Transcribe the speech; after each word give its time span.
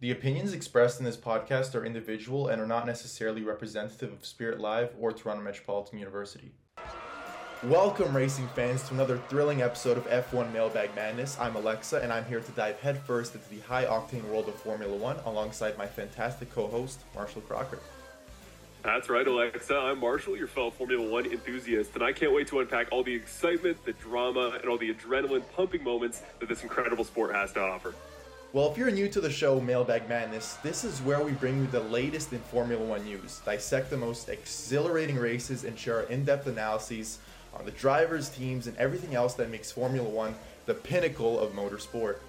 The 0.00 0.12
opinions 0.12 0.52
expressed 0.52 1.00
in 1.00 1.04
this 1.04 1.16
podcast 1.16 1.74
are 1.74 1.84
individual 1.84 2.46
and 2.46 2.62
are 2.62 2.68
not 2.68 2.86
necessarily 2.86 3.42
representative 3.42 4.12
of 4.12 4.24
Spirit 4.24 4.60
Live 4.60 4.90
or 4.96 5.10
Toronto 5.10 5.42
Metropolitan 5.42 5.98
University. 5.98 6.52
Welcome, 7.64 8.16
racing 8.16 8.46
fans, 8.54 8.84
to 8.84 8.94
another 8.94 9.18
thrilling 9.28 9.60
episode 9.60 9.96
of 9.96 10.06
F1 10.06 10.52
Mailbag 10.52 10.94
Madness. 10.94 11.36
I'm 11.40 11.54
Aleksa, 11.54 12.00
and 12.00 12.12
I'm 12.12 12.24
here 12.26 12.38
to 12.38 12.52
dive 12.52 12.78
headfirst 12.78 13.34
into 13.34 13.48
the 13.50 13.58
high 13.66 13.86
octane 13.86 14.22
world 14.30 14.46
of 14.46 14.54
Formula 14.54 14.96
One 14.96 15.16
alongside 15.26 15.76
my 15.76 15.86
fantastic 15.86 16.54
co 16.54 16.68
host, 16.68 17.00
Marshall 17.12 17.42
Crocker. 17.42 17.80
That's 18.84 19.08
right, 19.08 19.26
Aleksa. 19.26 19.82
I'm 19.82 19.98
Marshall, 19.98 20.36
your 20.36 20.46
fellow 20.46 20.70
Formula 20.70 21.10
One 21.10 21.26
enthusiast, 21.26 21.94
and 21.94 22.04
I 22.04 22.12
can't 22.12 22.32
wait 22.32 22.46
to 22.48 22.60
unpack 22.60 22.86
all 22.92 23.02
the 23.02 23.16
excitement, 23.16 23.84
the 23.84 23.94
drama, 23.94 24.58
and 24.60 24.70
all 24.70 24.78
the 24.78 24.94
adrenaline 24.94 25.42
pumping 25.56 25.82
moments 25.82 26.22
that 26.38 26.48
this 26.48 26.62
incredible 26.62 27.02
sport 27.02 27.34
has 27.34 27.52
to 27.54 27.60
offer. 27.60 27.96
Well, 28.54 28.70
if 28.72 28.78
you're 28.78 28.90
new 28.90 29.10
to 29.10 29.20
the 29.20 29.28
show 29.28 29.60
Mailbag 29.60 30.08
Madness, 30.08 30.54
this 30.62 30.82
is 30.82 31.02
where 31.02 31.22
we 31.22 31.32
bring 31.32 31.58
you 31.58 31.66
the 31.66 31.80
latest 31.80 32.32
in 32.32 32.38
Formula 32.38 32.82
One 32.82 33.04
news, 33.04 33.42
dissect 33.44 33.90
the 33.90 33.98
most 33.98 34.30
exhilarating 34.30 35.16
races, 35.16 35.64
and 35.64 35.78
share 35.78 35.96
our 35.96 36.02
in 36.04 36.24
depth 36.24 36.46
analyses 36.46 37.18
on 37.52 37.66
the 37.66 37.72
drivers, 37.72 38.30
teams, 38.30 38.66
and 38.66 38.74
everything 38.78 39.14
else 39.14 39.34
that 39.34 39.50
makes 39.50 39.70
Formula 39.70 40.08
One 40.08 40.34
the 40.64 40.72
pinnacle 40.72 41.38
of 41.38 41.52
motorsport. 41.52 42.20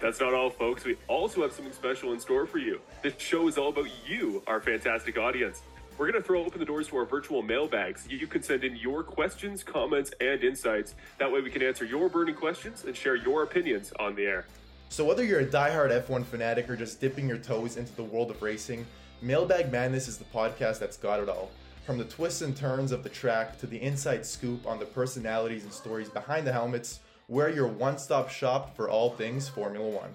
That's 0.00 0.18
not 0.18 0.32
all, 0.32 0.48
folks. 0.48 0.86
We 0.86 0.96
also 1.08 1.42
have 1.42 1.52
something 1.52 1.74
special 1.74 2.14
in 2.14 2.18
store 2.18 2.46
for 2.46 2.56
you. 2.56 2.80
This 3.02 3.12
show 3.18 3.48
is 3.48 3.58
all 3.58 3.68
about 3.68 3.90
you, 4.08 4.42
our 4.46 4.62
fantastic 4.62 5.18
audience. 5.18 5.60
We're 5.98 6.10
going 6.10 6.22
to 6.22 6.26
throw 6.26 6.42
open 6.42 6.58
the 6.58 6.64
doors 6.64 6.88
to 6.88 6.96
our 6.96 7.04
virtual 7.04 7.42
mailbags. 7.42 8.08
You 8.08 8.26
can 8.26 8.42
send 8.42 8.64
in 8.64 8.76
your 8.76 9.02
questions, 9.02 9.62
comments, 9.62 10.10
and 10.22 10.42
insights. 10.42 10.94
That 11.18 11.30
way, 11.30 11.42
we 11.42 11.50
can 11.50 11.62
answer 11.62 11.84
your 11.84 12.08
burning 12.08 12.34
questions 12.34 12.84
and 12.84 12.96
share 12.96 13.14
your 13.14 13.42
opinions 13.42 13.92
on 14.00 14.14
the 14.14 14.24
air. 14.24 14.46
So, 14.92 15.06
whether 15.06 15.24
you're 15.24 15.40
a 15.40 15.50
die-hard 15.50 15.90
F1 15.90 16.26
fanatic 16.26 16.68
or 16.68 16.76
just 16.76 17.00
dipping 17.00 17.26
your 17.26 17.38
toes 17.38 17.78
into 17.78 17.96
the 17.96 18.02
world 18.02 18.30
of 18.30 18.42
racing, 18.42 18.84
Mailbag 19.22 19.72
Madness 19.72 20.06
is 20.06 20.18
the 20.18 20.24
podcast 20.24 20.80
that's 20.80 20.98
got 20.98 21.18
it 21.18 21.30
all. 21.30 21.50
From 21.86 21.96
the 21.96 22.04
twists 22.04 22.42
and 22.42 22.54
turns 22.54 22.92
of 22.92 23.02
the 23.02 23.08
track 23.08 23.58
to 23.60 23.66
the 23.66 23.80
inside 23.80 24.26
scoop 24.26 24.66
on 24.66 24.78
the 24.78 24.84
personalities 24.84 25.64
and 25.64 25.72
stories 25.72 26.10
behind 26.10 26.46
the 26.46 26.52
helmets, 26.52 27.00
we're 27.28 27.48
your 27.48 27.68
one 27.68 27.96
stop 27.96 28.28
shop 28.28 28.76
for 28.76 28.90
all 28.90 29.08
things 29.08 29.48
Formula 29.48 29.88
One. 29.88 30.14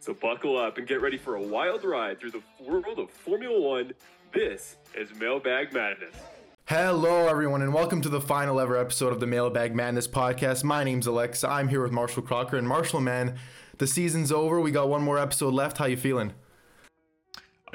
So, 0.00 0.14
buckle 0.14 0.58
up 0.58 0.78
and 0.78 0.86
get 0.88 1.00
ready 1.00 1.16
for 1.16 1.36
a 1.36 1.42
wild 1.42 1.84
ride 1.84 2.18
through 2.18 2.32
the 2.32 2.42
world 2.60 2.98
of 2.98 3.08
Formula 3.08 3.60
One. 3.60 3.92
This 4.34 4.78
is 4.96 5.14
Mailbag 5.14 5.72
Madness. 5.72 6.16
Hello, 6.68 7.28
everyone, 7.28 7.62
and 7.62 7.72
welcome 7.72 8.02
to 8.02 8.08
the 8.08 8.20
final 8.20 8.58
ever 8.58 8.76
episode 8.76 9.12
of 9.12 9.20
the 9.20 9.26
Mailbag 9.28 9.72
Madness 9.72 10.08
podcast. 10.08 10.64
My 10.64 10.82
name's 10.82 11.06
Aleksa. 11.06 11.48
I'm 11.48 11.68
here 11.68 11.80
with 11.80 11.92
Marshall 11.92 12.24
Crocker. 12.24 12.56
And 12.56 12.66
Marshall, 12.66 13.00
man, 13.00 13.36
the 13.78 13.86
season's 13.86 14.32
over. 14.32 14.60
We 14.60 14.70
got 14.70 14.88
one 14.88 15.02
more 15.02 15.18
episode 15.18 15.54
left. 15.54 15.78
How 15.78 15.86
you 15.86 15.96
feeling? 15.96 16.32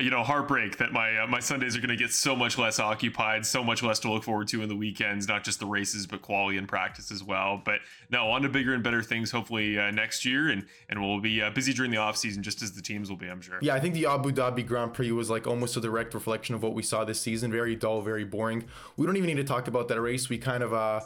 you 0.01 0.09
know 0.09 0.23
heartbreak 0.23 0.77
that 0.77 0.91
my 0.91 1.17
uh, 1.17 1.27
my 1.27 1.39
Sundays 1.39 1.75
are 1.75 1.79
going 1.79 1.89
to 1.89 1.95
get 1.95 2.11
so 2.11 2.35
much 2.35 2.57
less 2.57 2.79
occupied, 2.79 3.45
so 3.45 3.63
much 3.63 3.83
less 3.83 3.99
to 3.99 4.11
look 4.11 4.23
forward 4.23 4.47
to 4.49 4.61
in 4.61 4.69
the 4.69 4.75
weekends, 4.75 5.27
not 5.27 5.43
just 5.43 5.59
the 5.59 5.65
races 5.65 6.07
but 6.07 6.21
quality 6.21 6.57
and 6.57 6.67
practice 6.67 7.11
as 7.11 7.23
well. 7.23 7.61
But 7.63 7.79
no, 8.09 8.29
on 8.31 8.41
to 8.41 8.49
bigger 8.49 8.73
and 8.73 8.83
better 8.83 9.01
things 9.03 9.31
hopefully 9.31 9.77
uh, 9.77 9.91
next 9.91 10.25
year, 10.25 10.49
and 10.49 10.65
and 10.89 11.01
we'll 11.01 11.19
be 11.19 11.41
uh, 11.41 11.49
busy 11.51 11.73
during 11.73 11.91
the 11.91 11.97
off 11.97 12.17
season 12.17 12.41
just 12.41 12.61
as 12.61 12.71
the 12.71 12.81
teams 12.81 13.09
will 13.09 13.17
be, 13.17 13.27
I'm 13.27 13.41
sure. 13.41 13.59
Yeah, 13.61 13.75
I 13.75 13.79
think 13.79 13.93
the 13.93 14.05
Abu 14.05 14.31
Dhabi 14.31 14.65
Grand 14.65 14.93
Prix 14.93 15.11
was 15.11 15.29
like 15.29 15.45
almost 15.45 15.77
a 15.77 15.81
direct 15.81 16.13
reflection 16.13 16.55
of 16.55 16.63
what 16.63 16.73
we 16.73 16.83
saw 16.83 17.03
this 17.03 17.19
season. 17.19 17.51
Very 17.51 17.75
dull, 17.75 18.01
very 18.01 18.25
boring. 18.25 18.65
We 18.97 19.05
don't 19.05 19.17
even 19.17 19.27
need 19.27 19.37
to 19.37 19.43
talk 19.43 19.67
about 19.67 19.87
that 19.89 20.01
race. 20.01 20.29
We 20.29 20.37
kind 20.37 20.63
of 20.63 20.73
uh, 20.73 21.01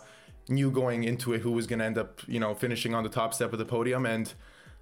knew 0.47 0.71
going 0.71 1.03
into 1.03 1.33
it 1.33 1.41
who 1.41 1.51
was 1.51 1.67
going 1.67 1.79
to 1.79 1.85
end 1.85 1.97
up, 1.97 2.21
you 2.27 2.39
know, 2.39 2.53
finishing 2.53 2.93
on 2.93 3.03
the 3.03 3.09
top 3.09 3.33
step 3.33 3.51
of 3.51 3.59
the 3.59 3.65
podium 3.65 4.05
and. 4.05 4.33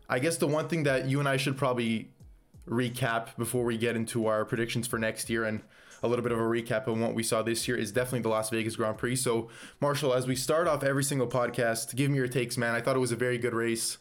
I 0.10 0.20
guess 0.20 0.38
the 0.38 0.48
one 0.48 0.68
thing 0.68 0.84
that 0.84 1.08
you 1.08 1.20
and 1.20 1.28
I 1.28 1.38
should 1.38 1.58
probably 1.58 2.10
recap 2.68 3.36
before 3.38 3.64
we 3.64 3.78
get 3.78 3.96
into 3.96 4.28
our 4.28 4.46
predictions 4.46 4.88
for 4.88 4.98
next 4.98 5.30
year 5.30 5.44
and 5.46 5.62
a 6.02 6.08
little 6.08 6.24
bit 6.24 6.32
of 6.32 6.40
a 6.40 6.44
recap 6.44 6.88
on 6.88 7.00
what 7.00 7.14
we 7.14 7.24
saw 7.24 7.42
this 7.42 7.68
year 7.68 7.78
is 7.78 7.92
definitely 7.92 8.20
the 8.20 8.30
Las 8.30 8.50
Vegas 8.50 8.76
Grand 8.76 8.98
Prix. 8.98 9.16
So, 9.16 9.50
Marshall, 9.80 10.14
as 10.14 10.28
we 10.28 10.36
start 10.36 10.68
off 10.68 10.84
every 10.84 11.04
single 11.04 11.28
podcast, 11.28 11.96
give 11.96 12.12
me 12.12 12.18
your 12.18 12.28
takes, 12.28 12.58
man. 12.58 12.76
I 12.76 12.82
thought 12.82 12.96
it 12.96 13.00
was 13.00 13.14
a 13.14 13.16
very 13.16 13.38
good 13.38 13.54
race, 13.54 13.98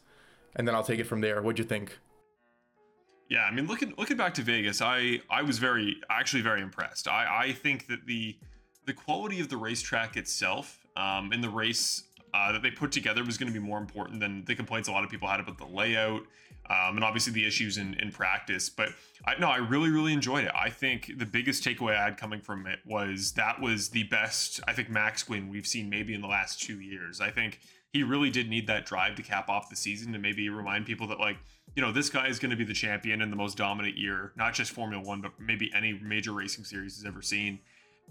and 0.56 0.66
then 0.66 0.74
I'll 0.74 0.82
take 0.82 0.98
it 0.98 1.04
from 1.04 1.20
there. 1.20 1.40
What'd 1.40 1.60
you 1.60 1.64
think? 1.64 1.98
Yeah, 3.28 3.44
I 3.44 3.52
mean, 3.52 3.66
looking 3.66 3.94
looking 3.96 4.16
back 4.16 4.34
to 4.34 4.42
Vegas, 4.42 4.82
I 4.82 5.20
I 5.30 5.42
was 5.42 5.58
very 5.58 5.96
actually 6.10 6.42
very 6.42 6.60
impressed. 6.60 7.06
I 7.08 7.44
I 7.44 7.52
think 7.52 7.86
that 7.86 8.04
the 8.06 8.36
the 8.84 8.92
quality 8.92 9.40
of 9.40 9.48
the 9.48 9.56
racetrack 9.56 10.16
itself 10.16 10.84
um, 10.96 11.32
in 11.32 11.40
the 11.40 11.48
race 11.48 12.02
uh, 12.34 12.52
that 12.52 12.62
they 12.62 12.70
put 12.70 12.92
together 12.92 13.24
was 13.24 13.38
going 13.38 13.52
to 13.52 13.58
be 13.58 13.64
more 13.64 13.78
important 13.78 14.20
than 14.20 14.44
the 14.44 14.54
complaints 14.54 14.88
a 14.88 14.92
lot 14.92 15.04
of 15.04 15.10
people 15.10 15.28
had 15.28 15.40
about 15.40 15.58
the 15.58 15.66
layout 15.66 16.22
um, 16.70 16.96
and 16.96 17.04
obviously 17.04 17.32
the 17.32 17.46
issues 17.46 17.76
in, 17.76 17.94
in 17.94 18.10
practice. 18.10 18.70
But 18.70 18.90
I 19.26 19.38
no, 19.38 19.48
I 19.48 19.56
really, 19.56 19.90
really 19.90 20.12
enjoyed 20.12 20.44
it. 20.44 20.52
I 20.54 20.70
think 20.70 21.12
the 21.18 21.26
biggest 21.26 21.64
takeaway 21.64 21.96
I 21.96 22.04
had 22.04 22.16
coming 22.16 22.40
from 22.40 22.66
it 22.66 22.78
was 22.86 23.32
that 23.32 23.60
was 23.60 23.90
the 23.90 24.04
best, 24.04 24.60
I 24.66 24.72
think, 24.72 24.88
Max 24.88 25.28
win 25.28 25.48
we've 25.48 25.66
seen 25.66 25.90
maybe 25.90 26.14
in 26.14 26.20
the 26.20 26.28
last 26.28 26.62
two 26.62 26.80
years. 26.80 27.20
I 27.20 27.30
think 27.30 27.60
he 27.92 28.02
really 28.02 28.30
did 28.30 28.48
need 28.48 28.66
that 28.68 28.86
drive 28.86 29.16
to 29.16 29.22
cap 29.22 29.48
off 29.48 29.68
the 29.68 29.76
season 29.76 30.12
to 30.12 30.18
maybe 30.18 30.48
remind 30.48 30.86
people 30.86 31.06
that, 31.08 31.20
like, 31.20 31.36
you 31.76 31.82
know, 31.82 31.92
this 31.92 32.08
guy 32.08 32.28
is 32.28 32.38
going 32.38 32.50
to 32.50 32.56
be 32.56 32.64
the 32.64 32.72
champion 32.72 33.20
in 33.20 33.30
the 33.30 33.36
most 33.36 33.56
dominant 33.56 33.98
year, 33.98 34.32
not 34.36 34.54
just 34.54 34.72
Formula 34.72 35.02
One, 35.02 35.20
but 35.20 35.32
maybe 35.38 35.70
any 35.74 35.98
major 36.02 36.32
racing 36.32 36.64
series 36.64 36.96
has 36.96 37.04
ever 37.04 37.22
seen. 37.22 37.60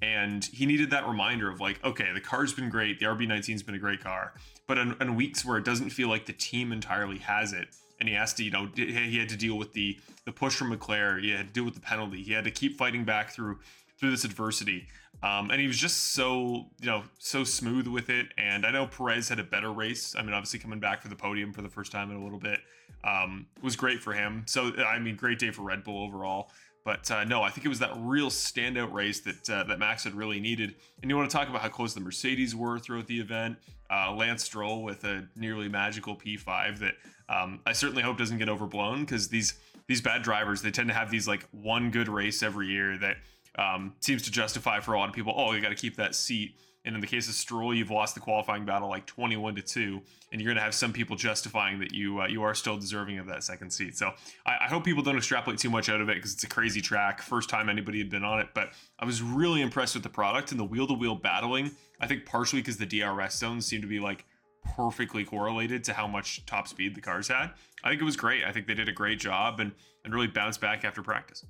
And 0.01 0.43
he 0.45 0.65
needed 0.65 0.89
that 0.89 1.07
reminder 1.07 1.49
of 1.49 1.59
like, 1.59 1.83
okay, 1.83 2.11
the 2.13 2.21
car's 2.21 2.53
been 2.53 2.69
great. 2.69 2.99
The 2.99 3.05
RB19's 3.05 3.61
been 3.63 3.75
a 3.75 3.79
great 3.79 4.03
car. 4.03 4.33
But 4.67 4.77
in, 4.77 5.15
weeks 5.15 5.45
where 5.45 5.57
it 5.57 5.65
doesn't 5.65 5.91
feel 5.91 6.07
like 6.07 6.25
the 6.25 6.33
team 6.33 6.71
entirely 6.71 7.19
has 7.19 7.53
it, 7.53 7.67
and 7.99 8.09
he 8.09 8.15
has 8.15 8.33
to, 8.35 8.43
you 8.43 8.51
know, 8.51 8.69
he 8.75 9.19
had 9.19 9.29
to 9.29 9.37
deal 9.37 9.57
with 9.57 9.73
the 9.73 9.99
the 10.25 10.31
push 10.31 10.55
from 10.55 10.69
Leclerc. 10.69 11.21
He 11.21 11.31
had 11.31 11.47
to 11.47 11.53
deal 11.53 11.65
with 11.65 11.75
the 11.75 11.81
penalty. 11.81 12.23
He 12.23 12.31
had 12.31 12.45
to 12.45 12.51
keep 12.51 12.77
fighting 12.77 13.03
back 13.03 13.31
through 13.31 13.59
through 13.99 14.11
this 14.11 14.23
adversity. 14.23 14.87
Um, 15.23 15.51
and 15.51 15.61
he 15.61 15.67
was 15.67 15.77
just 15.77 16.13
so, 16.13 16.65
you 16.79 16.87
know, 16.87 17.03
so 17.19 17.43
smooth 17.43 17.85
with 17.85 18.09
it. 18.09 18.27
And 18.37 18.65
I 18.65 18.71
know 18.71 18.87
Perez 18.87 19.29
had 19.29 19.37
a 19.37 19.43
better 19.43 19.71
race. 19.71 20.15
I 20.17 20.23
mean, 20.23 20.33
obviously 20.33 20.57
coming 20.57 20.79
back 20.79 21.03
for 21.03 21.09
the 21.09 21.15
podium 21.15 21.53
for 21.53 21.61
the 21.61 21.69
first 21.69 21.91
time 21.91 22.09
in 22.09 22.17
a 22.17 22.23
little 22.23 22.39
bit 22.39 22.59
um, 23.03 23.45
was 23.61 23.75
great 23.75 24.01
for 24.01 24.13
him. 24.13 24.43
So 24.47 24.73
I 24.83 24.99
mean, 24.99 25.15
great 25.15 25.39
day 25.39 25.51
for 25.51 25.61
Red 25.61 25.83
Bull 25.83 26.03
overall. 26.03 26.49
But 26.83 27.09
uh, 27.11 27.23
no, 27.23 27.43
I 27.43 27.49
think 27.49 27.65
it 27.65 27.69
was 27.69 27.79
that 27.79 27.91
real 27.97 28.29
standout 28.29 28.91
race 28.91 29.19
that 29.21 29.49
uh, 29.49 29.63
that 29.65 29.77
Max 29.77 30.03
had 30.03 30.15
really 30.15 30.39
needed. 30.39 30.75
And 31.01 31.11
you 31.11 31.17
want 31.17 31.29
to 31.29 31.35
talk 31.35 31.47
about 31.47 31.61
how 31.61 31.69
close 31.69 31.93
the 31.93 31.99
Mercedes 31.99 32.55
were 32.55 32.79
throughout 32.79 33.07
the 33.07 33.19
event. 33.19 33.57
Uh, 33.89 34.13
Lance 34.13 34.43
Stroll 34.43 34.83
with 34.83 35.03
a 35.03 35.27
nearly 35.35 35.67
magical 35.67 36.15
P5 36.15 36.79
that 36.79 36.93
um, 37.29 37.59
I 37.65 37.73
certainly 37.73 38.01
hope 38.01 38.17
doesn't 38.17 38.37
get 38.37 38.49
overblown 38.49 39.01
because 39.01 39.27
these 39.27 39.55
these 39.87 40.01
bad 40.01 40.23
drivers 40.23 40.61
they 40.61 40.71
tend 40.71 40.87
to 40.87 40.93
have 40.93 41.11
these 41.11 41.27
like 41.27 41.47
one 41.51 41.91
good 41.91 42.07
race 42.07 42.41
every 42.41 42.67
year 42.67 42.97
that 42.97 43.17
um, 43.57 43.93
seems 43.99 44.23
to 44.23 44.31
justify 44.31 44.79
for 44.79 44.93
a 44.93 44.99
lot 44.99 45.09
of 45.09 45.15
people. 45.15 45.33
Oh, 45.35 45.51
you 45.51 45.61
got 45.61 45.69
to 45.69 45.75
keep 45.75 45.97
that 45.97 46.15
seat. 46.15 46.55
And 46.83 46.95
in 46.95 47.01
the 47.01 47.07
case 47.07 47.27
of 47.27 47.35
Stroll, 47.35 47.75
you've 47.75 47.91
lost 47.91 48.15
the 48.15 48.21
qualifying 48.21 48.65
battle 48.65 48.89
like 48.89 49.05
21 49.05 49.55
to 49.55 49.61
two, 49.61 50.01
and 50.31 50.41
you're 50.41 50.47
going 50.47 50.57
to 50.57 50.63
have 50.63 50.73
some 50.73 50.91
people 50.91 51.15
justifying 51.15 51.79
that 51.79 51.93
you 51.93 52.21
uh, 52.21 52.27
you 52.27 52.41
are 52.41 52.55
still 52.55 52.77
deserving 52.77 53.19
of 53.19 53.27
that 53.27 53.43
second 53.43 53.69
seat. 53.71 53.95
So 53.95 54.11
I, 54.45 54.57
I 54.61 54.67
hope 54.67 54.83
people 54.83 55.03
don't 55.03 55.17
extrapolate 55.17 55.59
too 55.59 55.69
much 55.69 55.89
out 55.89 56.01
of 56.01 56.09
it 56.09 56.15
because 56.15 56.33
it's 56.33 56.43
a 56.43 56.49
crazy 56.49 56.81
track. 56.81 57.21
First 57.21 57.49
time 57.49 57.69
anybody 57.69 57.99
had 57.99 58.09
been 58.09 58.23
on 58.23 58.39
it, 58.39 58.49
but 58.55 58.71
I 58.99 59.05
was 59.05 59.21
really 59.21 59.61
impressed 59.61 59.93
with 59.93 60.03
the 60.03 60.09
product 60.09 60.51
and 60.51 60.59
the 60.59 60.65
wheel 60.65 60.87
to 60.87 60.93
wheel 60.93 61.15
battling. 61.15 61.71
I 61.99 62.07
think 62.07 62.25
partially 62.25 62.61
because 62.61 62.77
the 62.77 62.87
DRS 62.87 63.35
zones 63.35 63.67
seem 63.67 63.81
to 63.81 63.87
be 63.87 63.99
like 63.99 64.25
perfectly 64.75 65.23
correlated 65.23 65.83
to 65.83 65.93
how 65.93 66.07
much 66.07 66.45
top 66.45 66.67
speed 66.67 66.95
the 66.95 67.01
cars 67.01 67.27
had. 67.27 67.51
I 67.83 67.89
think 67.89 68.01
it 68.01 68.05
was 68.05 68.15
great. 68.15 68.43
I 68.43 68.51
think 68.51 68.67
they 68.67 68.73
did 68.73 68.89
a 68.89 68.93
great 68.93 69.19
job 69.19 69.59
and 69.59 69.71
and 70.03 70.13
really 70.13 70.27
bounced 70.27 70.59
back 70.61 70.83
after 70.83 71.03
practice. 71.03 71.45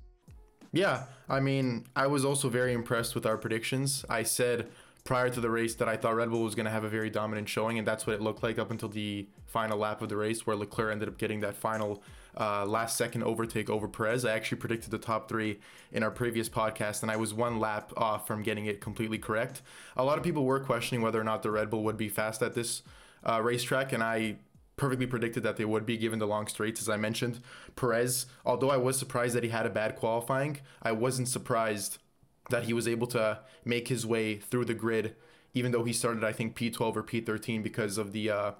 Yeah, 0.72 1.04
I 1.28 1.40
mean, 1.40 1.86
I 1.94 2.06
was 2.06 2.24
also 2.24 2.48
very 2.48 2.72
impressed 2.72 3.14
with 3.14 3.26
our 3.26 3.36
predictions. 3.36 4.04
I 4.08 4.22
said 4.22 4.68
prior 5.04 5.28
to 5.28 5.40
the 5.40 5.50
race 5.50 5.74
that 5.76 5.88
I 5.88 5.96
thought 5.96 6.14
Red 6.14 6.30
Bull 6.30 6.42
was 6.42 6.54
going 6.54 6.66
to 6.66 6.70
have 6.70 6.84
a 6.84 6.88
very 6.88 7.10
dominant 7.10 7.48
showing, 7.48 7.78
and 7.78 7.86
that's 7.86 8.06
what 8.06 8.14
it 8.14 8.22
looked 8.22 8.42
like 8.42 8.58
up 8.58 8.70
until 8.70 8.88
the 8.88 9.26
final 9.46 9.78
lap 9.78 10.00
of 10.00 10.08
the 10.08 10.16
race, 10.16 10.46
where 10.46 10.56
Leclerc 10.56 10.92
ended 10.92 11.08
up 11.08 11.18
getting 11.18 11.40
that 11.40 11.56
final 11.56 12.02
uh, 12.38 12.64
last 12.64 12.96
second 12.96 13.24
overtake 13.24 13.68
over 13.68 13.88
Perez. 13.88 14.24
I 14.24 14.32
actually 14.32 14.58
predicted 14.58 14.90
the 14.90 14.98
top 14.98 15.28
three 15.28 15.58
in 15.90 16.02
our 16.02 16.10
previous 16.10 16.48
podcast, 16.48 17.02
and 17.02 17.10
I 17.10 17.16
was 17.16 17.34
one 17.34 17.58
lap 17.58 17.92
off 17.96 18.26
from 18.26 18.42
getting 18.42 18.66
it 18.66 18.80
completely 18.80 19.18
correct. 19.18 19.60
A 19.96 20.04
lot 20.04 20.18
of 20.18 20.24
people 20.24 20.44
were 20.44 20.60
questioning 20.60 21.02
whether 21.02 21.20
or 21.20 21.24
not 21.24 21.42
the 21.42 21.50
Red 21.50 21.68
Bull 21.68 21.82
would 21.84 21.96
be 21.96 22.08
fast 22.08 22.42
at 22.42 22.54
this 22.54 22.82
uh, 23.24 23.40
racetrack, 23.42 23.92
and 23.92 24.02
I 24.02 24.36
perfectly 24.76 25.06
predicted 25.06 25.42
that 25.42 25.56
they 25.56 25.64
would 25.64 25.84
be 25.84 25.96
given 25.96 26.18
the 26.18 26.26
long 26.26 26.46
straights 26.46 26.80
as 26.80 26.88
I 26.88 26.96
mentioned. 26.96 27.40
Perez, 27.76 28.26
although 28.44 28.70
I 28.70 28.78
was 28.78 28.98
surprised 28.98 29.34
that 29.34 29.44
he 29.44 29.50
had 29.50 29.66
a 29.66 29.70
bad 29.70 29.96
qualifying, 29.96 30.58
I 30.82 30.92
wasn't 30.92 31.28
surprised 31.28 31.98
that 32.50 32.64
he 32.64 32.72
was 32.72 32.88
able 32.88 33.06
to 33.08 33.38
make 33.64 33.88
his 33.88 34.04
way 34.04 34.36
through 34.36 34.64
the 34.64 34.74
grid, 34.74 35.14
even 35.54 35.72
though 35.72 35.84
he 35.84 35.92
started, 35.92 36.24
I 36.24 36.32
think, 36.32 36.56
P12 36.56 36.96
or 36.96 37.02
P13 37.02 37.62
because 37.62 37.98
of 37.98 38.12
the 38.12 38.30
uh, 38.30 38.52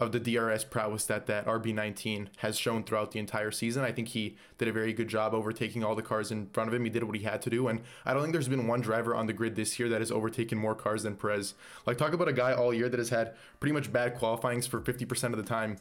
of 0.00 0.12
the 0.12 0.20
DRS 0.20 0.62
prowess 0.62 1.04
that 1.06 1.26
that 1.26 1.46
RB19 1.46 2.28
has 2.36 2.56
shown 2.56 2.84
throughout 2.84 3.10
the 3.10 3.18
entire 3.18 3.50
season. 3.50 3.82
I 3.82 3.90
think 3.90 4.08
he 4.08 4.36
did 4.56 4.68
a 4.68 4.72
very 4.72 4.92
good 4.92 5.08
job 5.08 5.34
overtaking 5.34 5.82
all 5.82 5.96
the 5.96 6.02
cars 6.02 6.30
in 6.30 6.46
front 6.50 6.68
of 6.68 6.74
him. 6.74 6.84
He 6.84 6.90
did 6.90 7.02
what 7.02 7.16
he 7.16 7.24
had 7.24 7.42
to 7.42 7.50
do, 7.50 7.66
and 7.66 7.80
I 8.04 8.12
don't 8.12 8.22
think 8.22 8.32
there's 8.32 8.48
been 8.48 8.68
one 8.68 8.80
driver 8.80 9.14
on 9.14 9.26
the 9.26 9.32
grid 9.32 9.56
this 9.56 9.78
year 9.78 9.88
that 9.88 10.00
has 10.00 10.12
overtaken 10.12 10.56
more 10.56 10.76
cars 10.76 11.02
than 11.02 11.16
Perez. 11.16 11.54
Like 11.84 11.98
talk 11.98 12.12
about 12.12 12.28
a 12.28 12.32
guy 12.32 12.52
all 12.52 12.72
year 12.72 12.88
that 12.88 12.98
has 12.98 13.08
had 13.08 13.34
pretty 13.58 13.72
much 13.72 13.92
bad 13.92 14.14
qualifyings 14.16 14.68
for 14.68 14.80
50% 14.80 15.32
of 15.32 15.36
the 15.36 15.42
time, 15.42 15.78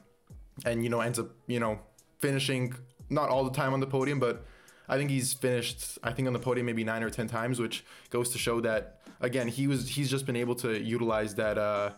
and 0.66 0.84
you 0.84 0.90
know 0.90 1.02
ends 1.02 1.20
up 1.20 1.30
you 1.46 1.60
know 1.60 1.80
finishing 2.18 2.74
not 3.10 3.30
all 3.30 3.44
the 3.44 3.56
time 3.56 3.74
on 3.74 3.80
the 3.80 3.88
podium, 3.88 4.20
but 4.20 4.44
I 4.88 4.98
think 4.98 5.10
he's 5.10 5.34
finished. 5.34 5.98
I 6.04 6.12
think 6.12 6.28
on 6.28 6.34
the 6.34 6.40
podium 6.40 6.66
maybe 6.66 6.84
nine 6.84 7.04
or 7.04 7.10
ten 7.10 7.28
times, 7.28 7.60
which 7.60 7.84
goes 8.10 8.30
to 8.30 8.38
show 8.38 8.62
that 8.62 9.02
again 9.20 9.48
he 9.48 9.68
was 9.68 9.90
he's 9.90 10.10
just 10.10 10.26
been 10.26 10.36
able 10.36 10.56
to 10.56 10.82
utilize 10.82 11.36
that 11.36 11.58
uh, 11.58 11.92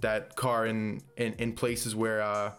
that 0.00 0.36
car 0.36 0.66
in 0.66 1.02
in, 1.16 1.34
in 1.34 1.52
places 1.52 1.94
where. 1.94 2.22
Uh, 2.22 2.52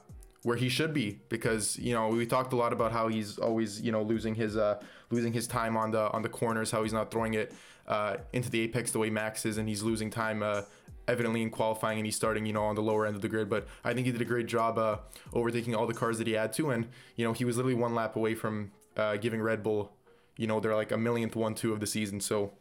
where 0.45 0.57
he 0.57 0.67
should 0.67 0.93
be 0.93 1.21
because 1.29 1.79
you 1.79 1.93
know 1.93 2.09
we 2.09 2.25
talked 2.25 2.51
a 2.51 2.55
lot 2.57 2.73
about 2.73 2.91
how 2.91 3.07
he's 3.07 3.37
always 3.37 3.79
you 3.81 3.93
know 3.93 4.01
losing 4.01 4.35
his 4.35 4.57
uh 4.57 4.77
losing 5.09 5.31
his 5.31 5.47
time 5.47 5.77
on 5.77 5.89
the 5.89 6.11
on 6.11 6.21
the 6.21 6.27
corners 6.27 6.69
how 6.69 6.83
he's 6.83 6.91
not 6.91 7.09
throwing 7.09 7.33
it 7.33 7.53
uh 7.87 8.17
into 8.33 8.49
the 8.49 8.59
apex 8.59 8.91
the 8.91 8.99
way 8.99 9.09
Max 9.09 9.45
is 9.45 9.57
and 9.57 9.69
he's 9.69 9.83
losing 9.83 10.09
time 10.09 10.43
uh 10.43 10.63
evidently 11.07 11.41
in 11.41 11.49
qualifying 11.49 11.99
and 11.99 12.05
he's 12.05 12.15
starting, 12.15 12.45
you 12.45 12.53
know, 12.53 12.63
on 12.63 12.75
the 12.75 12.81
lower 12.81 13.05
end 13.05 13.15
of 13.15 13.21
the 13.21 13.29
grid. 13.29 13.49
But 13.49 13.67
I 13.83 13.93
think 13.93 14.05
he 14.05 14.11
did 14.11 14.21
a 14.21 14.25
great 14.25 14.47
job 14.47 14.77
uh, 14.77 14.97
overtaking 15.33 15.75
all 15.75 15.87
the 15.87 15.93
cars 15.93 16.17
that 16.17 16.27
he 16.27 16.33
had 16.33 16.53
to. 16.53 16.71
And, 16.71 16.87
you 17.15 17.25
know, 17.25 17.33
he 17.33 17.45
was 17.45 17.57
literally 17.57 17.75
one 17.75 17.95
lap 17.95 18.15
away 18.15 18.35
from 18.35 18.71
uh, 18.97 19.17
giving 19.17 19.41
Red 19.41 19.63
Bull, 19.63 19.91
you 20.37 20.47
know, 20.47 20.59
they're 20.59 20.75
like 20.75 20.91
a 20.91 20.97
millionth 20.97 21.35
one 21.35 21.55
two 21.55 21.73
of 21.73 21.79
the 21.79 21.87
season. 21.87 22.19
So 22.19 22.53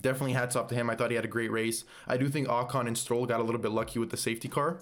definitely 0.00 0.32
hats 0.32 0.56
off 0.56 0.68
to 0.68 0.74
him. 0.74 0.90
I 0.90 0.94
thought 0.94 1.10
he 1.10 1.16
had 1.16 1.24
a 1.24 1.28
great 1.28 1.50
race. 1.50 1.84
I 2.06 2.16
do 2.16 2.28
think 2.28 2.48
Ocon 2.48 2.86
and 2.86 2.96
Stroll 2.96 3.26
got 3.26 3.40
a 3.40 3.42
little 3.42 3.60
bit 3.60 3.70
lucky 3.70 3.98
with 3.98 4.10
the 4.10 4.16
safety 4.16 4.48
car. 4.48 4.80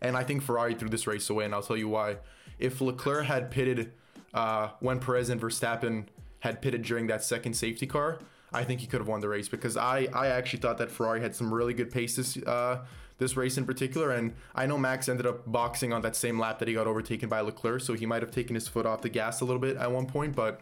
And 0.00 0.16
I 0.16 0.24
think 0.24 0.42
Ferrari 0.42 0.74
threw 0.74 0.88
this 0.88 1.06
race 1.06 1.30
away, 1.30 1.46
and 1.46 1.54
I'll 1.54 1.62
tell 1.62 1.76
you 1.76 1.88
why. 1.88 2.18
If 2.58 2.80
Leclerc 2.80 3.26
had 3.26 3.50
pitted 3.50 3.92
uh, 4.34 4.68
when 4.80 5.00
Perez 5.00 5.30
and 5.30 5.40
Verstappen 5.40 6.06
had 6.40 6.60
pitted 6.60 6.82
during 6.82 7.06
that 7.06 7.24
second 7.24 7.54
safety 7.54 7.86
car, 7.86 8.18
I 8.52 8.64
think 8.64 8.80
he 8.80 8.86
could 8.86 9.00
have 9.00 9.08
won 9.08 9.20
the 9.20 9.28
race 9.28 9.48
because 9.48 9.76
I, 9.76 10.08
I 10.12 10.28
actually 10.28 10.60
thought 10.60 10.78
that 10.78 10.90
Ferrari 10.90 11.20
had 11.20 11.34
some 11.34 11.52
really 11.52 11.74
good 11.74 11.90
paces 11.90 12.36
uh, 12.38 12.84
this 13.18 13.36
race 13.36 13.56
in 13.56 13.64
particular. 13.64 14.10
And 14.10 14.34
I 14.54 14.66
know 14.66 14.78
Max 14.78 15.08
ended 15.08 15.26
up 15.26 15.50
boxing 15.50 15.92
on 15.92 16.02
that 16.02 16.16
same 16.16 16.38
lap 16.38 16.58
that 16.58 16.68
he 16.68 16.74
got 16.74 16.86
overtaken 16.86 17.28
by 17.28 17.40
Leclerc, 17.40 17.80
so 17.82 17.94
he 17.94 18.06
might 18.06 18.22
have 18.22 18.30
taken 18.30 18.54
his 18.54 18.68
foot 18.68 18.86
off 18.86 19.02
the 19.02 19.08
gas 19.08 19.40
a 19.40 19.44
little 19.44 19.60
bit 19.60 19.76
at 19.76 19.90
one 19.90 20.06
point. 20.06 20.34
But 20.34 20.60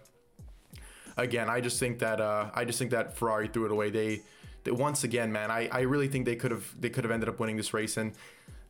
again, 1.16 1.48
I 1.48 1.60
just 1.60 1.78
think 1.78 1.98
that 2.00 2.20
uh, 2.20 2.50
I 2.54 2.64
just 2.64 2.78
think 2.78 2.90
that 2.92 3.16
Ferrari 3.16 3.48
threw 3.48 3.66
it 3.66 3.72
away. 3.72 3.90
They, 3.90 4.22
they 4.64 4.70
once 4.70 5.04
again, 5.04 5.32
man, 5.32 5.50
I, 5.50 5.68
I 5.70 5.80
really 5.80 6.08
think 6.08 6.24
they 6.24 6.36
could 6.36 6.50
have 6.50 6.80
they 6.80 6.90
could 6.90 7.04
have 7.04 7.10
ended 7.10 7.28
up 7.28 7.38
winning 7.40 7.56
this 7.56 7.74
race. 7.74 7.96
And 7.96 8.12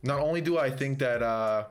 not 0.03 0.19
only 0.19 0.41
do 0.41 0.57
I 0.57 0.69
think 0.69 0.99
that. 0.99 1.21
Uh, 1.21 1.65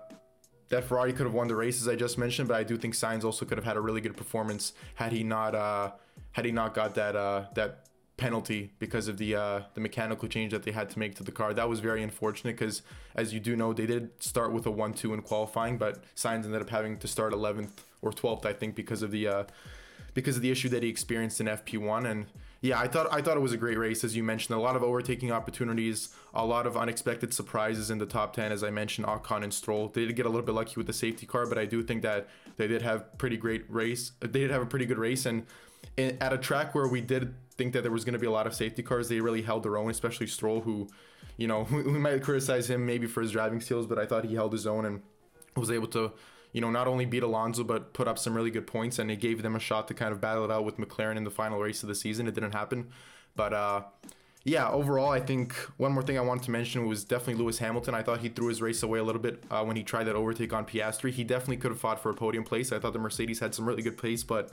that 0.71 0.83
Ferrari 0.83 1.13
could 1.13 1.27
have 1.27 1.35
won 1.35 1.47
the 1.47 1.55
race 1.55 1.81
as 1.81 1.87
I 1.87 1.95
just 1.95 2.19
mentioned, 2.19 2.49
but 2.49 2.57
I 2.57 2.65
do 2.65 2.77
think 2.77 2.95
Sainz 2.95 3.23
also 3.23 3.45
could 3.45 3.59
have 3.59 3.67
had 3.67 3.77
a 3.77 3.81
really 3.81 4.01
good 4.01 4.17
performance 4.17 4.73
had 4.95 5.13
he 5.13 5.23
not 5.23 5.55
uh, 5.55 5.93
had 6.33 6.47
he 6.47 6.53
not 6.53 6.75
got 6.75 6.95
that 6.95 7.15
uh, 7.15 7.45
that 7.55 7.85
penalty 8.17 8.73
because 8.79 9.09
of 9.09 9.19
the 9.19 9.35
uh, 9.35 9.61
the 9.75 9.81
mechanical 9.81 10.29
change 10.29 10.53
that 10.53 10.63
they 10.63 10.71
had 10.71 10.89
to 10.91 10.99
make 10.99 11.15
to 11.17 11.23
the 11.23 11.33
car. 11.33 11.53
That 11.53 11.69
was 11.69 11.81
very 11.81 12.03
unfortunate 12.03 12.57
because, 12.57 12.83
as 13.15 13.35
you 13.35 13.41
do 13.41 13.57
know, 13.57 13.73
they 13.73 13.87
did 13.87 14.23
start 14.23 14.53
with 14.53 14.67
a 14.67 14.71
one-two 14.71 15.13
in 15.15 15.23
qualifying, 15.23 15.79
but 15.79 16.03
Sainz 16.15 16.45
ended 16.45 16.63
up 16.63 16.71
having 16.71 16.99
to 16.99 17.09
start 17.09 17.33
11th 17.33 17.73
or 18.03 18.13
12th, 18.13 18.47
I 18.47 18.53
think, 18.53 18.75
because 18.75 19.03
of 19.03 19.11
the 19.11 19.27
uh, 19.27 19.45
because 20.15 20.37
of 20.37 20.43
the 20.43 20.51
issue 20.51 20.69
that 20.69 20.83
he 20.83 20.89
experienced 20.89 21.41
in 21.41 21.47
FP1. 21.47 22.09
And 22.09 22.27
yeah, 22.65 22.81
I 22.81 22.89
thought 22.89 23.13
I 23.13 23.21
thought 23.21 23.37
it 23.37 23.41
was 23.41 23.53
a 23.53 23.59
great 23.59 23.77
race, 23.77 24.05
as 24.05 24.17
you 24.17 24.23
mentioned. 24.23 24.57
A 24.57 24.59
lot 24.59 24.75
of 24.75 24.83
overtaking 24.83 25.31
opportunities, 25.31 26.09
a 26.33 26.47
lot 26.47 26.67
of 26.67 26.79
unexpected 26.79 27.35
surprises 27.35 27.91
in 27.91 27.99
the 27.99 28.07
top 28.07 28.33
10, 28.33 28.53
as 28.53 28.65
I 28.65 28.71
mentioned. 28.71 29.07
Ocon 29.07 29.45
and 29.45 29.53
Stroll. 29.53 29.89
They 29.89 30.07
did 30.07 30.17
get 30.17 30.25
a 30.25 30.31
little 30.31 30.47
bit 30.47 30.55
lucky 30.55 30.77
with 30.79 30.87
the 30.87 30.95
safety 30.95 31.27
car, 31.27 31.45
but 31.45 31.59
I 31.59 31.67
do 31.67 31.83
think 31.83 32.01
that 32.05 32.27
they 32.57 32.67
did 32.67 32.81
have 32.81 33.19
pretty 33.19 33.37
great 33.37 33.67
race. 33.69 34.13
They 34.21 34.29
did 34.29 34.51
have 34.51 34.63
a 34.63 34.67
pretty 34.67 34.87
good 34.87 34.97
race 34.97 35.27
and 35.27 35.45
in, 35.99 36.17
at 36.23 36.33
a 36.33 36.39
track 36.39 36.75
where 36.75 36.89
we 36.89 37.03
did 37.03 37.35
think 37.51 37.75
that 37.75 37.83
there 37.83 37.93
was 37.93 38.03
going 38.03 38.15
to 38.15 38.19
be 38.19 38.27
a 38.27 38.31
lot 38.31 38.47
of 38.47 38.55
safety 38.55 38.83
cars, 38.83 39.11
they 39.11 39.21
really 39.21 39.43
held 39.43 39.63
their 39.63 39.77
own, 39.77 39.91
especially 39.91 40.27
Stroll, 40.27 40.63
who, 40.63 40.89
you 41.37 41.47
know, 41.47 41.67
we 41.71 41.83
might 41.83 42.23
criticize 42.23 42.71
him 42.71 42.87
maybe 42.87 43.07
for 43.07 43.21
his 43.21 43.33
driving 43.33 43.61
skills, 43.61 43.87
but 43.87 43.99
I 43.99 44.07
thought 44.07 44.25
he 44.25 44.37
held 44.37 44.53
his 44.53 44.67
own 44.67 44.87
and 44.87 45.03
was 45.55 45.71
able 45.71 45.89
to, 45.89 46.13
you 46.55 46.61
know, 46.61 46.71
not 46.71 46.87
only 46.87 47.05
beat 47.05 47.25
Alonso, 47.25 47.65
but 47.65 47.93
put 47.93 48.07
up 48.07 48.17
some 48.17 48.33
really 48.33 48.51
good 48.51 48.67
points, 48.67 49.01
and 49.01 49.11
it 49.11 49.21
gave 49.21 49.43
them 49.43 49.57
a 49.57 49.59
shot 49.59 49.89
to 49.89 49.95
kind 49.95 50.13
of 50.13 50.21
battle 50.21 50.45
it 50.45 50.53
out 50.53 50.65
with 50.65 50.79
McLaren 50.79 51.17
in 51.17 51.25
the 51.25 51.31
final 51.31 51.59
race 51.59 51.83
of 51.83 51.89
the 51.89 51.97
season. 51.97 52.29
It 52.29 52.35
didn't 52.35 52.55
happen. 52.55 52.91
But, 53.35 53.53
uh, 53.53 53.83
yeah, 54.45 54.71
overall, 54.71 55.11
I 55.11 55.19
think 55.19 55.53
one 55.79 55.91
more 55.91 56.05
thing 56.05 56.17
I 56.17 56.21
wanted 56.21 56.45
to 56.45 56.53
mention 56.53 56.87
was 56.87 57.03
definitely 57.03 57.43
Lewis 57.43 57.59
Hamilton. 57.59 57.97
I 57.97 58.05
thought 58.05 58.21
he 58.21 58.29
threw 58.29 58.47
his 58.47 58.63
race 58.63 58.85
away 58.85 59.01
a 59.01 59.03
little 59.03 59.21
bit 59.21 59.43
uh, 59.51 59.65
when 59.65 59.75
he 59.75 59.83
tried 59.83 60.05
that 60.05 60.15
overtake 60.15 60.53
on 60.53 60.65
Piastri. 60.65 61.11
He 61.11 61.25
definitely 61.25 61.57
could 61.57 61.73
have 61.73 61.81
fought 61.81 61.99
for 61.99 62.11
a 62.11 62.15
podium 62.15 62.45
place. 62.45 62.71
I 62.71 62.79
thought 62.79 62.93
the 62.93 63.01
Mercedes 63.01 63.41
had 63.41 63.53
some 63.53 63.67
really 63.67 63.83
good 63.83 63.99
pace, 63.99 64.23
but 64.23 64.53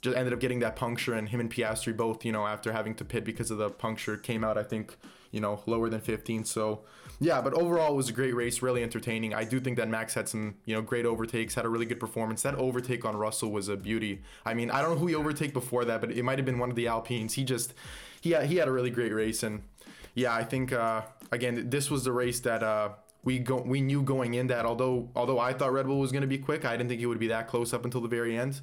just 0.00 0.16
ended 0.16 0.32
up 0.32 0.40
getting 0.40 0.60
that 0.60 0.74
puncture, 0.76 1.12
and 1.12 1.28
him 1.28 1.40
and 1.40 1.50
Piastri 1.52 1.94
both, 1.94 2.24
you 2.24 2.32
know, 2.32 2.46
after 2.46 2.72
having 2.72 2.94
to 2.94 3.04
pit 3.04 3.26
because 3.26 3.50
of 3.50 3.58
the 3.58 3.68
puncture, 3.68 4.16
came 4.16 4.42
out 4.42 4.56
I 4.56 4.62
think, 4.62 4.96
you 5.32 5.40
know, 5.40 5.60
lower 5.66 5.90
than 5.90 6.00
15. 6.00 6.44
So, 6.44 6.80
yeah, 7.20 7.40
but 7.40 7.54
overall 7.54 7.92
it 7.92 7.96
was 7.96 8.08
a 8.08 8.12
great 8.12 8.34
race, 8.34 8.62
really 8.62 8.82
entertaining. 8.82 9.34
I 9.34 9.44
do 9.44 9.60
think 9.60 9.76
that 9.78 9.88
Max 9.88 10.14
had 10.14 10.28
some, 10.28 10.56
you 10.64 10.74
know, 10.74 10.82
great 10.82 11.06
overtakes, 11.06 11.54
had 11.54 11.64
a 11.64 11.68
really 11.68 11.86
good 11.86 12.00
performance. 12.00 12.42
That 12.42 12.54
overtake 12.56 13.04
on 13.04 13.16
Russell 13.16 13.50
was 13.50 13.68
a 13.68 13.76
beauty. 13.76 14.22
I 14.44 14.54
mean, 14.54 14.70
I 14.70 14.82
don't 14.82 14.92
know 14.92 14.98
who 14.98 15.06
he 15.06 15.14
overtake 15.14 15.52
before 15.52 15.84
that, 15.86 16.00
but 16.00 16.12
it 16.12 16.22
might 16.22 16.38
have 16.38 16.46
been 16.46 16.58
one 16.58 16.70
of 16.70 16.76
the 16.76 16.88
Alpines. 16.88 17.34
He 17.34 17.44
just, 17.44 17.74
he 18.20 18.32
had, 18.32 18.46
he 18.46 18.56
had 18.56 18.68
a 18.68 18.72
really 18.72 18.90
great 18.90 19.12
race, 19.12 19.42
and 19.42 19.62
yeah, 20.14 20.34
I 20.34 20.44
think 20.44 20.72
uh, 20.72 21.02
again 21.32 21.70
this 21.70 21.90
was 21.90 22.04
the 22.04 22.12
race 22.12 22.40
that. 22.40 22.62
Uh, 22.62 22.90
we 23.24 23.40
go 23.40 23.60
we 23.60 23.80
knew 23.80 24.02
going 24.02 24.34
in 24.34 24.46
that 24.46 24.64
although 24.64 25.10
although 25.16 25.40
I 25.40 25.52
thought 25.52 25.72
Red 25.72 25.86
Bull 25.86 25.98
was 25.98 26.12
going 26.12 26.22
to 26.22 26.28
be 26.28 26.38
quick, 26.38 26.64
I 26.64 26.76
didn't 26.76 26.88
think 26.88 27.02
it 27.02 27.06
would 27.06 27.18
be 27.18 27.26
that 27.26 27.48
close 27.48 27.74
up 27.74 27.84
until 27.84 28.00
the 28.00 28.06
very 28.06 28.38
end. 28.38 28.60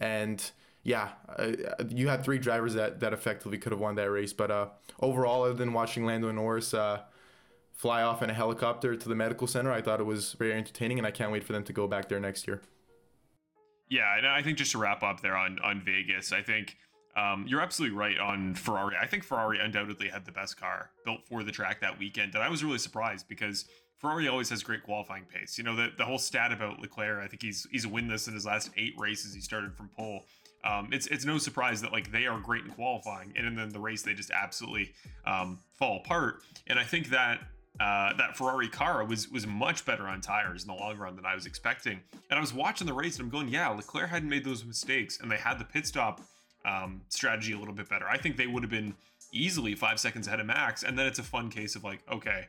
And 0.00 0.42
yeah, 0.86 1.10
uh, 1.36 1.52
you 1.88 2.06
had 2.06 2.22
three 2.22 2.38
drivers 2.38 2.74
that, 2.74 3.00
that 3.00 3.12
effectively 3.12 3.58
could 3.58 3.72
have 3.72 3.80
won 3.80 3.96
that 3.96 4.08
race. 4.08 4.32
But 4.32 4.52
uh, 4.52 4.68
overall, 5.00 5.42
other 5.42 5.54
than 5.54 5.72
watching 5.72 6.06
Lando 6.06 6.30
Norris 6.30 6.72
uh, 6.72 7.00
fly 7.76 8.02
off 8.02 8.22
in 8.22 8.30
a 8.30 8.34
helicopter 8.34 8.96
to 8.96 9.08
the 9.08 9.14
medical 9.14 9.46
center, 9.46 9.70
I 9.70 9.80
thought 9.80 10.00
it 10.00 10.04
was 10.04 10.32
very 10.32 10.54
entertaining, 10.54 10.98
and 10.98 11.06
I 11.06 11.10
can't 11.10 11.30
wait 11.30 11.44
for 11.44 11.52
them 11.52 11.62
to 11.64 11.72
go 11.72 11.86
back 11.86 12.08
there 12.08 12.18
next 12.18 12.46
year. 12.48 12.62
Yeah, 13.88 14.16
and 14.16 14.26
I 14.26 14.42
think 14.42 14.58
just 14.58 14.72
to 14.72 14.78
wrap 14.78 15.02
up 15.02 15.20
there 15.20 15.36
on 15.36 15.58
on 15.60 15.80
Vegas, 15.84 16.32
I 16.32 16.42
think 16.42 16.76
um, 17.16 17.44
you're 17.46 17.60
absolutely 17.60 17.96
right 17.96 18.18
on 18.18 18.54
Ferrari. 18.54 18.96
I 19.00 19.06
think 19.06 19.22
Ferrari 19.22 19.60
undoubtedly 19.60 20.08
had 20.08 20.24
the 20.24 20.32
best 20.32 20.58
car 20.58 20.90
built 21.04 21.20
for 21.28 21.44
the 21.44 21.52
track 21.52 21.80
that 21.82 21.98
weekend, 21.98 22.34
and 22.34 22.42
I 22.42 22.48
was 22.48 22.64
really 22.64 22.78
surprised 22.78 23.28
because 23.28 23.66
Ferrari 23.98 24.26
always 24.26 24.50
has 24.50 24.62
great 24.62 24.82
qualifying 24.82 25.24
pace. 25.24 25.56
You 25.56 25.64
know, 25.64 25.76
the, 25.76 25.92
the 25.96 26.04
whole 26.04 26.18
stat 26.18 26.52
about 26.52 26.80
Leclerc, 26.80 27.22
I 27.22 27.28
think 27.28 27.42
he's 27.42 27.66
he's 27.70 27.86
winless 27.86 28.26
in 28.26 28.34
his 28.34 28.44
last 28.44 28.70
eight 28.76 28.94
races. 28.98 29.34
He 29.34 29.40
started 29.40 29.74
from 29.74 29.88
pole 29.96 30.24
um, 30.66 30.88
it's 30.92 31.06
it's 31.06 31.24
no 31.24 31.38
surprise 31.38 31.80
that 31.82 31.92
like 31.92 32.10
they 32.10 32.26
are 32.26 32.40
great 32.40 32.64
in 32.64 32.70
qualifying, 32.70 33.32
and 33.36 33.56
then 33.56 33.68
the 33.68 33.78
race 33.78 34.02
they 34.02 34.14
just 34.14 34.30
absolutely 34.30 34.92
um, 35.24 35.58
fall 35.78 35.98
apart. 35.98 36.42
And 36.66 36.78
I 36.78 36.84
think 36.84 37.10
that 37.10 37.40
uh, 37.80 38.14
that 38.16 38.36
Ferrari 38.36 38.68
car 38.68 39.04
was 39.04 39.30
was 39.30 39.46
much 39.46 39.84
better 39.84 40.04
on 40.04 40.20
tires 40.20 40.62
in 40.62 40.68
the 40.68 40.74
long 40.74 40.96
run 40.96 41.16
than 41.16 41.26
I 41.26 41.34
was 41.34 41.46
expecting. 41.46 42.00
And 42.30 42.38
I 42.38 42.40
was 42.40 42.54
watching 42.54 42.86
the 42.86 42.94
race 42.94 43.18
and 43.18 43.24
I'm 43.24 43.30
going, 43.30 43.48
yeah, 43.48 43.68
Leclerc 43.68 44.08
hadn't 44.08 44.28
made 44.28 44.44
those 44.44 44.64
mistakes, 44.64 45.20
and 45.20 45.30
they 45.30 45.36
had 45.36 45.58
the 45.58 45.64
pit 45.64 45.86
stop 45.86 46.20
um, 46.64 47.02
strategy 47.08 47.52
a 47.52 47.58
little 47.58 47.74
bit 47.74 47.88
better. 47.88 48.08
I 48.08 48.18
think 48.18 48.36
they 48.36 48.46
would 48.46 48.62
have 48.62 48.70
been 48.70 48.94
easily 49.32 49.74
five 49.74 50.00
seconds 50.00 50.26
ahead 50.26 50.40
of 50.40 50.46
Max. 50.46 50.82
And 50.82 50.98
then 50.98 51.06
it's 51.06 51.18
a 51.18 51.22
fun 51.24 51.50
case 51.50 51.76
of 51.76 51.84
like, 51.84 52.00
okay, 52.10 52.46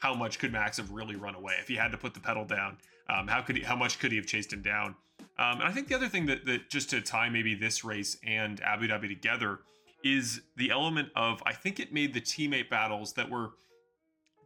how 0.00 0.14
much 0.14 0.38
could 0.38 0.52
Max 0.52 0.76
have 0.76 0.90
really 0.90 1.16
run 1.16 1.34
away 1.34 1.54
if 1.60 1.68
he 1.68 1.76
had 1.76 1.90
to 1.92 1.98
put 1.98 2.14
the 2.14 2.20
pedal 2.20 2.44
down? 2.44 2.78
Um, 3.08 3.28
how 3.28 3.42
could 3.42 3.56
he? 3.56 3.62
How 3.62 3.76
much 3.76 3.98
could 3.98 4.12
he 4.12 4.16
have 4.16 4.26
chased 4.26 4.52
him 4.52 4.62
down? 4.62 4.94
Um, 5.38 5.60
and 5.60 5.64
I 5.64 5.72
think 5.72 5.88
the 5.88 5.94
other 5.94 6.08
thing 6.08 6.26
that, 6.26 6.46
that 6.46 6.70
just 6.70 6.90
to 6.90 7.00
tie 7.00 7.28
maybe 7.28 7.54
this 7.54 7.84
race 7.84 8.16
and 8.24 8.60
Abu 8.62 8.88
Dhabi 8.88 9.08
together 9.08 9.60
is 10.02 10.42
the 10.56 10.70
element 10.70 11.08
of 11.16 11.42
I 11.44 11.52
think 11.52 11.80
it 11.80 11.92
made 11.92 12.14
the 12.14 12.20
teammate 12.20 12.70
battles 12.70 13.14
that 13.14 13.30
were 13.30 13.52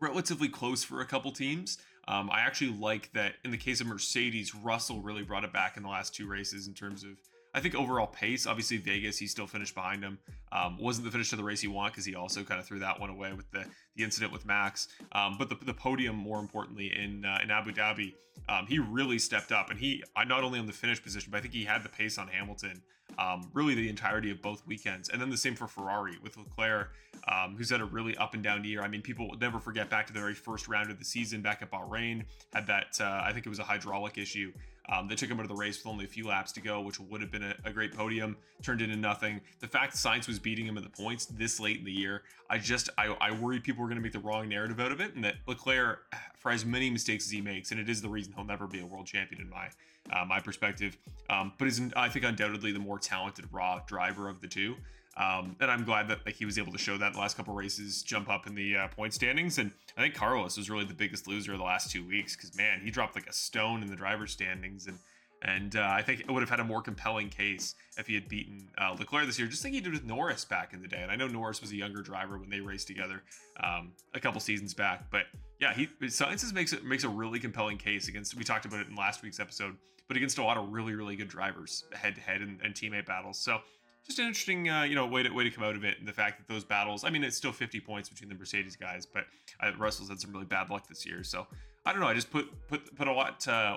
relatively 0.00 0.49
close 0.49 0.85
for 0.85 1.00
a 1.00 1.07
couple 1.07 1.31
teams. 1.33 1.78
Um, 2.07 2.31
I 2.31 2.40
actually 2.40 2.73
like 2.73 3.12
that 3.12 3.35
in 3.45 3.50
the 3.50 3.59
case 3.59 3.81
of 3.81 3.87
Mercedes, 3.87 4.55
Russell 4.55 5.00
really 5.02 5.23
brought 5.23 5.45
it 5.45 5.52
back 5.52 5.76
in 5.76 5.83
the 5.83 5.88
last 5.88 6.14
two 6.14 6.26
races 6.26 6.67
in 6.67 6.75
terms 6.75 7.05
of 7.05 7.11
I 7.55 7.61
think 7.61 7.75
overall 7.75 8.07
pace, 8.07 8.47
obviously 8.47 8.76
Vegas, 8.76 9.19
he 9.19 9.26
still 9.26 9.47
finished 9.47 9.75
behind 9.75 10.02
him. 10.02 10.19
Um, 10.52 10.78
wasn't 10.78 11.07
the 11.07 11.11
finish 11.11 11.33
of 11.33 11.38
the 11.38 11.45
race 11.45 11.61
he 11.61 11.69
wanted 11.69 11.93
because 11.93 12.05
he 12.05 12.14
also 12.14 12.45
kind 12.45 12.61
of 12.61 12.67
threw 12.67 12.78
that 12.81 13.00
one 13.00 13.11
away 13.11 13.33
with 13.33 13.50
the, 13.50 13.64
the 13.97 14.05
incident 14.05 14.33
with 14.33 14.47
Max. 14.47 14.88
Um, 15.12 15.37
but 15.38 15.49
the, 15.49 15.57
the 15.64 15.75
podium, 15.75 16.14
more 16.17 16.38
importantly, 16.38 16.93
in 16.95 17.25
uh, 17.25 17.38
in 17.43 17.50
Abu 17.50 17.73
Dhabi, 17.73 18.14
um, 18.49 18.67
he 18.67 18.78
really 18.78 19.19
stepped 19.19 19.50
up, 19.50 19.71
and 19.71 19.78
he 19.78 20.02
not 20.26 20.45
only 20.45 20.59
on 20.59 20.67
the 20.67 20.73
finish 20.73 21.02
position, 21.02 21.31
but 21.31 21.38
I 21.38 21.40
think 21.40 21.55
he 21.55 21.64
had 21.64 21.83
the 21.83 21.88
pace 21.88 22.19
on 22.19 22.28
Hamilton. 22.28 22.83
Um, 23.18 23.50
really, 23.52 23.75
the 23.75 23.88
entirety 23.88 24.30
of 24.30 24.40
both 24.40 24.64
weekends, 24.66 25.08
and 25.08 25.20
then 25.20 25.28
the 25.28 25.37
same 25.37 25.56
for 25.56 25.66
Ferrari 25.66 26.18
with 26.22 26.37
Leclerc, 26.37 26.92
um, 27.26 27.56
who's 27.56 27.70
had 27.70 27.80
a 27.80 27.84
really 27.84 28.16
up 28.16 28.34
and 28.34 28.42
down 28.42 28.64
year. 28.64 28.80
I 28.80 28.88
mean, 28.88 29.02
people 29.02 29.34
never 29.40 29.58
forget 29.58 29.90
back 29.90 30.06
to 30.06 30.12
the 30.12 30.20
very 30.20 30.34
first 30.34 30.68
round 30.68 30.90
of 30.90 30.98
the 30.98 31.04
season 31.04 31.42
back 31.42 31.60
at 31.60 31.70
Bahrain, 31.70 32.25
had 32.52 32.66
that 32.68 33.00
uh, 33.00 33.22
I 33.25 33.32
think 33.32 33.44
it 33.44 33.48
was 33.48 33.58
a 33.58 33.64
hydraulic 33.64 34.18
issue 34.18 34.52
um, 34.90 35.06
they 35.06 35.14
took 35.14 35.28
him 35.28 35.38
out 35.38 35.42
of 35.42 35.48
the 35.48 35.54
race 35.54 35.78
with 35.78 35.87
only 35.87 36.06
a 36.06 36.08
few 36.08 36.26
laps 36.26 36.50
to 36.52 36.60
go, 36.60 36.80
which 36.80 36.98
would 36.98 37.20
have 37.20 37.30
been 37.30 37.42
a, 37.42 37.54
a, 37.64 37.72
great 37.72 37.94
podium. 37.94 38.37
Turned 38.62 38.80
into 38.80 38.96
nothing. 38.96 39.40
The 39.60 39.68
fact 39.68 39.94
Sainz 39.94 40.26
was 40.26 40.38
beating 40.38 40.66
him 40.66 40.78
in 40.78 40.82
the 40.82 40.90
points 40.90 41.26
this 41.26 41.60
late 41.60 41.78
in 41.78 41.84
the 41.84 41.92
year, 41.92 42.22
I 42.48 42.58
just 42.58 42.88
I, 42.96 43.14
I 43.20 43.32
worried 43.32 43.64
people 43.64 43.84
are 43.84 43.87
going 43.87 43.98
to 43.98 44.02
make 44.02 44.12
the 44.12 44.18
wrong 44.18 44.48
narrative 44.48 44.80
out 44.80 44.90
of 44.90 45.00
it, 45.00 45.14
and 45.14 45.22
that 45.25 45.37
Leclerc, 45.46 45.98
for 46.38 46.50
as 46.50 46.64
many 46.64 46.88
mistakes 46.88 47.26
as 47.26 47.30
he 47.30 47.42
makes, 47.42 47.70
and 47.70 47.78
it 47.78 47.88
is 47.88 48.00
the 48.00 48.08
reason 48.08 48.32
he'll 48.34 48.44
never 48.44 48.66
be 48.66 48.80
a 48.80 48.87
world 48.87 49.06
champion 49.06 49.42
in 49.42 49.50
my 49.50 49.68
uh, 50.12 50.25
my 50.25 50.40
perspective, 50.40 50.97
um, 51.31 51.52
but 51.59 51.69
is 51.69 51.81
I 51.97 52.09
think 52.09 52.25
undoubtedly 52.25 52.73
the 52.73 52.78
more 52.78 52.99
talented 52.99 53.47
raw 53.52 53.81
driver 53.87 54.28
of 54.28 54.40
the 54.40 54.49
two. 54.49 54.76
Um, 55.17 55.57
and 55.61 55.71
I'm 55.71 55.85
glad 55.85 56.09
that 56.09 56.25
like, 56.25 56.37
he 56.37 56.45
was 56.45 56.59
able 56.59 56.73
to 56.73 56.78
show 56.78 56.97
that 56.97 57.09
in 57.09 57.12
the 57.14 57.19
last 57.19 57.37
couple 57.37 57.55
races, 57.55 58.02
jump 58.02 58.31
up 58.31 58.47
in 58.47 58.55
the 58.55 58.76
uh, 58.76 58.88
point 58.88 59.12
standings. 59.14 59.59
And 59.59 59.73
I 59.97 60.00
think 60.00 60.14
Carlos 60.14 60.57
was 60.57 60.71
really 60.71 60.85
the 60.85 60.95
biggest 60.95 61.26
loser 61.26 61.52
of 61.52 61.59
the 61.59 61.64
last 61.64 61.90
two 61.90 62.07
weeks 62.07 62.37
because 62.37 62.57
man, 62.57 62.81
he 62.83 62.90
dropped 62.90 63.14
like 63.17 63.26
a 63.26 63.33
stone 63.33 63.83
in 63.83 63.88
the 63.88 63.97
driver's 63.97 64.33
standings. 64.33 64.87
And 64.87 64.99
And 65.43 65.76
uh, 65.76 65.88
I 65.90 66.02
think 66.02 66.21
it 66.21 66.31
would 66.31 66.43
have 66.43 66.50
had 66.50 66.61
a 66.61 66.64
more 66.64 66.83
compelling 66.83 67.31
case 67.31 67.75
if 67.97 68.07
he 68.07 68.14
had 68.14 68.28
beaten 68.28 68.69
uh, 68.76 68.97
Leclerc 68.99 69.26
this 69.26 69.38
year, 69.38 69.49
just 69.49 69.64
like 69.64 69.73
he 69.73 69.81
did 69.81 69.93
with 69.93 70.05
Norris 70.05 70.45
back 70.45 70.73
in 70.73 70.83
the 70.83 70.88
day. 70.88 71.00
And 71.02 71.11
I 71.11 71.17
know 71.17 71.28
Norris 71.28 71.61
was 71.61 71.71
a 71.73 71.76
younger 71.76 72.02
driver 72.02 72.38
when 72.38 72.50
they 72.50 72.61
raced 72.61 72.87
together 72.87 73.23
um, 73.62 73.93
a 74.14 74.21
couple 74.21 74.40
seasons 74.40 74.75
back, 74.75 75.11
but 75.11 75.26
yeah, 75.60 75.74
he 75.74 75.88
Sciences 76.08 76.52
makes 76.52 76.72
it 76.72 76.84
makes 76.84 77.04
a 77.04 77.08
really 77.08 77.38
compelling 77.38 77.78
case 77.78 78.08
against. 78.08 78.34
We 78.34 78.44
talked 78.44 78.64
about 78.64 78.80
it 78.80 78.88
in 78.88 78.94
last 78.94 79.22
week's 79.22 79.40
episode, 79.40 79.76
but 80.06 80.16
against 80.16 80.38
a 80.38 80.44
lot 80.44 80.56
of 80.56 80.72
really 80.72 80.94
really 80.94 81.16
good 81.16 81.28
drivers 81.28 81.84
head 81.92 82.14
to 82.14 82.20
head 82.20 82.40
and 82.40 82.74
teammate 82.74 83.06
battles. 83.06 83.38
So 83.38 83.60
just 84.08 84.18
an 84.18 84.26
interesting 84.26 84.68
uh, 84.68 84.82
you 84.82 84.94
know 84.94 85.06
way 85.06 85.22
to 85.22 85.30
way 85.30 85.44
to 85.44 85.50
come 85.50 85.62
out 85.62 85.76
of 85.76 85.84
it 85.84 85.98
and 85.98 86.08
the 86.08 86.12
fact 86.12 86.38
that 86.38 86.52
those 86.52 86.64
battles 86.64 87.04
i 87.04 87.10
mean 87.10 87.22
it's 87.22 87.36
still 87.36 87.52
50 87.52 87.78
points 87.80 88.08
between 88.08 88.28
the 88.28 88.34
mercedes 88.34 88.74
guys 88.74 89.06
but 89.06 89.24
uh, 89.60 89.70
russell's 89.78 90.08
had 90.08 90.20
some 90.20 90.32
really 90.32 90.46
bad 90.46 90.70
luck 90.70 90.88
this 90.88 91.06
year 91.06 91.22
so 91.22 91.46
i 91.84 91.92
don't 91.92 92.00
know 92.00 92.08
i 92.08 92.14
just 92.14 92.30
put 92.30 92.48
put 92.68 92.96
put 92.96 93.06
a 93.06 93.12
lot 93.12 93.46
uh, 93.46 93.76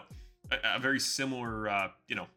a, 0.51 0.75
a, 0.75 0.79
very 0.79 0.99
similar 0.99 1.69
uh, 1.69 1.89
you 2.07 2.15
know 2.15 2.27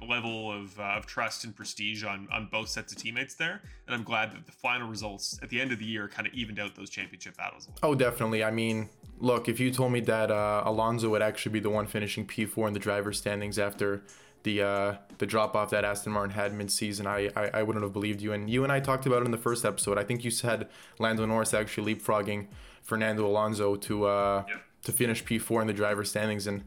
a 0.00 0.04
level 0.04 0.52
of, 0.52 0.78
uh, 0.78 0.82
of 0.82 1.06
trust 1.06 1.44
and 1.44 1.54
prestige 1.54 2.04
on 2.04 2.28
on 2.32 2.48
both 2.50 2.68
sets 2.68 2.92
of 2.92 2.98
teammates 2.98 3.34
there 3.34 3.60
and 3.86 3.94
i'm 3.94 4.02
glad 4.02 4.32
that 4.32 4.46
the 4.46 4.52
final 4.52 4.88
results 4.88 5.38
at 5.42 5.48
the 5.48 5.60
end 5.60 5.72
of 5.72 5.78
the 5.78 5.84
year 5.84 6.08
kind 6.08 6.26
of 6.26 6.34
evened 6.34 6.58
out 6.58 6.74
those 6.74 6.90
championship 6.90 7.36
battles 7.36 7.68
oh 7.82 7.94
definitely 7.94 8.44
i 8.44 8.50
mean 8.50 8.88
look 9.18 9.48
if 9.48 9.58
you 9.58 9.70
told 9.70 9.92
me 9.92 10.00
that 10.00 10.30
uh, 10.30 10.62
alonso 10.64 11.08
would 11.08 11.22
actually 11.22 11.52
be 11.52 11.60
the 11.60 11.70
one 11.70 11.86
finishing 11.86 12.26
p4 12.26 12.68
in 12.68 12.74
the 12.74 12.80
driver 12.80 13.12
standings 13.12 13.58
after 13.58 14.02
the 14.42 14.62
uh, 14.62 14.94
the 15.18 15.26
drop 15.26 15.54
off 15.54 15.70
that 15.70 15.84
Aston 15.84 16.12
Martin 16.12 16.30
had 16.30 16.54
mid 16.54 16.70
season, 16.70 17.06
I, 17.06 17.30
I, 17.36 17.50
I 17.54 17.62
wouldn't 17.62 17.82
have 17.82 17.92
believed 17.92 18.22
you. 18.22 18.32
And 18.32 18.48
you 18.48 18.64
and 18.64 18.72
I 18.72 18.80
talked 18.80 19.06
about 19.06 19.22
it 19.22 19.26
in 19.26 19.30
the 19.30 19.38
first 19.38 19.64
episode. 19.64 19.98
I 19.98 20.04
think 20.04 20.24
you 20.24 20.30
said 20.30 20.68
Lando 20.98 21.26
Norris 21.26 21.52
actually 21.52 21.94
leapfrogging 21.94 22.46
Fernando 22.82 23.26
Alonso 23.26 23.76
to 23.76 24.06
uh, 24.06 24.44
yep. 24.48 24.62
to 24.84 24.92
finish 24.92 25.24
P4 25.24 25.62
in 25.62 25.66
the 25.66 25.72
driver 25.72 26.04
standings. 26.04 26.46
And 26.46 26.64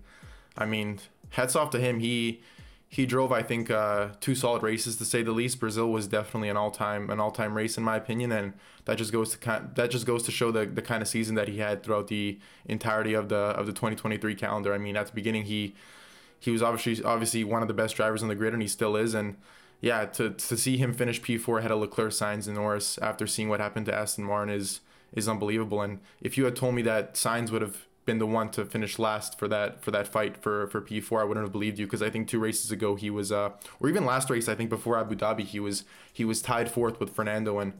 I 0.57 0.65
mean, 0.65 0.99
hats 1.31 1.55
off 1.55 1.71
to 1.71 1.79
him. 1.79 1.99
He 1.99 2.41
he 2.93 3.07
drove, 3.07 3.31
I 3.31 3.41
think, 3.41 3.71
uh, 3.71 4.09
two 4.19 4.35
solid 4.35 4.61
races 4.61 4.97
to 4.97 5.05
say 5.05 5.23
the 5.23 5.31
least. 5.31 5.59
Brazil 5.59 5.91
was 5.91 6.07
definitely 6.07 6.49
an 6.49 6.57
all 6.57 6.69
time 6.69 7.09
an 7.09 7.19
all 7.19 7.31
time 7.31 7.57
race 7.57 7.75
in 7.75 7.83
my 7.83 7.95
opinion, 7.95 8.31
and 8.31 8.53
that 8.85 8.99
just 8.99 9.11
goes 9.11 9.31
to 9.31 9.39
kind 9.39 9.71
that 9.73 9.89
just 9.89 10.05
goes 10.05 10.21
to 10.23 10.31
show 10.31 10.51
the, 10.51 10.67
the 10.67 10.81
kind 10.83 11.01
of 11.01 11.07
season 11.07 11.33
that 11.33 11.47
he 11.47 11.57
had 11.57 11.81
throughout 11.81 12.07
the 12.07 12.37
entirety 12.65 13.15
of 13.15 13.29
the 13.29 13.35
of 13.35 13.65
the 13.65 13.71
2023 13.71 14.35
calendar. 14.35 14.75
I 14.75 14.77
mean, 14.77 14.95
at 14.95 15.07
the 15.07 15.13
beginning 15.13 15.45
he 15.45 15.73
he 16.39 16.51
was 16.51 16.61
obviously 16.61 17.03
obviously 17.03 17.43
one 17.43 17.63
of 17.63 17.67
the 17.67 17.73
best 17.73 17.95
drivers 17.95 18.21
on 18.21 18.29
the 18.29 18.35
grid, 18.35 18.53
and 18.53 18.61
he 18.61 18.67
still 18.67 18.95
is. 18.95 19.15
And 19.15 19.37
yeah, 19.81 20.05
to, 20.05 20.29
to 20.29 20.55
see 20.55 20.77
him 20.77 20.93
finish 20.93 21.19
P4 21.19 21.59
ahead 21.59 21.71
of 21.71 21.79
Leclerc, 21.79 22.11
Sainz 22.11 22.45
and 22.45 22.57
Norris 22.57 22.99
after 22.99 23.25
seeing 23.25 23.49
what 23.49 23.59
happened 23.59 23.87
to 23.87 23.95
Aston 23.95 24.25
Martin 24.25 24.53
is 24.53 24.81
is 25.13 25.27
unbelievable. 25.27 25.81
And 25.81 25.99
if 26.21 26.37
you 26.37 26.45
had 26.45 26.55
told 26.55 26.75
me 26.75 26.83
that 26.83 27.15
Sainz 27.15 27.49
would 27.49 27.63
have 27.63 27.87
been 28.05 28.19
the 28.19 28.27
one 28.27 28.49
to 28.51 28.65
finish 28.65 28.99
last 28.99 29.39
for 29.39 29.47
that 29.47 29.81
for 29.81 29.91
that 29.91 30.07
fight 30.07 30.37
for 30.37 30.67
for 30.67 30.81
P4, 30.81 31.21
I 31.21 31.23
wouldn't 31.23 31.45
have 31.45 31.51
believed 31.51 31.79
you 31.79 31.85
because 31.85 32.01
I 32.01 32.09
think 32.09 32.27
two 32.27 32.39
races 32.39 32.71
ago 32.71 32.95
he 32.95 33.09
was 33.09 33.31
uh 33.31 33.51
or 33.79 33.89
even 33.89 34.05
last 34.05 34.29
race 34.29 34.49
I 34.49 34.55
think 34.55 34.69
before 34.69 34.97
Abu 34.97 35.15
Dhabi 35.15 35.41
he 35.41 35.59
was 35.59 35.83
he 36.11 36.25
was 36.25 36.41
tied 36.41 36.69
fourth 36.69 36.99
with 36.99 37.15
Fernando 37.15 37.59
and 37.59 37.73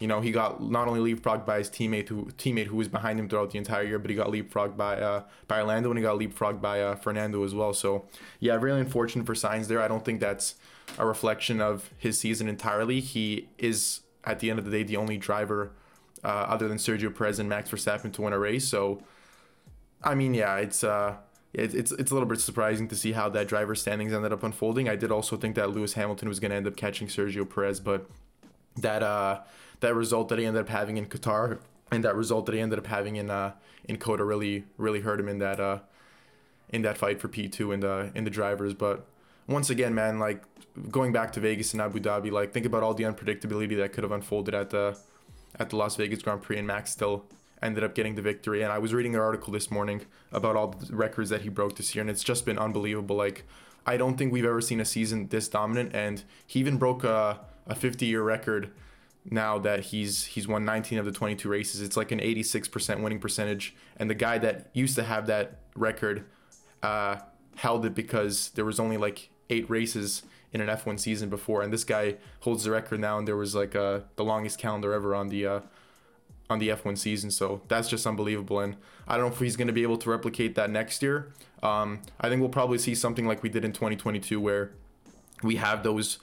you 0.00 0.06
know, 0.06 0.22
he 0.22 0.32
got 0.32 0.62
not 0.62 0.88
only 0.88 1.14
leapfrogged 1.14 1.44
by 1.44 1.58
his 1.58 1.68
teammate 1.68 2.08
who 2.08 2.24
teammate 2.38 2.66
who 2.66 2.76
was 2.76 2.88
behind 2.88 3.20
him 3.20 3.28
throughout 3.28 3.50
the 3.50 3.58
entire 3.58 3.82
year, 3.82 3.98
but 3.98 4.10
he 4.10 4.16
got 4.16 4.28
leapfrogged 4.28 4.76
by 4.76 4.98
uh, 4.98 5.24
by 5.46 5.60
Orlando 5.60 5.90
and 5.90 5.98
he 5.98 6.02
got 6.02 6.18
leapfrogged 6.18 6.60
by 6.60 6.80
uh, 6.80 6.96
Fernando 6.96 7.44
as 7.44 7.54
well. 7.54 7.74
So 7.74 8.06
yeah, 8.40 8.54
really 8.54 8.80
unfortunate 8.80 9.26
for 9.26 9.34
Sainz 9.34 9.68
there. 9.68 9.80
I 9.80 9.88
don't 9.88 10.04
think 10.04 10.20
that's 10.20 10.54
a 10.98 11.06
reflection 11.06 11.60
of 11.60 11.90
his 11.98 12.18
season 12.18 12.48
entirely. 12.48 13.00
He 13.00 13.48
is 13.58 14.00
at 14.24 14.40
the 14.40 14.48
end 14.48 14.58
of 14.58 14.64
the 14.64 14.70
day 14.70 14.82
the 14.82 14.96
only 14.96 15.18
driver 15.18 15.70
uh, 16.24 16.28
other 16.28 16.66
than 16.66 16.78
Sergio 16.78 17.14
Perez 17.14 17.38
and 17.38 17.48
Max 17.48 17.70
Verstappen 17.70 18.10
to 18.14 18.22
win 18.22 18.32
a 18.32 18.38
race. 18.38 18.66
So 18.66 19.02
I 20.02 20.14
mean, 20.14 20.34
yeah, 20.34 20.56
it's 20.56 20.82
uh 20.84 21.16
it's 21.52 21.74
it's 21.74 22.10
a 22.10 22.14
little 22.14 22.28
bit 22.28 22.40
surprising 22.40 22.88
to 22.88 22.96
see 22.96 23.12
how 23.12 23.28
that 23.30 23.48
driver 23.48 23.74
standings 23.74 24.12
ended 24.12 24.32
up 24.32 24.42
unfolding. 24.42 24.88
I 24.88 24.96
did 24.96 25.10
also 25.10 25.36
think 25.36 25.56
that 25.56 25.70
Lewis 25.70 25.94
Hamilton 25.94 26.28
was 26.28 26.38
going 26.40 26.50
to 26.50 26.56
end 26.56 26.66
up 26.66 26.76
catching 26.76 27.08
Sergio 27.08 27.48
Perez, 27.48 27.80
but 27.80 28.08
that 28.76 29.02
uh 29.02 29.40
that 29.80 29.94
result 29.94 30.28
that 30.28 30.38
he 30.38 30.46
ended 30.46 30.62
up 30.62 30.68
having 30.68 30.96
in 30.96 31.06
Qatar 31.06 31.58
and 31.90 32.04
that 32.04 32.14
result 32.14 32.46
that 32.46 32.54
he 32.54 32.60
ended 32.60 32.78
up 32.78 32.86
having 32.86 33.16
in 33.16 33.30
uh, 33.30 33.52
in 33.84 33.96
COTA 33.96 34.24
really 34.24 34.64
really 34.76 35.00
hurt 35.00 35.20
him 35.20 35.28
in 35.28 35.38
that 35.38 35.60
uh, 35.60 35.80
in 36.68 36.82
that 36.82 36.96
fight 36.96 37.20
for 37.20 37.28
P2 37.28 37.74
in 37.74 37.80
the 37.80 38.10
in 38.14 38.24
the 38.24 38.30
drivers. 38.30 38.74
But 38.74 39.06
once 39.46 39.70
again, 39.70 39.94
man, 39.94 40.18
like 40.18 40.42
going 40.90 41.12
back 41.12 41.32
to 41.32 41.40
Vegas 41.40 41.72
and 41.72 41.82
Abu 41.82 42.00
Dhabi, 42.00 42.30
like 42.30 42.52
think 42.52 42.66
about 42.66 42.82
all 42.82 42.94
the 42.94 43.04
unpredictability 43.04 43.76
that 43.78 43.92
could 43.92 44.04
have 44.04 44.12
unfolded 44.12 44.54
at 44.54 44.70
the 44.70 44.98
at 45.58 45.70
the 45.70 45.76
Las 45.76 45.96
Vegas 45.96 46.22
Grand 46.22 46.42
Prix, 46.42 46.58
and 46.58 46.66
Max 46.66 46.90
still 46.92 47.24
ended 47.62 47.84
up 47.84 47.94
getting 47.94 48.14
the 48.14 48.22
victory. 48.22 48.62
And 48.62 48.72
I 48.72 48.78
was 48.78 48.94
reading 48.94 49.14
an 49.14 49.20
article 49.20 49.52
this 49.52 49.70
morning 49.70 50.02
about 50.32 50.56
all 50.56 50.68
the 50.68 50.94
records 50.94 51.30
that 51.30 51.42
he 51.42 51.48
broke 51.48 51.76
this 51.76 51.94
year, 51.94 52.00
and 52.00 52.10
it's 52.10 52.24
just 52.24 52.44
been 52.44 52.58
unbelievable. 52.58 53.16
Like 53.16 53.44
I 53.86 53.96
don't 53.96 54.16
think 54.16 54.32
we've 54.32 54.44
ever 54.44 54.60
seen 54.60 54.80
a 54.80 54.84
season 54.84 55.28
this 55.28 55.48
dominant, 55.48 55.94
and 55.94 56.22
he 56.46 56.60
even 56.60 56.76
broke 56.78 57.04
a 57.04 57.40
a 57.66 57.74
50 57.74 58.04
year 58.06 58.22
record 58.22 58.70
now 59.24 59.58
that 59.58 59.80
he's 59.80 60.24
he's 60.26 60.48
won 60.48 60.64
19 60.64 60.98
of 60.98 61.04
the 61.04 61.12
22 61.12 61.48
races. 61.48 61.80
It's 61.80 61.96
like 61.96 62.10
an 62.12 62.20
86% 62.20 63.02
winning 63.02 63.20
percentage, 63.20 63.74
and 63.96 64.10
the 64.10 64.14
guy 64.14 64.38
that 64.38 64.70
used 64.72 64.96
to 64.96 65.02
have 65.02 65.26
that 65.26 65.60
record 65.74 66.24
uh, 66.82 67.16
held 67.56 67.84
it 67.84 67.94
because 67.94 68.50
there 68.50 68.64
was 68.64 68.80
only 68.80 68.96
like 68.96 69.30
eight 69.50 69.68
races 69.68 70.22
in 70.52 70.60
an 70.60 70.68
F1 70.68 70.98
season 70.98 71.28
before, 71.28 71.62
and 71.62 71.72
this 71.72 71.84
guy 71.84 72.16
holds 72.40 72.64
the 72.64 72.70
record 72.70 73.00
now. 73.00 73.18
And 73.18 73.28
there 73.28 73.36
was 73.36 73.54
like 73.54 73.76
uh, 73.76 74.00
the 74.16 74.24
longest 74.24 74.58
calendar 74.58 74.92
ever 74.92 75.14
on 75.14 75.28
the 75.28 75.46
uh, 75.46 75.60
on 76.50 76.58
the 76.58 76.68
F1 76.68 76.98
season, 76.98 77.30
so 77.30 77.62
that's 77.68 77.88
just 77.88 78.06
unbelievable. 78.06 78.60
And 78.60 78.76
I 79.06 79.16
don't 79.16 79.28
know 79.28 79.32
if 79.32 79.40
he's 79.40 79.56
going 79.56 79.68
to 79.68 79.72
be 79.72 79.82
able 79.82 79.98
to 79.98 80.10
replicate 80.10 80.54
that 80.56 80.70
next 80.70 81.02
year. 81.02 81.32
Um, 81.62 82.00
I 82.20 82.28
think 82.28 82.40
we'll 82.40 82.50
probably 82.50 82.78
see 82.78 82.94
something 82.94 83.26
like 83.26 83.42
we 83.42 83.48
did 83.48 83.64
in 83.64 83.72
2022, 83.72 84.40
where 84.40 84.72
we 85.42 85.56
have 85.56 85.82
those 85.82 86.18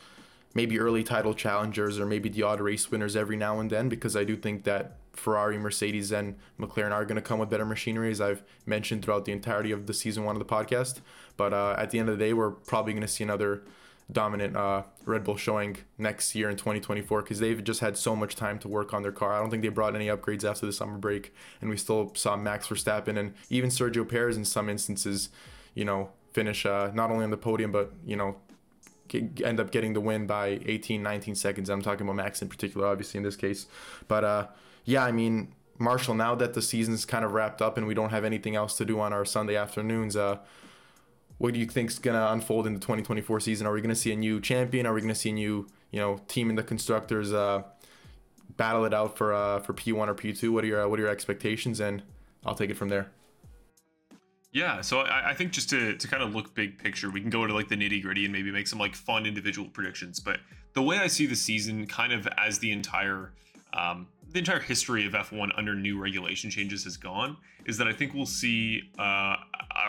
maybe 0.54 0.80
early 0.80 1.04
title 1.04 1.34
challengers 1.34 2.00
or 2.00 2.06
maybe 2.06 2.30
the 2.30 2.44
odd 2.44 2.60
race 2.60 2.90
winners 2.90 3.16
every 3.16 3.38
now 3.38 3.60
and 3.60 3.70
then 3.70 3.90
because 3.90 4.16
I 4.16 4.24
do 4.24 4.36
think 4.36 4.64
that 4.64 4.98
Ferrari, 5.14 5.58
Mercedes, 5.58 6.12
and 6.12 6.36
McLaren 6.60 6.92
are 6.92 7.06
going 7.06 7.16
to 7.16 7.22
come 7.22 7.40
with 7.40 7.50
better 7.50 7.66
machinery, 7.66 8.12
as 8.12 8.22
I've 8.22 8.44
mentioned 8.66 9.04
throughout 9.04 9.26
the 9.26 9.32
entirety 9.32 9.72
of 9.72 9.88
the 9.88 9.94
season 9.94 10.24
one 10.24 10.36
of 10.36 10.40
the 10.40 10.46
podcast. 10.46 11.02
But 11.38 11.54
uh, 11.54 11.76
at 11.78 11.92
the 11.92 12.00
end 12.00 12.10
of 12.10 12.18
the 12.18 12.24
day, 12.24 12.34
we're 12.34 12.52
probably 12.52 12.94
going 12.94 13.02
to 13.02 13.08
see 13.08 13.24
another 13.24 13.64
dominant 14.12 14.56
uh, 14.56 14.84
Red 15.06 15.24
Bull 15.24 15.36
showing 15.36 15.78
next 15.98 16.34
year 16.34 16.50
in 16.50 16.56
2024 16.56 17.22
because 17.22 17.40
they've 17.40 17.64
just 17.64 17.82
had 17.82 17.98
so 17.98 18.16
much 18.16 18.36
time 18.36 18.58
to 18.60 18.68
work 18.68 18.94
on 18.94 19.02
their 19.02 19.12
car. 19.12 19.34
I 19.34 19.40
don't 19.40 19.50
think 19.50 19.64
they 19.64 19.70
brought 19.70 19.96
any 19.96 20.08
upgrades 20.08 20.50
after 20.50 20.66
the 20.66 20.74
summer 20.74 20.98
break, 20.98 21.34
and 21.60 21.70
we 21.70 21.78
still 21.78 22.14
saw 22.16 22.38
Max 22.38 22.68
Verstappen 22.68 23.18
and 23.18 23.34
even 23.50 23.70
Sergio 23.70 24.08
Perez 24.08 24.38
in 24.38 24.46
some 24.46 24.70
instances, 24.70 25.30
you 25.74 25.84
know, 25.84 26.10
finish 26.34 26.66
uh, 26.66 26.92
not 26.94 27.10
only 27.10 27.24
on 27.24 27.32
the 27.32 27.38
podium 27.38 27.72
but 27.72 27.92
you 28.06 28.16
know 28.16 28.36
end 29.44 29.60
up 29.60 29.72
getting 29.72 29.94
the 29.94 30.02
win 30.02 30.28
by 30.28 30.60
18, 30.66 31.02
19 31.02 31.36
seconds. 31.36 31.70
I'm 31.70 31.82
talking 31.82 32.06
about 32.06 32.16
Max 32.16 32.42
in 32.42 32.50
particular, 32.50 32.88
obviously 32.88 33.18
in 33.18 33.24
this 33.24 33.36
case. 33.36 33.66
But 34.08 34.24
uh, 34.24 34.48
yeah, 34.86 35.04
I 35.04 35.12
mean, 35.12 35.54
Marshall, 35.80 36.16
now 36.16 36.36
that 36.36 36.54
the 36.54 36.62
season's 36.62 37.06
kind 37.06 37.24
of 37.24 37.32
wrapped 37.34 37.62
up 37.62 37.78
and 37.78 37.88
we 37.88 37.94
don't 37.94 38.10
have 38.10 38.26
anything 38.26 38.56
else 38.56 38.76
to 38.78 38.86
do 38.86 39.00
on 39.00 39.14
our 39.14 39.26
Sunday 39.26 39.56
afternoons, 39.56 40.16
uh, 40.16 40.40
what 41.38 41.53
do 41.53 41.60
you 41.60 41.65
think 41.65 41.91
is 41.91 42.00
going 42.00 42.15
to 42.15 42.32
unfold 42.32 42.65
in 42.67 42.74
the 42.74 42.79
2024 42.79 43.39
season? 43.39 43.67
Are 43.67 43.74
we 43.74 43.82
going 43.82 43.89
to 43.89 43.96
see 43.96 44.12
a 44.12 44.15
new 44.15 44.41
champion? 44.41 44.86
Are 44.86 44.94
we 44.94 45.01
going 45.01 45.13
to 45.13 45.20
see 45.20 45.29
a 45.29 45.34
new, 45.34 45.67
you 45.91 46.00
know, 46.00 46.20
team 46.27 46.50
in 46.50 46.56
the 46.56 46.63
constructors 46.63 47.32
uh, 47.32 47.63
battle 48.56 48.86
it 48.86 48.94
out 48.94 49.17
for 49.17 49.34
uh, 49.34 49.60
for 49.60 49.74
P1 49.74 50.08
or 50.08 50.15
P2? 50.15 50.50
What 50.50 50.63
are 50.63 50.67
your 50.67 50.88
what 50.88 51.00
are 51.00 51.03
your 51.03 51.12
expectations? 51.12 51.79
And 51.79 52.03
I'll 52.46 52.56
take 52.56 52.70
it 52.70 52.77
from 52.77 52.89
there. 52.89 53.12
Yeah, 54.53 54.82
so 54.82 55.01
I, 55.01 55.32
I, 55.32 55.34
think 55.36 55.51
just 55.51 55.70
to, 55.70 55.96
to 55.96 56.08
kind 56.08 56.24
of 56.24 56.34
look 56.34 56.56
big 56.56 56.79
picture, 56.79 57.12
we 57.12 57.22
can 57.22 57.29
go 57.29 57.46
to 57.46 57.53
like 57.53 57.67
the 57.67 57.75
nitty 57.75 58.01
gritty 58.01 58.24
and 58.24 58.34
maybe 58.34 58.50
make 58.50 58.67
some 58.67 58.79
like 58.79 58.96
fun 58.96 59.25
individual 59.27 59.70
predictions. 59.70 60.20
But 60.20 60.39
the 60.74 60.82
way 60.82 60.98
I 60.98 61.08
see 61.08 61.27
the 61.27 61.36
season, 61.36 61.86
kind 61.86 62.12
of 62.13 62.27
as 62.38 62.58
the 62.58 62.72
entire 62.72 63.34
um, 63.74 64.08
the 64.32 64.40
entire 64.40 64.60
history 64.60 65.06
of 65.06 65.14
F1 65.14 65.52
under 65.56 65.76
new 65.76 66.00
regulation 66.00 66.50
changes 66.50 66.84
has 66.84 66.98
gone, 66.98 67.38
is 67.66 67.78
that 67.78 67.88
I 67.88 67.94
think 67.94 68.14
we'll 68.14 68.26
see 68.26 68.84
uh, 69.00 69.36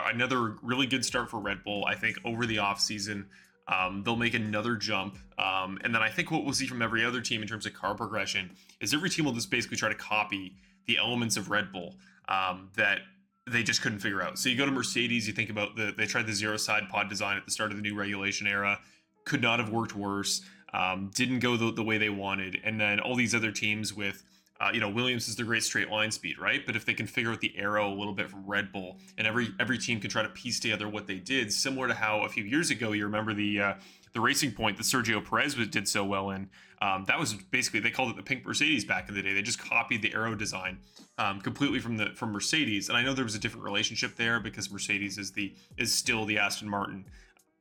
another 0.07 0.55
really 0.61 0.87
good 0.87 1.03
start 1.03 1.29
for 1.29 1.39
Red 1.39 1.63
Bull. 1.63 1.85
I 1.85 1.95
think 1.95 2.17
over 2.25 2.45
the 2.45 2.59
off 2.59 2.79
season, 2.79 3.27
um, 3.67 4.01
they'll 4.03 4.15
make 4.15 4.33
another 4.33 4.75
jump, 4.75 5.17
um, 5.37 5.77
and 5.83 5.93
then 5.93 6.01
I 6.01 6.09
think 6.09 6.31
what 6.31 6.43
we'll 6.43 6.53
see 6.53 6.65
from 6.65 6.81
every 6.81 7.05
other 7.05 7.21
team 7.21 7.41
in 7.41 7.47
terms 7.47 7.65
of 7.65 7.73
car 7.73 7.93
progression 7.93 8.51
is 8.81 8.93
every 8.93 9.09
team 9.09 9.25
will 9.25 9.33
just 9.33 9.51
basically 9.51 9.77
try 9.77 9.89
to 9.89 9.95
copy 9.95 10.55
the 10.87 10.97
elements 10.97 11.37
of 11.37 11.51
Red 11.51 11.71
Bull 11.71 11.95
um, 12.27 12.69
that 12.75 12.99
they 13.47 13.63
just 13.63 13.81
couldn't 13.81 13.99
figure 13.99 14.21
out. 14.21 14.39
So 14.39 14.49
you 14.49 14.57
go 14.57 14.65
to 14.65 14.71
Mercedes, 14.71 15.27
you 15.27 15.33
think 15.33 15.49
about 15.49 15.75
the 15.75 15.93
they 15.95 16.05
tried 16.05 16.27
the 16.27 16.33
zero 16.33 16.57
side 16.57 16.89
pod 16.89 17.09
design 17.09 17.37
at 17.37 17.45
the 17.45 17.51
start 17.51 17.71
of 17.71 17.77
the 17.77 17.83
new 17.83 17.95
regulation 17.95 18.47
era, 18.47 18.79
could 19.25 19.41
not 19.41 19.59
have 19.59 19.69
worked 19.69 19.95
worse. 19.95 20.41
Um, 20.71 21.09
didn't 21.15 21.39
go 21.39 21.57
the, 21.57 21.71
the, 21.71 21.83
way 21.83 21.97
they 21.97 22.11
wanted, 22.11 22.59
and 22.63 22.79
then 22.79 22.99
all 22.99 23.15
these 23.15 23.33
other 23.33 23.51
teams 23.51 23.91
with 23.91 24.23
uh, 24.59 24.71
you 24.73 24.79
know, 24.79 24.89
Williams 24.89 25.27
is 25.29 25.35
the 25.35 25.43
great 25.43 25.63
straight 25.63 25.89
line 25.89 26.11
speed, 26.11 26.37
right? 26.37 26.65
But 26.65 26.75
if 26.75 26.85
they 26.85 26.93
can 26.93 27.07
figure 27.07 27.31
out 27.31 27.39
the 27.39 27.53
aero 27.57 27.87
a 27.87 27.95
little 27.95 28.13
bit 28.13 28.29
from 28.29 28.45
Red 28.45 28.71
Bull, 28.71 28.97
and 29.17 29.25
every 29.25 29.49
every 29.59 29.77
team 29.77 30.01
can 30.01 30.09
try 30.09 30.21
to 30.21 30.29
piece 30.29 30.59
together 30.59 30.89
what 30.89 31.07
they 31.07 31.15
did, 31.15 31.51
similar 31.53 31.87
to 31.87 31.93
how 31.93 32.21
a 32.21 32.29
few 32.29 32.43
years 32.43 32.69
ago 32.69 32.91
you 32.91 33.05
remember 33.05 33.33
the 33.33 33.61
uh, 33.61 33.73
the 34.13 34.19
racing 34.19 34.51
point 34.51 34.77
that 34.77 34.83
Sergio 34.83 35.23
Perez 35.23 35.55
did 35.67 35.87
so 35.87 36.03
well 36.03 36.31
in. 36.31 36.49
Um, 36.81 37.05
that 37.07 37.19
was 37.19 37.33
basically 37.33 37.79
they 37.79 37.89
called 37.89 38.11
it 38.11 38.17
the 38.17 38.23
pink 38.23 38.45
Mercedes 38.45 38.83
back 38.83 39.07
in 39.07 39.15
the 39.15 39.21
day. 39.21 39.33
They 39.33 39.41
just 39.41 39.59
copied 39.59 40.01
the 40.01 40.13
aero 40.13 40.35
design 40.35 40.79
um, 41.17 41.39
completely 41.39 41.79
from 41.79 41.97
the 41.97 42.07
from 42.15 42.31
Mercedes, 42.31 42.89
and 42.89 42.97
I 42.97 43.01
know 43.01 43.13
there 43.13 43.25
was 43.25 43.35
a 43.35 43.39
different 43.39 43.63
relationship 43.63 44.15
there 44.17 44.39
because 44.39 44.71
Mercedes 44.71 45.17
is 45.17 45.31
the 45.31 45.53
is 45.77 45.93
still 45.93 46.25
the 46.25 46.37
Aston 46.37 46.69
Martin 46.69 47.05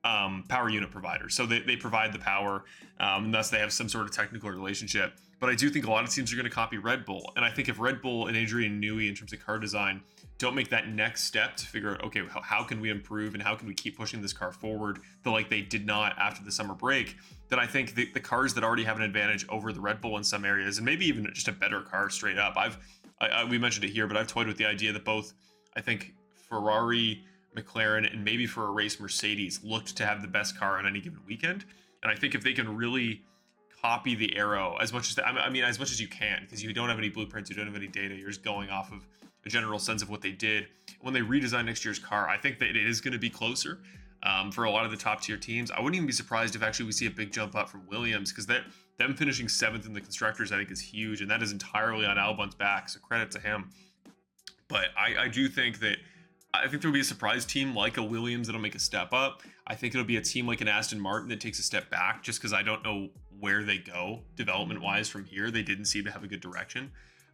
um, 0.08 0.44
power 0.48 0.68
unit 0.68 0.90
provider. 0.90 1.28
So 1.28 1.46
they, 1.46 1.60
they 1.60 1.76
provide 1.76 2.10
the 2.12 2.18
power, 2.18 2.54
um, 3.00 3.26
and 3.26 3.34
thus 3.34 3.50
they 3.50 3.58
have 3.58 3.72
some 3.72 3.88
sort 3.88 4.06
of 4.06 4.12
technical 4.12 4.50
relationship. 4.50 5.08
But 5.40 5.50
I 5.50 5.54
do 5.54 5.70
think 5.70 5.86
a 5.86 5.90
lot 5.90 6.04
of 6.04 6.10
teams 6.10 6.32
are 6.32 6.36
going 6.36 6.50
to 6.52 6.54
copy 6.62 6.78
Red 6.78 7.04
Bull. 7.04 7.32
And 7.36 7.44
I 7.44 7.50
think 7.50 7.68
if 7.68 7.78
Red 7.78 8.00
Bull 8.00 8.26
and 8.26 8.36
Adrian 8.36 8.80
Newey, 8.82 9.08
in 9.08 9.14
terms 9.14 9.32
of 9.32 9.44
car 9.44 9.58
design, 9.58 10.00
don't 10.38 10.54
make 10.54 10.70
that 10.70 10.88
next 10.88 11.24
step 11.24 11.56
to 11.56 11.66
figure 11.66 11.90
out, 11.92 12.04
okay, 12.04 12.22
how, 12.28 12.40
how 12.40 12.62
can 12.62 12.80
we 12.80 12.90
improve 12.90 13.34
and 13.34 13.42
how 13.42 13.54
can 13.54 13.68
we 13.68 13.74
keep 13.74 13.96
pushing 13.96 14.22
this 14.22 14.32
car 14.32 14.52
forward, 14.52 15.00
the 15.22 15.30
like 15.30 15.48
they 15.48 15.62
did 15.62 15.84
not 15.84 16.18
after 16.18 16.44
the 16.44 16.52
summer 16.52 16.74
break, 16.74 17.16
then 17.48 17.58
I 17.58 17.66
think 17.66 17.94
the, 17.94 18.06
the 18.12 18.20
cars 18.20 18.54
that 18.54 18.64
already 18.64 18.84
have 18.84 18.96
an 18.96 19.02
advantage 19.02 19.46
over 19.48 19.72
the 19.72 19.80
Red 19.80 20.00
Bull 20.00 20.16
in 20.16 20.24
some 20.24 20.44
areas, 20.44 20.78
and 20.78 20.84
maybe 20.84 21.06
even 21.06 21.28
just 21.34 21.48
a 21.48 21.52
better 21.52 21.80
car 21.82 22.08
straight 22.10 22.38
up. 22.38 22.54
I've 22.56 22.78
I, 23.20 23.26
I, 23.28 23.44
we 23.44 23.58
mentioned 23.58 23.84
it 23.84 23.90
here, 23.90 24.06
but 24.06 24.16
I've 24.16 24.28
toyed 24.28 24.46
with 24.46 24.56
the 24.56 24.66
idea 24.66 24.92
that 24.92 25.04
both, 25.04 25.34
I 25.76 25.80
think 25.80 26.14
Ferrari, 26.48 27.24
McLaren, 27.56 28.10
and 28.10 28.24
maybe 28.24 28.46
for 28.46 28.66
a 28.66 28.70
race 28.70 29.00
Mercedes 29.00 29.60
looked 29.62 29.96
to 29.96 30.06
have 30.06 30.22
the 30.22 30.28
best 30.28 30.58
car 30.58 30.78
on 30.78 30.86
any 30.86 31.00
given 31.00 31.20
weekend. 31.26 31.64
And 32.02 32.12
I 32.12 32.14
think 32.14 32.34
if 32.34 32.42
they 32.42 32.52
can 32.52 32.76
really 32.76 33.22
copy 33.80 34.14
the 34.14 34.36
aero 34.36 34.76
as 34.80 34.92
much 34.92 35.08
as 35.08 35.14
the, 35.16 35.26
I 35.26 35.48
mean 35.50 35.64
as 35.64 35.78
much 35.78 35.90
as 35.90 36.00
you 36.00 36.08
can 36.08 36.42
because 36.42 36.62
you 36.62 36.72
don't 36.72 36.88
have 36.88 36.98
any 36.98 37.08
blueprints, 37.08 37.50
you 37.50 37.56
don't 37.56 37.66
have 37.66 37.76
any 37.76 37.86
data. 37.86 38.14
You're 38.14 38.28
just 38.28 38.42
going 38.42 38.70
off 38.70 38.92
of 38.92 39.06
a 39.44 39.48
general 39.48 39.78
sense 39.78 40.02
of 40.02 40.10
what 40.10 40.20
they 40.20 40.32
did 40.32 40.66
when 41.00 41.14
they 41.14 41.20
redesign 41.20 41.64
next 41.66 41.84
year's 41.84 41.98
car. 41.98 42.28
I 42.28 42.36
think 42.36 42.58
that 42.58 42.70
it 42.70 42.76
is 42.76 43.00
going 43.00 43.12
to 43.12 43.18
be 43.18 43.30
closer 43.30 43.78
um, 44.22 44.50
for 44.50 44.64
a 44.64 44.70
lot 44.70 44.84
of 44.84 44.90
the 44.90 44.96
top 44.96 45.20
tier 45.20 45.36
teams. 45.36 45.70
I 45.70 45.80
wouldn't 45.80 45.94
even 45.94 46.06
be 46.06 46.12
surprised 46.12 46.56
if 46.56 46.62
actually 46.62 46.86
we 46.86 46.92
see 46.92 47.06
a 47.06 47.10
big 47.10 47.32
jump 47.32 47.54
up 47.54 47.68
from 47.68 47.86
Williams 47.86 48.32
because 48.32 48.46
that 48.46 48.62
them 48.98 49.14
finishing 49.14 49.48
seventh 49.48 49.86
in 49.86 49.92
the 49.92 50.00
constructors 50.00 50.50
I 50.50 50.56
think 50.56 50.70
is 50.70 50.80
huge, 50.80 51.20
and 51.20 51.30
that 51.30 51.42
is 51.42 51.52
entirely 51.52 52.04
on 52.04 52.18
Albon's 52.18 52.54
back. 52.54 52.88
So 52.88 52.98
credit 53.00 53.30
to 53.32 53.38
him. 53.38 53.70
But 54.66 54.88
I, 54.98 55.24
I 55.24 55.28
do 55.28 55.48
think 55.48 55.80
that 55.80 55.98
I 56.54 56.66
think 56.66 56.82
there'll 56.82 56.94
be 56.94 57.00
a 57.00 57.04
surprise 57.04 57.44
team 57.44 57.74
like 57.74 57.98
a 57.98 58.02
Williams 58.02 58.46
that'll 58.46 58.62
make 58.62 58.74
a 58.74 58.80
step 58.80 59.12
up. 59.12 59.42
I 59.66 59.74
think 59.74 59.94
it'll 59.94 60.06
be 60.06 60.16
a 60.16 60.22
team 60.22 60.46
like 60.46 60.60
an 60.60 60.68
Aston 60.68 60.98
Martin 60.98 61.28
that 61.28 61.40
takes 61.40 61.58
a 61.58 61.62
step 61.62 61.90
back 61.90 62.22
just 62.22 62.40
because 62.40 62.52
I 62.52 62.62
don't 62.62 62.82
know 62.82 63.10
where 63.38 63.62
they 63.62 63.78
go 63.78 64.22
development 64.34 64.80
wise 64.80 65.08
from 65.08 65.24
here. 65.24 65.50
They 65.50 65.62
didn't 65.62 65.84
seem 65.84 66.04
to 66.04 66.10
have 66.10 66.24
a 66.24 66.26
good 66.26 66.40
direction. 66.40 66.90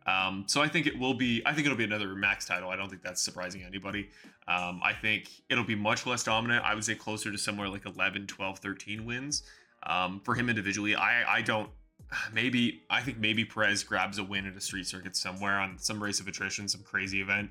Um, 0.06 0.44
so 0.46 0.60
I 0.60 0.68
think 0.68 0.86
it 0.86 0.98
will 0.98 1.14
be. 1.14 1.42
I 1.46 1.54
think 1.54 1.66
it'll 1.66 1.78
be 1.78 1.84
another 1.84 2.14
max 2.14 2.44
title. 2.44 2.68
I 2.68 2.76
don't 2.76 2.90
think 2.90 3.02
that's 3.02 3.22
surprising 3.22 3.62
anybody. 3.62 4.10
Um, 4.46 4.80
I 4.82 4.92
think 4.92 5.30
it'll 5.48 5.64
be 5.64 5.76
much 5.76 6.06
less 6.06 6.24
dominant. 6.24 6.64
I 6.64 6.74
would 6.74 6.84
say 6.84 6.94
closer 6.94 7.32
to 7.32 7.38
somewhere 7.38 7.68
like 7.68 7.86
11, 7.86 8.26
12, 8.26 8.58
13 8.58 9.06
wins 9.06 9.44
um, 9.84 10.20
for 10.24 10.34
him 10.34 10.50
individually. 10.50 10.94
I 10.94 11.36
I 11.36 11.42
don't. 11.42 11.70
Maybe 12.32 12.82
I 12.90 13.00
think 13.00 13.18
maybe 13.18 13.44
Perez 13.44 13.82
grabs 13.82 14.18
a 14.18 14.24
win 14.24 14.46
at 14.46 14.54
a 14.54 14.60
street 14.60 14.86
circuit 14.86 15.16
somewhere 15.16 15.58
on 15.58 15.78
some 15.78 16.02
race 16.02 16.20
of 16.20 16.28
attrition, 16.28 16.68
some 16.68 16.82
crazy 16.82 17.22
event. 17.22 17.50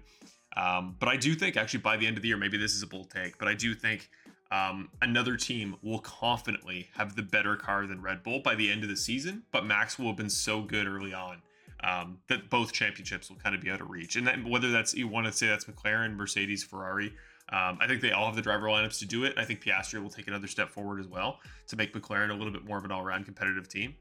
Um, 0.55 0.95
but 1.00 1.10
I 1.10 1.17
do 1.17 1.33
think 1.36 1.57
actually 1.57 1.79
by 1.79 1.98
the 1.98 2.05
end 2.05 2.17
of 2.17 2.22
the 2.22 2.29
year, 2.29 2.38
maybe 2.38 2.57
this 2.57 2.74
is 2.74 2.83
a 2.83 2.88
bold 2.88 3.10
take, 3.10 3.38
but 3.38 3.48
I 3.48 3.53
do 3.53 3.74
think 3.74 4.10
um, 4.51 4.89
another 5.01 5.36
team 5.36 5.75
will 5.81 6.00
confidently 6.00 6.89
have 6.93 7.15
the 7.15 7.24
better 7.24 7.55
car 7.55 7.88
than 7.88 8.01
Red 8.01 8.22
Bull 8.22 8.39
by 8.39 8.53
the 8.53 8.72
end 8.72 8.83
of 8.83 8.89
the 8.89 8.98
season. 8.98 9.43
But 9.51 9.65
Max 9.65 9.98
will 9.98 10.07
have 10.07 10.17
been 10.17 10.29
so 10.29 10.62
good 10.62 10.86
early 10.86 11.13
on 11.13 11.41
um, 11.83 12.19
that 12.27 12.50
both 12.50 12.72
championships 12.72 13.29
will 13.29 13.38
kind 13.38 13.55
of 13.55 13.62
be 13.62 13.72
out 13.72 13.81
of 13.81 13.89
reach. 13.89 14.15
And 14.15 14.50
whether 14.50 14.72
that's 14.72 14.93
you 14.93 15.07
want 15.07 15.25
to 15.25 15.33
say 15.33 15.48
that's 15.48 15.65
McLaren, 15.65 16.15
Mercedes, 16.15 16.63
Ferrari, 16.63 17.13
um, 17.50 17.77
I 17.81 17.88
think 17.88 18.01
they 18.01 18.12
all 18.12 18.27
have 18.27 18.36
the 18.36 18.41
driver 18.41 18.67
lineups 18.67 19.00
to 19.00 19.05
do 19.05 19.25
it. 19.25 19.33
I 19.38 19.43
think 19.43 19.63
Piastri 19.63 20.01
will 20.01 20.10
take 20.10 20.27
another 20.27 20.48
step 20.48 20.69
forward 20.69 21.00
as 21.00 21.07
well 21.07 21.39
to 21.67 21.75
make 21.75 21.93
McLaren 21.93 22.29
a 22.29 22.33
little 22.33 22.53
bit 22.53 22.63
more 22.63 22.77
of 22.77 22.86
an 22.86 22.91
all-around 22.91 23.25
competitive 23.25 23.67
team. 23.67 23.95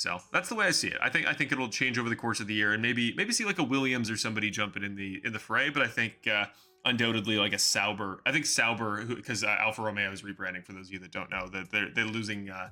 So 0.00 0.18
that's 0.32 0.48
the 0.48 0.54
way 0.54 0.64
I 0.64 0.70
see 0.70 0.88
it. 0.88 0.96
I 1.02 1.10
think 1.10 1.26
I 1.26 1.34
think 1.34 1.52
it'll 1.52 1.68
change 1.68 1.98
over 1.98 2.08
the 2.08 2.16
course 2.16 2.40
of 2.40 2.46
the 2.46 2.54
year, 2.54 2.72
and 2.72 2.80
maybe 2.80 3.12
maybe 3.16 3.32
see 3.32 3.44
like 3.44 3.58
a 3.58 3.62
Williams 3.62 4.10
or 4.10 4.16
somebody 4.16 4.48
jumping 4.48 4.82
in 4.82 4.96
the 4.96 5.20
in 5.26 5.34
the 5.34 5.38
fray. 5.38 5.68
But 5.68 5.82
I 5.82 5.88
think 5.88 6.26
uh, 6.26 6.46
undoubtedly 6.86 7.36
like 7.36 7.52
a 7.52 7.58
Sauber. 7.58 8.22
I 8.24 8.32
think 8.32 8.46
Sauber 8.46 9.04
because 9.04 9.44
uh, 9.44 9.58
Alfa 9.60 9.82
Romeo 9.82 10.10
is 10.10 10.22
rebranding. 10.22 10.64
For 10.64 10.72
those 10.72 10.86
of 10.86 10.94
you 10.94 11.00
that 11.00 11.12
don't 11.12 11.30
know, 11.30 11.48
that 11.48 11.70
they're 11.70 11.90
they're 11.94 12.06
losing 12.06 12.48
uh, 12.48 12.70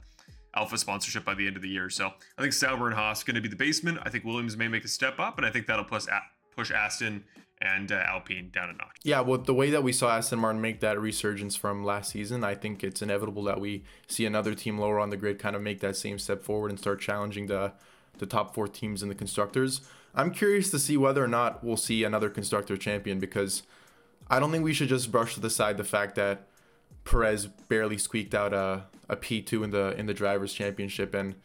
Alfa 0.55 0.79
sponsorship 0.79 1.27
by 1.27 1.35
the 1.35 1.47
end 1.47 1.57
of 1.57 1.61
the 1.61 1.69
year. 1.69 1.91
So 1.91 2.11
I 2.39 2.41
think 2.41 2.55
Sauber 2.55 2.87
and 2.87 2.97
Haas 2.97 3.23
going 3.23 3.35
to 3.35 3.43
be 3.43 3.49
the 3.49 3.57
basement. 3.57 3.99
I 4.05 4.09
think 4.09 4.25
Williams 4.25 4.57
may 4.57 4.69
make 4.69 4.87
a 4.87 4.89
step 4.89 5.21
up, 5.21 5.37
and 5.37 5.47
I 5.47 5.51
think 5.51 5.67
that'll 5.67 5.85
push 5.85 6.07
push 6.57 6.71
Aston 6.71 7.25
and 7.61 7.91
uh, 7.91 8.03
Alpine 8.07 8.51
down 8.51 8.71
a 8.71 8.73
notch. 8.73 8.97
Yeah, 9.03 9.21
well, 9.21 9.39
the 9.39 9.55
way 9.55 9.71
that 9.71 9.83
we 9.83 9.93
saw 9.93 10.17
Aston 10.17 10.39
Martin 10.39 10.61
make 10.61 10.81
that 10.81 11.01
resurgence 11.01 11.57
from 11.57 11.85
last 11.85 12.13
season, 12.13 12.45
I 12.45 12.55
think 12.55 12.85
it's 12.85 13.03
inevitable 13.03 13.43
that 13.45 13.61
we 13.61 13.85
see 14.07 14.25
another 14.27 14.55
team 14.55 14.79
lower 14.79 15.01
on 15.01 15.11
the 15.11 15.17
grid 15.17 15.39
kind 15.39 15.57
of 15.57 15.63
make 15.63 15.81
that 15.81 15.97
same 15.97 16.19
step 16.19 16.43
forward 16.43 16.71
and 16.71 16.79
start 16.79 17.01
challenging 17.01 17.47
the 17.47 17.73
the 18.19 18.27
top 18.27 18.53
four 18.53 18.67
teams 18.67 19.03
in 19.03 19.09
the 19.09 19.15
constructors. 19.15 19.81
I'm 20.15 20.33
curious 20.33 20.71
to 20.73 20.79
see 20.79 20.97
whether 20.97 21.23
or 21.23 21.29
not 21.29 21.63
we'll 21.63 21.77
see 21.77 22.03
another 22.03 22.29
constructor 22.29 22.77
champion 22.77 23.21
because 23.21 23.63
I 24.29 24.41
don't 24.41 24.51
think 24.51 24.65
we 24.65 24.75
should 24.75 24.89
just 24.89 25.13
brush 25.13 25.35
to 25.35 25.41
the 25.41 25.51
side 25.51 25.77
the 25.77 25.85
fact 25.85 26.17
that 26.17 26.49
Perez 27.05 27.47
barely 27.47 27.97
squeaked 27.97 28.35
out 28.35 28.53
a, 28.53 28.85
a 29.09 29.17
P2 29.17 29.65
in 29.65 29.71
the 29.71 29.99
in 29.99 30.07
the 30.07 30.15
drivers 30.15 30.53
championship 30.53 31.15
and 31.15 31.37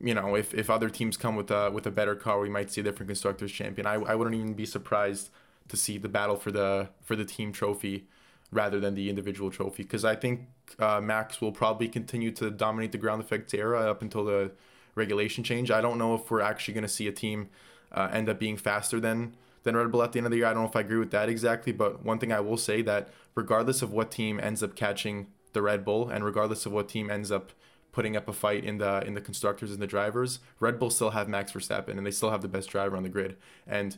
you 0.00 0.14
know 0.14 0.34
if, 0.34 0.54
if 0.54 0.70
other 0.70 0.88
teams 0.88 1.16
come 1.16 1.36
with 1.36 1.50
a 1.50 1.70
with 1.70 1.86
a 1.86 1.90
better 1.90 2.14
car 2.14 2.40
we 2.40 2.48
might 2.48 2.70
see 2.70 2.80
a 2.80 2.84
different 2.84 3.08
constructors 3.08 3.52
champion 3.52 3.86
I, 3.86 3.94
I 3.94 4.14
wouldn't 4.14 4.34
even 4.34 4.54
be 4.54 4.66
surprised 4.66 5.30
to 5.68 5.76
see 5.76 5.98
the 5.98 6.08
battle 6.08 6.36
for 6.36 6.50
the 6.50 6.88
for 7.02 7.16
the 7.16 7.24
team 7.24 7.52
trophy 7.52 8.06
rather 8.52 8.78
than 8.78 8.94
the 8.94 9.10
individual 9.10 9.50
trophy 9.50 9.82
because 9.82 10.04
I 10.04 10.14
think 10.14 10.48
uh, 10.78 11.00
Max 11.00 11.40
will 11.40 11.52
probably 11.52 11.88
continue 11.88 12.30
to 12.32 12.50
dominate 12.50 12.92
the 12.92 12.98
ground 12.98 13.22
effects 13.22 13.52
era 13.52 13.90
up 13.90 14.00
until 14.00 14.24
the 14.24 14.52
regulation 14.94 15.42
change. 15.42 15.70
I 15.70 15.80
don't 15.80 15.98
know 15.98 16.14
if 16.14 16.30
we're 16.30 16.40
actually 16.40 16.74
going 16.74 16.82
to 16.82 16.88
see 16.88 17.08
a 17.08 17.12
team 17.12 17.48
uh, 17.92 18.08
end 18.12 18.28
up 18.28 18.38
being 18.38 18.56
faster 18.56 19.00
than 19.00 19.34
than 19.64 19.76
Red 19.76 19.90
Bull 19.90 20.02
at 20.02 20.12
the 20.12 20.18
end 20.18 20.26
of 20.26 20.30
the 20.30 20.38
year. 20.38 20.46
I 20.46 20.52
don't 20.52 20.62
know 20.62 20.68
if 20.68 20.76
I 20.76 20.80
agree 20.80 20.98
with 20.98 21.10
that 21.12 21.28
exactly, 21.28 21.72
but 21.72 22.04
one 22.04 22.18
thing 22.18 22.32
I 22.32 22.40
will 22.40 22.56
say 22.56 22.82
that 22.82 23.08
regardless 23.34 23.82
of 23.82 23.92
what 23.92 24.10
team 24.10 24.38
ends 24.38 24.62
up 24.62 24.76
catching 24.76 25.28
the 25.54 25.62
Red 25.62 25.84
Bull 25.84 26.08
and 26.08 26.24
regardless 26.24 26.66
of 26.66 26.72
what 26.72 26.88
team 26.88 27.10
ends 27.10 27.32
up 27.32 27.52
putting 27.90 28.16
up 28.16 28.28
a 28.28 28.32
fight 28.32 28.64
in 28.64 28.78
the 28.78 29.02
in 29.06 29.14
the 29.14 29.20
constructors 29.20 29.72
and 29.72 29.80
the 29.80 29.86
drivers, 29.86 30.40
Red 30.60 30.78
Bull 30.78 30.90
still 30.90 31.10
have 31.10 31.28
Max 31.28 31.52
Verstappen 31.52 31.96
and 31.96 32.06
they 32.06 32.10
still 32.10 32.30
have 32.30 32.42
the 32.42 32.48
best 32.48 32.68
driver 32.68 32.96
on 32.96 33.02
the 33.02 33.08
grid. 33.08 33.36
And 33.66 33.96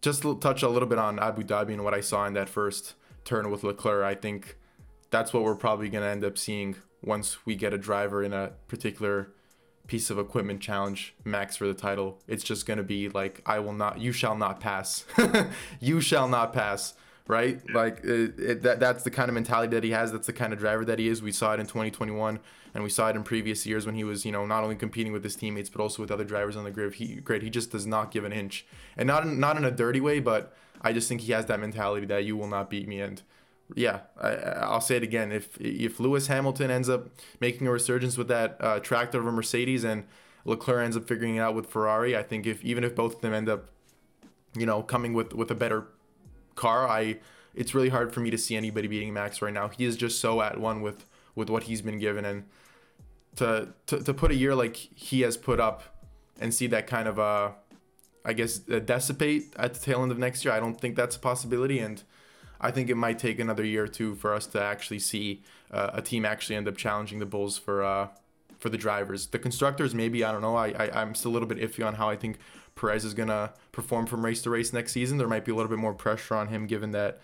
just 0.00 0.22
to 0.22 0.36
touch 0.38 0.62
a 0.62 0.68
little 0.68 0.88
bit 0.88 0.98
on 0.98 1.18
Abu 1.18 1.42
Dhabi 1.42 1.72
and 1.72 1.84
what 1.84 1.94
I 1.94 2.00
saw 2.00 2.26
in 2.26 2.34
that 2.34 2.48
first 2.48 2.94
turn 3.24 3.50
with 3.50 3.62
Leclerc, 3.62 4.04
I 4.04 4.14
think 4.14 4.56
that's 5.10 5.32
what 5.32 5.42
we're 5.42 5.54
probably 5.54 5.88
going 5.88 6.04
to 6.04 6.08
end 6.08 6.24
up 6.24 6.38
seeing 6.38 6.76
once 7.02 7.44
we 7.44 7.54
get 7.54 7.72
a 7.72 7.78
driver 7.78 8.22
in 8.22 8.32
a 8.32 8.52
particular 8.68 9.32
piece 9.86 10.08
of 10.08 10.18
equipment 10.18 10.60
challenge 10.60 11.14
max 11.24 11.56
for 11.56 11.66
the 11.66 11.74
title. 11.74 12.18
It's 12.28 12.44
just 12.44 12.64
going 12.64 12.78
to 12.78 12.84
be 12.84 13.08
like, 13.08 13.42
I 13.44 13.58
will 13.58 13.72
not, 13.72 14.00
you 14.00 14.12
shall 14.12 14.36
not 14.36 14.60
pass. 14.60 15.04
you 15.80 16.00
shall 16.00 16.28
not 16.28 16.52
pass 16.52 16.94
right? 17.30 17.60
Yeah. 17.68 17.76
Like 17.76 18.00
it, 18.04 18.38
it, 18.38 18.62
that 18.62 18.80
that's 18.80 19.04
the 19.04 19.10
kind 19.10 19.28
of 19.28 19.34
mentality 19.34 19.74
that 19.74 19.84
he 19.84 19.92
has. 19.92 20.12
That's 20.12 20.26
the 20.26 20.32
kind 20.32 20.52
of 20.52 20.58
driver 20.58 20.84
that 20.84 20.98
he 20.98 21.08
is. 21.08 21.22
We 21.22 21.32
saw 21.32 21.54
it 21.54 21.60
in 21.60 21.66
2021, 21.66 22.40
and 22.74 22.84
we 22.84 22.90
saw 22.90 23.08
it 23.08 23.16
in 23.16 23.22
previous 23.22 23.64
years 23.64 23.86
when 23.86 23.94
he 23.94 24.04
was, 24.04 24.26
you 24.26 24.32
know, 24.32 24.44
not 24.44 24.64
only 24.64 24.76
competing 24.76 25.12
with 25.12 25.22
his 25.22 25.36
teammates 25.36 25.70
but 25.70 25.80
also 25.80 26.02
with 26.02 26.10
other 26.10 26.24
drivers 26.24 26.56
on 26.56 26.64
the 26.64 26.70
grid. 26.70 26.94
He 26.94 27.14
great. 27.16 27.42
He 27.42 27.48
just 27.48 27.70
does 27.70 27.86
not 27.86 28.10
give 28.10 28.24
an 28.24 28.32
inch, 28.32 28.66
and 28.96 29.06
not 29.06 29.22
in, 29.22 29.38
not 29.38 29.56
in 29.56 29.64
a 29.64 29.70
dirty 29.70 30.00
way, 30.00 30.18
but 30.18 30.54
I 30.82 30.92
just 30.92 31.08
think 31.08 31.22
he 31.22 31.32
has 31.32 31.46
that 31.46 31.60
mentality 31.60 32.06
that 32.06 32.24
you 32.24 32.36
will 32.36 32.48
not 32.48 32.68
beat 32.68 32.88
me. 32.88 33.00
And 33.00 33.22
yeah, 33.74 34.00
I, 34.20 34.30
I'll 34.30 34.80
say 34.80 34.96
it 34.96 35.02
again. 35.04 35.30
If 35.30 35.58
if 35.60 36.00
Lewis 36.00 36.26
Hamilton 36.26 36.70
ends 36.70 36.88
up 36.88 37.08
making 37.38 37.66
a 37.66 37.70
resurgence 37.70 38.18
with 38.18 38.28
that 38.28 38.56
uh, 38.60 38.80
tractor 38.80 39.20
of 39.20 39.26
a 39.26 39.32
Mercedes 39.32 39.84
and 39.84 40.04
Leclerc 40.44 40.84
ends 40.84 40.96
up 40.96 41.06
figuring 41.06 41.36
it 41.36 41.40
out 41.40 41.54
with 41.54 41.66
Ferrari, 41.66 42.16
I 42.16 42.24
think 42.24 42.46
if 42.46 42.64
even 42.64 42.82
if 42.82 42.96
both 42.96 43.16
of 43.16 43.20
them 43.20 43.32
end 43.32 43.48
up, 43.48 43.68
you 44.56 44.66
know, 44.66 44.82
coming 44.82 45.12
with 45.12 45.32
with 45.32 45.50
a 45.50 45.54
better 45.54 45.86
car, 46.60 46.86
I 46.86 47.18
it's 47.54 47.74
really 47.74 47.88
hard 47.88 48.12
for 48.12 48.20
me 48.20 48.30
to 48.30 48.38
see 48.38 48.56
anybody 48.56 48.86
beating 48.86 49.12
Max 49.12 49.42
right 49.42 49.52
now. 49.52 49.68
He 49.68 49.84
is 49.84 49.96
just 49.96 50.20
so 50.20 50.40
at 50.42 50.60
one 50.60 50.82
with 50.82 51.06
with 51.34 51.48
what 51.50 51.64
he's 51.64 51.82
been 51.82 51.98
given, 51.98 52.24
and 52.24 52.44
to 53.36 53.68
to, 53.86 54.02
to 54.02 54.14
put 54.14 54.30
a 54.30 54.34
year 54.34 54.54
like 54.54 54.76
he 54.76 55.22
has 55.22 55.36
put 55.36 55.58
up 55.58 55.82
and 56.40 56.54
see 56.54 56.66
that 56.68 56.86
kind 56.86 57.08
of 57.08 57.18
uh, 57.18 57.50
I 58.24 58.32
guess 58.32 58.60
uh, 58.70 58.78
dissipate 58.78 59.54
at 59.56 59.74
the 59.74 59.80
tail 59.80 60.02
end 60.02 60.12
of 60.12 60.18
next 60.18 60.44
year, 60.44 60.54
I 60.54 60.60
don't 60.60 60.80
think 60.80 60.96
that's 60.96 61.16
a 61.16 61.18
possibility, 61.18 61.78
and 61.78 62.02
I 62.60 62.70
think 62.70 62.90
it 62.90 62.96
might 62.96 63.18
take 63.18 63.38
another 63.40 63.64
year 63.64 63.84
or 63.84 63.88
two 63.88 64.14
for 64.14 64.34
us 64.34 64.46
to 64.48 64.62
actually 64.62 64.98
see 65.00 65.42
uh, 65.70 65.90
a 65.94 66.02
team 66.02 66.24
actually 66.24 66.56
end 66.56 66.68
up 66.68 66.76
challenging 66.76 67.18
the 67.18 67.26
Bulls 67.26 67.58
for 67.58 67.82
uh, 67.82 68.08
for 68.58 68.68
the 68.68 68.78
drivers. 68.78 69.26
The 69.28 69.38
constructors, 69.38 69.94
maybe 69.94 70.24
I 70.24 70.32
don't 70.32 70.42
know. 70.42 70.56
I, 70.56 70.68
I 70.68 71.00
I'm 71.00 71.14
still 71.14 71.30
a 71.30 71.34
little 71.34 71.48
bit 71.48 71.58
iffy 71.58 71.86
on 71.86 71.94
how 71.94 72.08
I 72.08 72.16
think 72.16 72.38
Perez 72.80 73.04
is 73.04 73.14
gonna 73.14 73.52
perform 73.72 74.06
from 74.06 74.24
race 74.24 74.42
to 74.42 74.50
race 74.50 74.72
next 74.72 74.92
season. 74.92 75.18
There 75.18 75.28
might 75.28 75.44
be 75.44 75.52
a 75.52 75.54
little 75.54 75.68
bit 75.68 75.78
more 75.78 75.94
pressure 75.94 76.34
on 76.34 76.48
him 76.48 76.66
given 76.66 76.92
that 76.92 77.20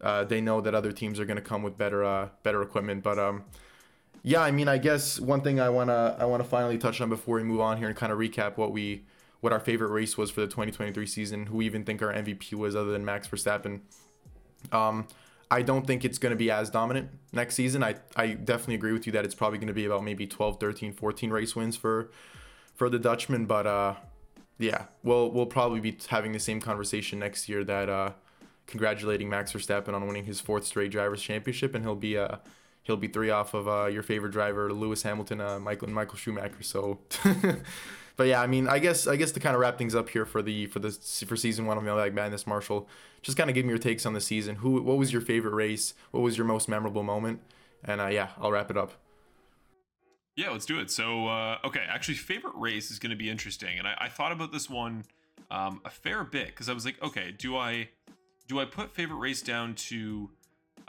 uh, 0.00 0.24
they 0.24 0.40
know 0.40 0.60
that 0.60 0.74
other 0.74 0.92
teams 0.92 1.20
are 1.20 1.24
gonna 1.24 1.40
come 1.40 1.62
with 1.62 1.76
better 1.76 2.04
uh, 2.04 2.28
better 2.42 2.62
equipment. 2.62 3.02
But 3.02 3.18
um, 3.18 3.44
yeah, 4.22 4.40
I 4.40 4.50
mean, 4.50 4.68
I 4.68 4.78
guess 4.78 5.20
one 5.20 5.42
thing 5.42 5.60
I 5.60 5.68
wanna 5.68 6.16
I 6.18 6.24
wanna 6.24 6.44
finally 6.44 6.78
touch 6.78 7.00
on 7.00 7.08
before 7.08 7.36
we 7.36 7.42
move 7.42 7.60
on 7.60 7.76
here 7.76 7.88
and 7.88 7.96
kind 7.96 8.12
of 8.12 8.18
recap 8.18 8.56
what 8.56 8.72
we 8.72 9.04
what 9.40 9.52
our 9.52 9.60
favorite 9.60 9.90
race 9.90 10.16
was 10.16 10.30
for 10.30 10.40
the 10.40 10.46
2023 10.46 11.06
season, 11.06 11.46
who 11.46 11.58
we 11.58 11.66
even 11.66 11.84
think 11.84 12.02
our 12.02 12.12
MVP 12.12 12.54
was 12.54 12.74
other 12.74 12.90
than 12.90 13.04
Max 13.04 13.28
Verstappen. 13.28 13.80
Um, 14.72 15.06
I 15.50 15.62
don't 15.62 15.86
think 15.86 16.04
it's 16.04 16.18
going 16.18 16.30
to 16.30 16.36
be 16.36 16.50
as 16.50 16.70
dominant 16.70 17.10
next 17.32 17.54
season. 17.54 17.84
I, 17.84 17.96
I 18.16 18.28
definitely 18.28 18.74
agree 18.74 18.92
with 18.92 19.06
you 19.06 19.12
that 19.12 19.24
it's 19.24 19.34
probably 19.34 19.58
going 19.58 19.68
to 19.68 19.74
be 19.74 19.84
about 19.84 20.02
maybe 20.02 20.26
12, 20.26 20.58
13, 20.58 20.92
14 20.92 21.30
race 21.30 21.54
wins 21.54 21.76
for 21.76 22.10
for 22.74 22.90
the 22.90 22.98
Dutchman, 22.98 23.46
but 23.46 23.66
uh, 23.66 23.94
yeah, 24.58 24.84
we'll 25.02 25.30
we'll 25.30 25.46
probably 25.46 25.80
be 25.80 25.96
having 26.08 26.32
the 26.32 26.38
same 26.38 26.60
conversation 26.60 27.18
next 27.18 27.48
year 27.48 27.64
that 27.64 27.88
uh, 27.88 28.12
congratulating 28.66 29.28
Max 29.28 29.52
Verstappen 29.52 29.94
on 29.94 30.06
winning 30.06 30.24
his 30.24 30.40
fourth 30.40 30.64
straight 30.64 30.90
drivers 30.90 31.22
championship 31.22 31.74
and 31.74 31.84
he'll 31.84 31.94
be 31.94 32.16
uh 32.16 32.36
he'll 32.82 32.96
be 32.96 33.08
three 33.08 33.30
off 33.30 33.52
of 33.52 33.68
uh, 33.68 33.86
your 33.86 34.02
favorite 34.02 34.30
driver 34.30 34.72
Lewis 34.72 35.02
Hamilton, 35.02 35.40
uh, 35.40 35.58
Michael 35.58 35.88
Michael 35.90 36.16
Schumacher. 36.16 36.62
So 36.62 36.98
but 38.16 38.28
yeah, 38.28 38.40
I 38.40 38.46
mean, 38.46 38.68
I 38.68 38.78
guess 38.78 39.06
I 39.06 39.16
guess 39.16 39.32
to 39.32 39.40
kind 39.40 39.54
of 39.54 39.60
wrap 39.60 39.76
things 39.76 39.94
up 39.94 40.08
here 40.08 40.24
for 40.24 40.40
the 40.40 40.66
for 40.66 40.78
the 40.78 40.90
for 41.26 41.36
season 41.36 41.66
one 41.66 41.76
of 41.76 41.84
Mailbag 41.84 42.14
Madness, 42.14 42.46
Marshall, 42.46 42.88
just 43.22 43.36
kind 43.36 43.50
of 43.50 43.54
give 43.54 43.64
me 43.66 43.70
your 43.70 43.78
takes 43.78 44.06
on 44.06 44.14
the 44.14 44.20
season. 44.20 44.56
Who, 44.56 44.80
what 44.82 44.96
was 44.96 45.12
your 45.12 45.20
favorite 45.20 45.54
race? 45.54 45.94
What 46.12 46.20
was 46.20 46.38
your 46.38 46.46
most 46.46 46.68
memorable 46.68 47.02
moment? 47.02 47.40
And 47.84 48.00
uh, 48.00 48.06
yeah, 48.06 48.30
I'll 48.38 48.52
wrap 48.52 48.70
it 48.70 48.76
up. 48.76 48.92
Yeah, 50.36 50.50
let's 50.50 50.66
do 50.66 50.78
it. 50.80 50.90
So, 50.90 51.28
uh, 51.28 51.58
okay, 51.64 51.82
actually, 51.88 52.14
favorite 52.14 52.54
race 52.56 52.90
is 52.90 52.98
going 52.98 53.10
to 53.10 53.16
be 53.16 53.30
interesting, 53.30 53.78
and 53.78 53.88
I, 53.88 53.94
I, 54.02 54.08
thought 54.10 54.32
about 54.32 54.52
this 54.52 54.68
one 54.68 55.04
um, 55.50 55.80
a 55.86 55.90
fair 55.90 56.24
bit 56.24 56.48
because 56.48 56.68
I 56.68 56.74
was 56.74 56.84
like, 56.84 57.02
okay, 57.02 57.32
do 57.36 57.56
I 57.56 57.88
do 58.46 58.60
I 58.60 58.66
put 58.66 58.94
favorite 58.94 59.16
race 59.16 59.40
down 59.40 59.74
to 59.74 60.30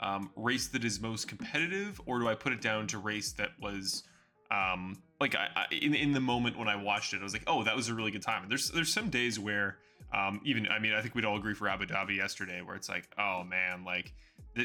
um, 0.00 0.30
race 0.36 0.68
that 0.68 0.84
is 0.84 1.00
most 1.00 1.28
competitive, 1.28 1.98
or 2.04 2.18
do 2.18 2.28
I 2.28 2.34
put 2.34 2.52
it 2.52 2.60
down 2.60 2.86
to 2.88 2.98
race 2.98 3.32
that 3.32 3.50
was 3.58 4.04
um, 4.50 5.02
like 5.18 5.34
I, 5.34 5.48
I, 5.56 5.74
in 5.74 5.94
in 5.94 6.12
the 6.12 6.20
moment 6.20 6.58
when 6.58 6.68
I 6.68 6.76
watched 6.76 7.14
it, 7.14 7.20
I 7.20 7.22
was 7.22 7.32
like, 7.32 7.44
oh, 7.46 7.64
that 7.64 7.74
was 7.74 7.88
a 7.88 7.94
really 7.94 8.10
good 8.10 8.22
time. 8.22 8.42
And 8.42 8.50
there's 8.50 8.70
there's 8.70 8.92
some 8.92 9.08
days 9.08 9.38
where 9.38 9.78
um, 10.12 10.40
even 10.44 10.66
I 10.68 10.78
mean 10.78 10.92
I 10.92 11.00
think 11.00 11.14
we'd 11.14 11.24
all 11.24 11.36
agree 11.36 11.54
for 11.54 11.68
Abu 11.68 11.86
Dhabi 11.86 12.16
yesterday, 12.16 12.62
where 12.62 12.76
it's 12.76 12.88
like, 12.88 13.08
oh 13.18 13.44
man, 13.44 13.84
like 13.84 14.12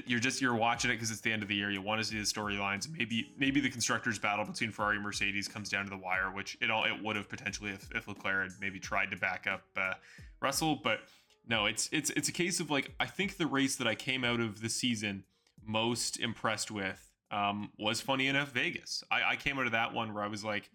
you're 0.06 0.20
just 0.20 0.42
you're 0.42 0.56
watching 0.56 0.90
it 0.90 0.96
because 0.96 1.12
it's 1.12 1.22
the 1.22 1.32
end 1.32 1.44
of 1.44 1.50
the 1.50 1.56
year. 1.56 1.70
You 1.70 1.82
want 1.82 2.02
to 2.02 2.08
see 2.08 2.18
the 2.18 2.24
storylines. 2.24 2.90
Maybe 2.90 3.32
maybe 3.38 3.60
the 3.60 3.70
constructors 3.70 4.18
battle 4.18 4.46
between 4.46 4.72
Ferrari 4.72 4.96
and 4.96 5.04
Mercedes 5.04 5.48
comes 5.48 5.70
down 5.70 5.84
to 5.84 5.90
the 5.90 5.98
wire, 5.98 6.32
which 6.32 6.58
it 6.62 6.72
all 6.72 6.86
it 6.86 7.04
would 7.04 7.16
have 7.16 7.30
potentially 7.30 7.72
if, 7.72 7.90
if 7.94 8.08
Leclerc 8.08 8.52
had 8.52 8.60
maybe 8.60 8.80
tried 8.80 9.12
to 9.12 9.18
back 9.18 9.48
up 9.48 9.64
uh, 9.78 9.94
Russell, 10.42 10.80
but 10.84 11.02
no, 11.48 11.66
it's 11.66 11.90
it's 11.92 12.10
it's 12.12 12.30
a 12.30 12.32
case 12.32 12.60
of 12.60 12.72
like 12.72 12.94
I 13.00 13.06
think 13.06 13.38
the 13.38 13.48
race 13.48 13.76
that 13.76 13.88
I 13.88 13.96
came 13.96 14.24
out 14.24 14.40
of 14.40 14.62
the 14.62 14.70
season 14.70 15.24
most 15.66 16.20
impressed 16.20 16.72
with 16.72 17.12
um, 17.32 17.72
was 17.78 18.02
funny 18.02 18.28
enough 18.28 18.52
Vegas. 18.52 19.04
I, 19.12 19.32
I 19.32 19.36
came 19.36 19.60
out 19.60 19.66
of 19.66 19.72
that 19.74 19.94
one 19.94 20.14
where 20.14 20.24
I 20.24 20.28
was 20.28 20.44
like, 20.44 20.70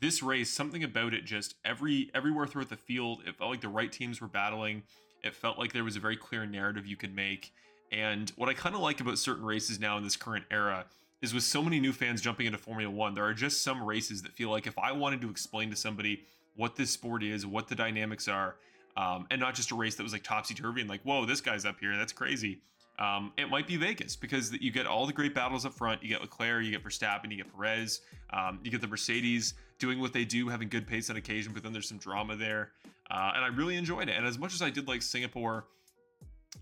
this 0.00 0.22
race, 0.22 0.50
something 0.50 0.84
about 0.84 1.14
it, 1.14 1.24
just 1.24 1.54
every 1.64 2.10
everywhere 2.14 2.46
throughout 2.46 2.68
the 2.68 2.76
field, 2.76 3.22
it 3.26 3.36
felt 3.36 3.50
like 3.50 3.60
the 3.60 3.68
right 3.68 3.90
teams 3.90 4.20
were 4.20 4.28
battling. 4.28 4.82
It 5.22 5.34
felt 5.34 5.58
like 5.58 5.72
there 5.72 5.84
was 5.84 5.96
a 5.96 6.00
very 6.00 6.16
clear 6.16 6.44
narrative 6.46 6.86
you 6.86 6.96
could 6.96 7.14
make. 7.14 7.52
And 7.90 8.30
what 8.36 8.48
I 8.48 8.54
kind 8.54 8.74
of 8.74 8.80
like 8.80 9.00
about 9.00 9.18
certain 9.18 9.44
races 9.44 9.80
now 9.80 9.96
in 9.96 10.04
this 10.04 10.16
current 10.16 10.44
era 10.50 10.84
is 11.22 11.32
with 11.32 11.44
so 11.44 11.62
many 11.62 11.80
new 11.80 11.92
fans 11.92 12.20
jumping 12.20 12.46
into 12.46 12.58
Formula 12.58 12.90
One, 12.90 13.14
there 13.14 13.24
are 13.24 13.34
just 13.34 13.62
some 13.62 13.82
races 13.82 14.22
that 14.22 14.32
feel 14.32 14.50
like 14.50 14.66
if 14.66 14.78
I 14.78 14.92
wanted 14.92 15.20
to 15.22 15.30
explain 15.30 15.70
to 15.70 15.76
somebody 15.76 16.22
what 16.56 16.76
this 16.76 16.90
sport 16.90 17.22
is, 17.22 17.46
what 17.46 17.68
the 17.68 17.74
dynamics 17.74 18.28
are, 18.28 18.56
um, 18.96 19.26
and 19.30 19.40
not 19.40 19.54
just 19.54 19.70
a 19.70 19.74
race 19.74 19.94
that 19.96 20.02
was 20.02 20.12
like 20.12 20.22
topsy 20.22 20.54
turvy 20.54 20.80
and 20.80 20.90
like, 20.90 21.02
whoa, 21.02 21.24
this 21.24 21.40
guy's 21.40 21.64
up 21.64 21.80
here, 21.80 21.96
that's 21.96 22.12
crazy. 22.12 22.60
Um, 22.98 23.32
it 23.36 23.50
might 23.50 23.66
be 23.66 23.76
Vegas 23.76 24.14
because 24.14 24.52
you 24.52 24.70
get 24.70 24.86
all 24.86 25.06
the 25.06 25.12
great 25.12 25.34
battles 25.34 25.66
up 25.66 25.74
front. 25.74 26.02
You 26.02 26.08
get 26.08 26.20
Leclerc, 26.20 26.64
you 26.64 26.70
get 26.70 26.84
Verstappen, 26.84 27.30
you 27.30 27.36
get 27.36 27.52
Perez, 27.52 28.02
um, 28.30 28.60
you 28.62 28.70
get 28.70 28.80
the 28.80 28.86
Mercedes 28.86 29.54
doing 29.78 30.00
what 30.00 30.12
they 30.12 30.24
do, 30.24 30.48
having 30.48 30.68
good 30.68 30.86
pace 30.86 31.10
on 31.10 31.16
occasion, 31.16 31.52
but 31.52 31.62
then 31.62 31.72
there's 31.72 31.88
some 31.88 31.98
drama 31.98 32.36
there. 32.36 32.70
Uh, 33.10 33.32
and 33.34 33.44
I 33.44 33.48
really 33.48 33.76
enjoyed 33.76 34.08
it. 34.08 34.16
And 34.16 34.26
as 34.26 34.38
much 34.38 34.54
as 34.54 34.62
I 34.62 34.70
did 34.70 34.86
like 34.86 35.02
Singapore, 35.02 35.66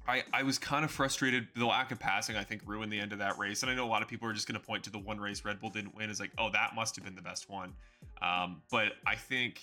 I, 0.09 0.25
I 0.33 0.43
was 0.43 0.59
kind 0.59 0.85
of 0.85 0.91
frustrated. 0.91 1.49
The 1.55 1.67
lack 1.67 1.93
of 1.93 1.99
passing, 1.99 2.37
I 2.37 2.45
think, 2.45 2.63
ruined 2.65 2.91
the 2.91 2.99
end 2.99 3.13
of 3.13 3.19
that 3.19 3.39
race. 3.39 3.63
And 3.63 3.71
I 3.71 3.75
know 3.75 3.85
a 3.85 3.89
lot 3.89 4.03
of 4.03 4.09
people 4.09 4.27
are 4.29 4.33
just 4.33 4.49
going 4.49 4.59
to 4.59 4.67
point 4.67 4.85
to 4.85 4.91
the 4.91 4.99
one 4.99 5.21
race 5.21 5.45
Red 5.45 5.61
Bull 5.61 5.71
didn't 5.71 5.95
win 5.95 6.11
as 6.11 6.19
like, 6.19 6.31
oh, 6.39 6.51
that 6.51 6.75
must 6.75 6.97
have 6.97 7.05
been 7.05 7.15
the 7.15 7.23
best 7.23 7.51
one. 7.51 7.75
Um, 8.23 8.63
but 8.71 8.93
I 9.07 9.17
think 9.17 9.61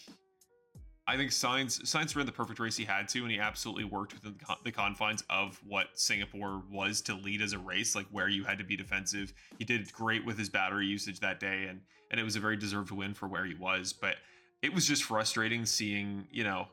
I 1.09 1.17
think 1.17 1.31
Sainz 1.31 1.81
Sainz 1.81 2.15
ran 2.15 2.27
the 2.27 2.31
perfect 2.31 2.59
race 2.59 2.77
he 2.77 2.85
had 2.85 3.09
to, 3.09 3.23
and 3.23 3.31
he 3.31 3.39
absolutely 3.39 3.83
worked 3.83 4.13
within 4.13 4.35
the 4.63 4.71
confines 4.71 5.23
of 5.27 5.59
what 5.67 5.87
Singapore 5.95 6.61
was 6.71 7.01
to 7.01 7.15
lead 7.15 7.41
as 7.41 7.53
a 7.53 7.57
race, 7.57 7.95
like 7.95 8.05
where 8.11 8.29
you 8.29 8.43
had 8.43 8.59
to 8.59 8.63
be 8.63 8.77
defensive. 8.77 9.33
He 9.57 9.65
did 9.65 9.91
great 9.91 10.23
with 10.23 10.37
his 10.37 10.49
battery 10.49 10.85
usage 10.85 11.19
that 11.21 11.39
day, 11.39 11.65
and 11.67 11.81
and 12.11 12.19
it 12.19 12.23
was 12.23 12.35
a 12.35 12.39
very 12.39 12.57
deserved 12.57 12.91
win 12.91 13.15
for 13.15 13.27
where 13.27 13.43
he 13.43 13.55
was. 13.55 13.91
But 13.91 14.17
it 14.61 14.71
was 14.71 14.85
just 14.85 15.03
frustrating 15.03 15.65
seeing, 15.65 16.27
you 16.29 16.43
know, 16.43 16.67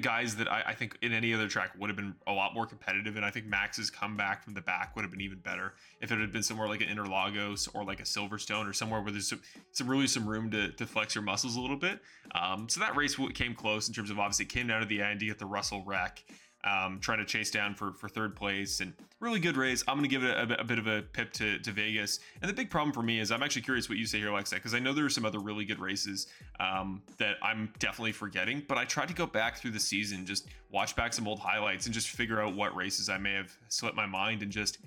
guys 0.00 0.36
that 0.36 0.50
I, 0.50 0.62
I, 0.68 0.74
think 0.74 0.96
in 1.02 1.12
any 1.12 1.34
other 1.34 1.48
track 1.48 1.70
would 1.78 1.90
have 1.90 1.96
been 1.96 2.14
a 2.26 2.32
lot 2.32 2.54
more 2.54 2.66
competitive. 2.66 3.16
And 3.16 3.24
I 3.24 3.30
think 3.30 3.46
Max's 3.46 3.90
comeback 3.90 4.44
from 4.44 4.54
the 4.54 4.60
back 4.60 4.94
would 4.94 5.02
have 5.02 5.10
been 5.10 5.20
even 5.20 5.38
better 5.38 5.74
if 6.00 6.12
it 6.12 6.18
had 6.18 6.32
been 6.32 6.42
somewhere 6.42 6.68
like 6.68 6.80
an 6.80 6.88
Interlagos 6.88 7.68
or 7.74 7.84
like 7.84 8.00
a 8.00 8.04
Silverstone 8.04 8.68
or 8.68 8.72
somewhere 8.72 9.00
where 9.00 9.12
there's 9.12 9.28
some, 9.28 9.40
some 9.72 9.88
really 9.88 10.06
some 10.06 10.26
room 10.26 10.50
to, 10.50 10.70
to 10.72 10.86
flex 10.86 11.14
your 11.14 11.22
muscles 11.22 11.56
a 11.56 11.60
little 11.60 11.76
bit. 11.76 12.00
Um, 12.34 12.68
so 12.68 12.80
that 12.80 12.96
race 12.96 13.16
came 13.34 13.54
close 13.54 13.88
in 13.88 13.94
terms 13.94 14.10
of 14.10 14.18
obviously 14.18 14.44
it 14.44 14.50
came 14.50 14.66
down 14.66 14.80
to 14.80 14.86
the 14.86 15.02
end. 15.02 15.22
You 15.22 15.28
get 15.28 15.38
the 15.38 15.46
Russell 15.46 15.82
wreck 15.84 16.24
um, 16.64 16.98
trying 17.00 17.18
to 17.18 17.24
chase 17.24 17.50
down 17.50 17.74
for, 17.74 17.92
for 17.94 18.08
third 18.08 18.36
place 18.36 18.80
and 18.80 18.92
really 19.18 19.40
good 19.40 19.56
race. 19.56 19.82
I'm 19.88 19.96
going 19.96 20.08
to 20.08 20.14
give 20.14 20.24
it 20.24 20.36
a, 20.36 20.60
a, 20.60 20.64
bit 20.64 20.78
of 20.78 20.86
a 20.86 21.02
pip 21.02 21.32
to, 21.34 21.58
to 21.58 21.72
Vegas. 21.72 22.20
And 22.42 22.48
the 22.48 22.54
big 22.54 22.68
problem 22.68 22.92
for 22.92 23.02
me 23.02 23.18
is 23.18 23.30
I'm 23.30 23.42
actually 23.42 23.62
curious 23.62 23.88
what 23.88 23.98
you 23.98 24.06
say 24.06 24.18
here, 24.18 24.28
Aleksa, 24.28 24.52
because 24.52 24.74
I 24.74 24.78
know 24.78 24.92
there 24.92 25.04
are 25.04 25.10
some 25.10 25.24
other 25.24 25.38
really 25.38 25.64
good 25.64 25.78
races 25.78 26.26
um, 26.58 27.02
that 27.18 27.36
I'm 27.42 27.72
definitely 27.78 28.12
forgetting. 28.12 28.62
But 28.68 28.78
I 28.78 28.84
tried 28.84 29.08
to 29.08 29.14
go 29.14 29.26
back 29.26 29.58
through 29.58 29.70
the 29.72 29.80
season, 29.80 30.26
just 30.26 30.48
watch 30.70 30.94
back 30.96 31.12
some 31.14 31.26
old 31.26 31.38
highlights 31.38 31.86
and 31.86 31.94
just 31.94 32.10
figure 32.10 32.40
out 32.40 32.54
what 32.54 32.74
races 32.76 33.08
I 33.08 33.18
may 33.18 33.32
have 33.34 33.56
slipped 33.68 33.96
my 33.96 34.06
mind 34.06 34.42
and 34.42 34.50
just. 34.50 34.78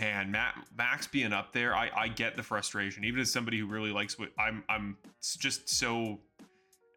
Man, 0.00 0.30
Matt, 0.30 0.54
Max 0.76 1.08
being 1.08 1.32
up 1.32 1.52
there, 1.52 1.74
I, 1.74 1.90
I 1.92 2.06
get 2.06 2.36
the 2.36 2.42
frustration. 2.44 3.02
Even 3.02 3.18
as 3.20 3.32
somebody 3.32 3.58
who 3.58 3.66
really 3.66 3.90
likes 3.90 4.16
what 4.16 4.28
I'm, 4.38 4.62
I'm 4.68 4.96
just 5.20 5.68
so 5.68 6.20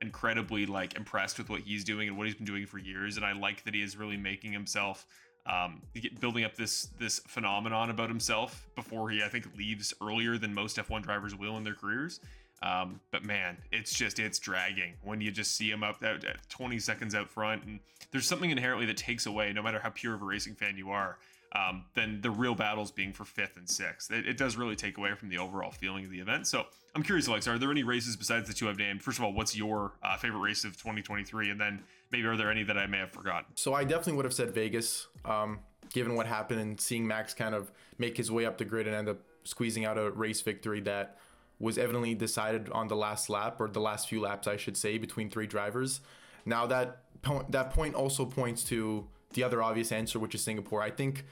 incredibly 0.01 0.65
like 0.65 0.95
impressed 0.95 1.37
with 1.37 1.49
what 1.49 1.61
he's 1.61 1.83
doing 1.83 2.07
and 2.07 2.17
what 2.17 2.25
he's 2.25 2.35
been 2.35 2.45
doing 2.45 2.65
for 2.65 2.77
years 2.77 3.17
and 3.17 3.25
i 3.25 3.31
like 3.31 3.63
that 3.63 3.73
he 3.73 3.81
is 3.81 3.95
really 3.95 4.17
making 4.17 4.51
himself 4.51 5.05
um, 5.47 5.81
building 6.19 6.43
up 6.43 6.55
this 6.55 6.89
this 6.99 7.19
phenomenon 7.27 7.89
about 7.89 8.09
himself 8.09 8.67
before 8.75 9.09
he 9.09 9.23
i 9.23 9.27
think 9.27 9.47
leaves 9.57 9.93
earlier 10.01 10.37
than 10.37 10.53
most 10.53 10.77
f1 10.77 11.01
drivers 11.01 11.35
will 11.35 11.57
in 11.57 11.63
their 11.63 11.75
careers. 11.75 12.19
Um, 12.63 12.99
but 13.09 13.23
man 13.23 13.57
it's 13.71 13.91
just 13.91 14.19
it's 14.19 14.37
dragging 14.37 14.93
when 15.01 15.19
you 15.19 15.31
just 15.31 15.55
see 15.55 15.71
him 15.71 15.83
up 15.83 16.03
at 16.03 16.23
20 16.49 16.77
seconds 16.77 17.15
out 17.15 17.27
front 17.27 17.63
and 17.63 17.79
there's 18.11 18.27
something 18.27 18.51
inherently 18.51 18.85
that 18.85 18.97
takes 18.97 19.25
away 19.25 19.51
no 19.51 19.63
matter 19.63 19.79
how 19.79 19.89
pure 19.89 20.13
of 20.13 20.21
a 20.21 20.25
racing 20.25 20.53
fan 20.53 20.77
you 20.77 20.91
are 20.91 21.17
um, 21.53 21.85
than 21.95 22.21
the 22.21 22.31
real 22.31 22.55
battles 22.55 22.91
being 22.91 23.11
for 23.11 23.25
fifth 23.25 23.57
and 23.57 23.69
sixth. 23.69 24.11
It, 24.11 24.27
it, 24.27 24.37
does 24.37 24.55
really 24.55 24.75
take 24.75 24.97
away 24.97 25.13
from 25.15 25.29
the 25.29 25.37
overall 25.37 25.71
feeling 25.71 26.05
of 26.05 26.11
the 26.11 26.19
event. 26.19 26.47
So 26.47 26.65
I'm 26.95 27.03
curious, 27.03 27.27
Alex, 27.27 27.47
are 27.47 27.57
there 27.57 27.71
any 27.71 27.83
races 27.83 28.15
besides 28.15 28.47
the 28.47 28.53
two 28.53 28.69
I've 28.69 28.77
named? 28.77 29.03
First 29.03 29.17
of 29.17 29.25
all, 29.25 29.33
what's 29.33 29.55
your 29.55 29.93
uh, 30.01 30.15
favorite 30.17 30.39
race 30.39 30.63
of 30.63 30.77
2023? 30.77 31.49
And 31.49 31.59
then 31.59 31.83
maybe 32.11 32.25
are 32.25 32.37
there 32.37 32.49
any 32.49 32.63
that 32.63 32.77
I 32.77 32.85
may 32.87 32.99
have 32.99 33.11
forgotten? 33.11 33.45
So 33.55 33.73
I 33.73 33.83
definitely 33.83 34.13
would 34.13 34.25
have 34.25 34.33
said 34.33 34.53
Vegas, 34.53 35.07
um, 35.25 35.59
given 35.93 36.15
what 36.15 36.25
happened 36.25 36.61
and 36.61 36.79
seeing 36.79 37.05
Max 37.05 37.33
kind 37.33 37.53
of 37.53 37.71
make 37.97 38.15
his 38.15 38.31
way 38.31 38.45
up 38.45 38.57
the 38.57 38.65
grid 38.65 38.87
and 38.87 38.95
end 38.95 39.09
up 39.09 39.19
squeezing 39.43 39.83
out 39.83 39.97
a 39.97 40.09
race 40.11 40.39
victory 40.39 40.79
that 40.81 41.17
was 41.59 41.77
evidently 41.77 42.15
decided 42.15 42.69
on 42.71 42.87
the 42.87 42.95
last 42.95 43.29
lap 43.29 43.59
or 43.59 43.67
the 43.67 43.81
last 43.81 44.07
few 44.07 44.21
laps, 44.21 44.47
I 44.47 44.55
should 44.55 44.77
say, 44.77 44.97
between 44.97 45.29
three 45.29 45.47
drivers. 45.47 45.99
Now 46.45 46.65
that 46.67 47.03
that 47.49 47.71
point 47.71 47.93
also 47.93 48.25
points 48.25 48.63
to 48.65 49.07
the 49.33 49.43
other 49.43 49.61
obvious 49.61 49.91
answer, 49.91 50.19
which 50.19 50.35
is 50.35 50.43
Singapore. 50.43 50.81
I 50.81 50.89
think 50.89 51.25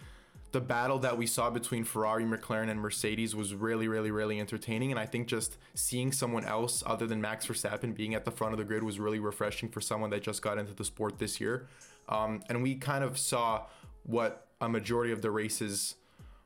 the 0.51 0.59
battle 0.59 0.97
that 0.99 1.17
we 1.17 1.27
saw 1.27 1.49
between 1.49 1.83
Ferrari, 1.83 2.23
McLaren, 2.23 2.69
and 2.69 2.79
Mercedes 2.79 3.35
was 3.35 3.53
really, 3.53 3.87
really, 3.87 4.09
really 4.09 4.39
entertaining. 4.39 4.91
And 4.91 4.99
I 4.99 5.05
think 5.05 5.27
just 5.27 5.57
seeing 5.75 6.11
someone 6.11 6.43
else 6.43 6.83
other 6.85 7.05
than 7.05 7.21
Max 7.21 7.45
Verstappen 7.45 7.95
being 7.95 8.15
at 8.15 8.25
the 8.25 8.31
front 8.31 8.53
of 8.53 8.57
the 8.57 8.63
grid 8.63 8.83
was 8.83 8.99
really 8.99 9.19
refreshing 9.19 9.69
for 9.69 9.81
someone 9.81 10.09
that 10.09 10.23
just 10.23 10.41
got 10.41 10.57
into 10.57 10.73
the 10.73 10.83
sport 10.83 11.19
this 11.19 11.39
year. 11.39 11.67
Um, 12.07 12.41
and 12.49 12.63
we 12.63 12.75
kind 12.75 13.03
of 13.03 13.17
saw 13.17 13.65
what 14.03 14.47
a 14.59 14.67
majority 14.67 15.11
of 15.11 15.21
the 15.21 15.29
races 15.29 15.95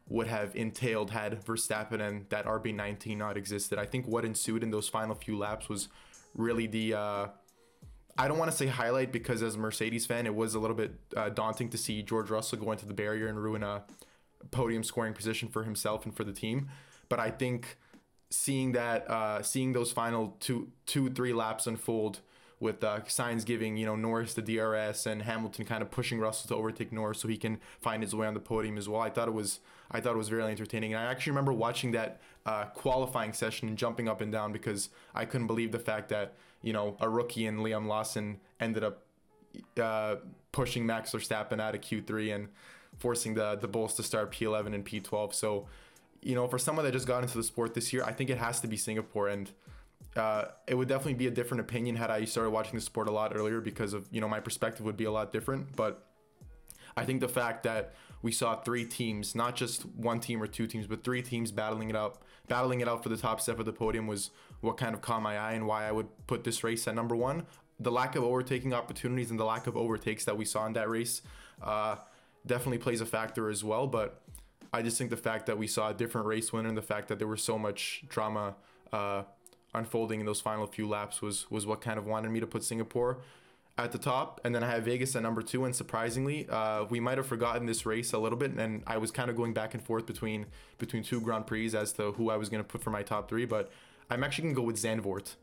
would 0.10 0.28
have 0.28 0.54
entailed 0.54 1.12
had 1.12 1.44
Verstappen 1.46 2.02
and 2.06 2.26
that 2.30 2.46
RB19 2.46 3.16
not 3.18 3.38
existed. 3.38 3.80
I 3.80 3.86
think 3.86 4.06
what 4.06 4.26
ensued 4.26 4.63
in 4.63 4.70
those 4.70 4.89
final 4.89 5.16
few 5.16 5.38
laps 5.38 5.70
was 5.70 5.88
really 6.36 6.68
the. 6.68 6.94
Uh, 6.94 7.28
I 8.17 8.28
don't 8.28 8.38
want 8.38 8.52
to 8.52 8.58
say 8.58 8.67
highlight 8.67 9.12
because 9.12 9.41
as 9.41 9.56
a 9.56 9.58
Mercedes 9.58 10.06
fan, 10.06 10.26
it 10.26 10.36
was 10.36 10.54
a 10.54 10.60
little 10.60 10.76
bit 10.76 10.93
uh, 11.17 11.30
daunting 11.30 11.69
to 11.69 11.78
see 11.78 12.04
George 12.04 12.30
Russell 12.30 12.60
go 12.60 12.71
into 12.71 12.86
the 12.86 12.93
barrier 12.93 13.28
and 13.28 13.41
ruin 13.41 13.63
a 13.63 13.84
podium 14.52 14.84
scoring 14.84 15.13
position 15.13 15.49
for 15.49 15.63
himself 15.63 16.06
and 16.06 16.15
for 16.15 16.23
the 16.23 16.34
team. 16.34 16.69
But 17.10 17.19
I 17.19 17.32
think 17.32 17.78
seeing 18.30 18.73
that, 18.73 19.10
uh, 19.10 19.41
seeing 19.41 19.73
those 19.73 19.91
final 19.91 20.38
two, 20.39 20.69
two, 20.86 21.10
three 21.10 21.34
laps 21.34 21.65
unfold 21.65 22.19
with 22.63 22.84
uh, 22.84 23.02
Sainz 23.02 23.45
giving 23.45 23.78
you 23.78 23.86
know 23.86 23.95
Norris 23.95 24.34
the 24.34 24.41
DRS 24.41 25.06
and 25.06 25.23
Hamilton 25.23 25.65
kind 25.65 25.82
of 25.82 25.91
pushing 25.91 26.19
Russell 26.19 26.47
to 26.47 26.56
overtake 26.56 26.91
Norris 26.91 27.19
so 27.19 27.28
he 27.28 27.38
can 27.38 27.60
find 27.82 28.02
his 28.02 28.15
way 28.15 28.26
on 28.26 28.34
the 28.34 28.39
podium 28.39 28.78
as 28.78 28.88
well. 28.88 29.02
I 29.02 29.10
thought 29.10 29.28
it 29.28 29.34
was 29.34 29.60
I 29.91 29.99
thought 29.99 30.13
it 30.13 30.17
was 30.17 30.30
very 30.30 30.43
entertaining, 30.43 30.93
and 30.93 31.04
I 31.04 31.12
actually 31.12 31.32
remember 31.32 31.54
watching 31.54 31.91
that 31.91 32.21
uh, 32.45 32.65
qualifying 32.65 33.34
session 33.34 33.67
and 33.67 33.78
jumping 33.78 34.08
up 34.08 34.21
and 34.21 34.32
down 34.32 34.54
because 34.54 34.89
I 35.13 35.26
couldn't 35.26 35.47
believe 35.47 35.71
the 35.71 35.80
fact 35.80 36.10
that 36.10 36.36
you 36.63 36.73
know, 36.73 36.97
a 36.99 37.08
rookie 37.08 37.45
in 37.45 37.58
Liam 37.58 37.86
Lawson 37.86 38.39
ended 38.60 38.84
up 38.84 39.04
uh, 39.80 40.15
pushing 40.52 40.86
Max 40.86 41.12
Verstappen 41.12 41.62
out 41.62 41.76
of 41.76 41.82
Q3 41.82 42.34
and 42.34 42.47
forcing 42.97 43.36
the 43.36 43.56
the 43.56 43.67
Bulls 43.67 43.93
to 43.95 44.04
start 44.04 44.32
P11 44.32 44.73
and 44.73 44.86
P12. 44.86 45.34
So, 45.34 45.67
you 46.21 46.34
know, 46.34 46.47
for 46.47 46.58
someone 46.58 46.86
that 46.86 46.91
just 46.91 47.06
got 47.06 47.21
into 47.21 47.38
the 47.38 47.43
sport 47.43 47.73
this 47.73 47.93
year, 47.93 48.04
I 48.04 48.13
think 48.13 48.30
it 48.30 48.38
has 48.38 48.60
to 48.62 48.67
be 48.67 48.78
Singapore 48.78 49.28
and. 49.28 49.52
Uh, 50.15 50.45
it 50.67 50.76
would 50.76 50.88
definitely 50.88 51.15
be 51.15 51.26
a 51.26 51.32
different 51.32 51.62
opinion 51.62 51.95
had 51.95 52.12
I 52.12 52.26
started 52.26 52.52
watching 52.52 52.76
the 52.76 52.82
sport 52.82 53.08
a 53.08 53.12
lot 53.12 53.36
earlier 53.36 53.60
because 53.60 53.93
of 53.93 54.08
you 54.12 54.21
know 54.21 54.28
my 54.28 54.39
perspective 54.39 54.86
would 54.86 54.95
be 54.95 55.06
a 55.06 55.12
lot 55.12 55.34
different. 55.34 55.76
But 55.76 56.06
I 56.95 57.06
think 57.06 57.21
the 57.21 57.27
fact 57.27 57.63
that 57.63 57.93
we 58.21 58.32
saw 58.32 58.56
three 58.56 58.86
teams, 58.86 59.36
not 59.36 59.56
just 59.56 59.86
one 59.86 60.19
team 60.19 60.41
or 60.41 60.47
two 60.47 60.65
teams, 60.65 60.88
but 60.88 61.03
three 61.03 61.21
teams 61.21 61.51
battling 61.51 61.89
it 61.89 61.95
out, 61.95 62.21
battling 62.47 62.82
it 62.82 62.88
out 62.88 63.03
for 63.03 63.10
the 63.10 63.17
top 63.17 63.41
step 63.41 63.60
of 63.60 63.65
the 63.65 63.73
podium 63.73 64.08
was 64.08 64.32
what 64.62 64.77
kind 64.77 64.95
of 64.95 65.01
caught 65.01 65.21
my 65.21 65.38
eye 65.38 65.53
and 65.53 65.67
why 65.67 65.88
I 65.88 65.91
would 65.91 66.08
put 66.25 66.43
this 66.43 66.63
race 66.63 66.88
at 66.88 66.95
number 66.95 67.15
one. 67.15 67.45
The 67.79 67.91
lack 67.91 68.15
of 68.15 68.23
overtaking 68.23 68.73
opportunities 68.73 69.29
and 69.29 69.39
the 69.39 69.43
lack 69.43 69.67
of 69.67 69.75
overtakes 69.75 70.23
that 70.25 70.38
we 70.38 70.45
saw 70.45 70.65
in 70.65 70.73
that 70.73 70.89
race 70.89 71.21
uh, 71.62 71.97
definitely 72.45 72.77
plays 72.77 73.01
a 73.01 73.06
factor 73.06 73.49
as 73.49 73.63
well. 73.63 73.88
But 73.88 74.21
I 74.71 74.82
just 74.82 74.97
think 74.97 75.10
the 75.10 75.17
fact 75.17 75.47
that 75.47 75.58
we 75.58 75.67
saw 75.67 75.89
a 75.89 75.93
different 75.93 76.27
race 76.27 76.53
winner 76.53 76.69
and 76.69 76.77
the 76.77 76.82
fact 76.82 77.10
that 77.10 77.19
there 77.19 77.27
was 77.27 77.43
so 77.43 77.58
much 77.58 78.06
drama 78.08 78.56
uh, 78.93 79.23
unfolding 79.73 80.21
in 80.21 80.25
those 80.25 80.39
final 80.39 80.65
few 80.65 80.88
laps 80.88 81.21
was 81.21 81.49
was 81.51 81.65
what 81.65 81.82
kind 81.82 81.97
of 81.97 82.06
wanted 82.06 82.32
me 82.32 82.39
to 82.39 82.47
put 82.47 82.63
Singapore 82.63 83.19
at 83.77 83.91
the 83.91 83.97
top, 83.97 84.39
and 84.43 84.53
then 84.53 84.63
I 84.63 84.69
have 84.69 84.83
Vegas 84.83 85.15
at 85.15 85.23
number 85.23 85.41
two. 85.41 85.65
And 85.65 85.75
surprisingly, 85.75 86.47
uh, 86.47 86.86
we 86.86 86.99
might 86.99 87.17
have 87.17 87.25
forgotten 87.25 87.65
this 87.65 87.86
race 87.86 88.13
a 88.13 88.19
little 88.19 88.38
bit, 88.38 88.51
and 88.51 88.83
I 88.86 88.97
was 88.97 89.09
kind 89.09 89.29
of 89.29 89.36
going 89.36 89.53
back 89.53 89.73
and 89.73 89.83
forth 89.83 90.05
between 90.05 90.45
between 90.77 91.03
two 91.03 91.19
Grand 91.21 91.47
Prix 91.47 91.75
as 91.75 91.91
to 91.93 92.12
who 92.12 92.29
I 92.29 92.38
was 92.38 92.49
going 92.49 92.63
to 92.63 92.67
put 92.67 92.83
for 92.83 92.91
my 92.91 93.01
top 93.01 93.29
three. 93.29 93.45
But 93.45 93.71
I'm 94.09 94.23
actually 94.23 94.43
going 94.43 94.55
to 94.55 94.62
go 94.62 94.67
with 94.67 94.75
Zandvoort. 94.75 95.36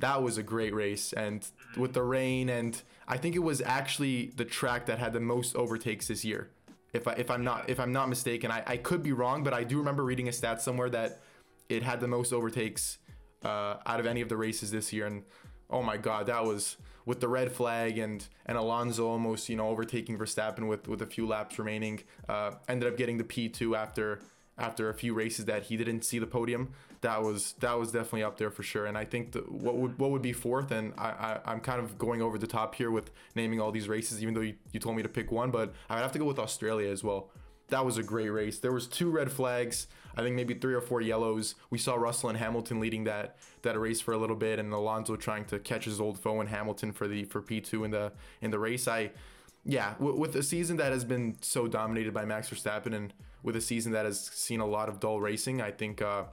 That 0.00 0.22
was 0.22 0.36
a 0.36 0.42
great 0.42 0.74
race, 0.74 1.12
and 1.12 1.46
with 1.76 1.94
the 1.94 2.02
rain, 2.02 2.50
and 2.50 2.80
I 3.08 3.16
think 3.16 3.34
it 3.34 3.40
was 3.40 3.62
actually 3.62 4.26
the 4.36 4.44
track 4.44 4.86
that 4.86 4.98
had 4.98 5.12
the 5.12 5.20
most 5.20 5.56
overtakes 5.56 6.08
this 6.08 6.24
year. 6.24 6.50
If 6.92 7.08
I 7.08 7.12
if 7.12 7.30
I'm 7.30 7.44
not 7.44 7.68
if 7.70 7.80
I'm 7.80 7.92
not 7.92 8.08
mistaken, 8.08 8.50
I, 8.50 8.62
I 8.66 8.76
could 8.76 9.02
be 9.02 9.12
wrong, 9.12 9.42
but 9.42 9.54
I 9.54 9.64
do 9.64 9.78
remember 9.78 10.04
reading 10.04 10.28
a 10.28 10.32
stat 10.32 10.60
somewhere 10.60 10.90
that 10.90 11.20
it 11.68 11.82
had 11.82 12.00
the 12.00 12.08
most 12.08 12.32
overtakes 12.32 12.98
uh, 13.42 13.76
out 13.86 14.00
of 14.00 14.06
any 14.06 14.20
of 14.20 14.28
the 14.28 14.36
races 14.36 14.70
this 14.70 14.92
year, 14.92 15.06
and 15.06 15.24
oh 15.70 15.82
my 15.82 15.96
god, 15.96 16.26
that 16.26 16.44
was 16.44 16.76
with 17.08 17.20
the 17.20 17.28
red 17.28 17.50
flag 17.50 17.96
and 17.96 18.28
and 18.44 18.58
Alonso 18.58 19.08
almost 19.08 19.48
you 19.48 19.56
know 19.56 19.68
overtaking 19.68 20.18
Verstappen 20.18 20.68
with 20.68 20.86
with 20.86 21.00
a 21.00 21.06
few 21.06 21.26
laps 21.26 21.58
remaining. 21.58 22.00
Uh, 22.28 22.52
ended 22.68 22.92
up 22.92 22.98
getting 22.98 23.16
the 23.16 23.24
P2 23.24 23.74
after 23.74 24.20
after 24.58 24.90
a 24.90 24.94
few 24.94 25.14
races 25.14 25.46
that 25.46 25.64
he 25.64 25.76
didn't 25.78 26.02
see 26.02 26.18
the 26.18 26.26
podium. 26.26 26.74
That 27.00 27.22
was 27.22 27.54
that 27.60 27.78
was 27.78 27.92
definitely 27.92 28.24
up 28.24 28.36
there 28.36 28.50
for 28.50 28.62
sure. 28.62 28.84
And 28.84 28.98
I 28.98 29.06
think 29.06 29.32
the, 29.32 29.38
what 29.40 29.76
would 29.76 29.98
what 29.98 30.10
would 30.10 30.20
be 30.20 30.34
fourth, 30.34 30.70
and 30.70 30.92
I, 30.98 31.40
I 31.46 31.52
am 31.52 31.60
kind 31.60 31.80
of 31.80 31.96
going 31.96 32.20
over 32.20 32.36
the 32.36 32.46
top 32.46 32.74
here 32.74 32.90
with 32.90 33.10
naming 33.34 33.58
all 33.58 33.72
these 33.72 33.88
races, 33.88 34.20
even 34.22 34.34
though 34.34 34.42
you, 34.42 34.56
you 34.72 34.78
told 34.78 34.94
me 34.94 35.02
to 35.02 35.08
pick 35.08 35.32
one, 35.32 35.50
but 35.50 35.72
I 35.88 35.94
would 35.94 36.02
have 36.02 36.12
to 36.12 36.18
go 36.18 36.26
with 36.26 36.38
Australia 36.38 36.90
as 36.90 37.02
well. 37.02 37.30
That 37.68 37.84
was 37.84 37.98
a 37.98 38.02
great 38.02 38.30
race. 38.30 38.58
There 38.58 38.72
was 38.72 38.86
two 38.86 39.10
red 39.10 39.30
flags. 39.30 39.86
I 40.16 40.22
think 40.22 40.34
maybe 40.34 40.54
three 40.54 40.74
or 40.74 40.80
four 40.80 41.00
yellows. 41.00 41.54
We 41.70 41.78
saw 41.78 41.94
Russell 41.94 42.28
and 42.28 42.38
Hamilton 42.38 42.80
leading 42.80 43.04
that 43.04 43.36
that 43.62 43.78
race 43.78 44.00
for 44.00 44.12
a 44.12 44.18
little 44.18 44.36
bit, 44.36 44.58
and 44.58 44.72
Alonso 44.72 45.16
trying 45.16 45.44
to 45.46 45.58
catch 45.58 45.84
his 45.84 46.00
old 46.00 46.18
foe 46.18 46.40
in 46.40 46.48
Hamilton 46.48 46.92
for 46.92 47.06
the 47.06 47.24
for 47.24 47.40
P 47.42 47.60
two 47.60 47.84
in 47.84 47.90
the 47.90 48.12
in 48.40 48.50
the 48.50 48.58
race. 48.58 48.88
I 48.88 49.10
yeah, 49.64 49.94
w- 49.94 50.18
with 50.18 50.34
a 50.34 50.42
season 50.42 50.76
that 50.78 50.92
has 50.92 51.04
been 51.04 51.36
so 51.40 51.68
dominated 51.68 52.14
by 52.14 52.24
Max 52.24 52.48
Verstappen 52.48 52.94
and 52.94 53.12
with 53.42 53.54
a 53.54 53.60
season 53.60 53.92
that 53.92 54.06
has 54.06 54.18
seen 54.18 54.60
a 54.60 54.66
lot 54.66 54.88
of 54.88 54.98
dull 54.98 55.20
racing, 55.20 55.60
I 55.60 55.70
think 55.70 56.00
uh, 56.00 56.24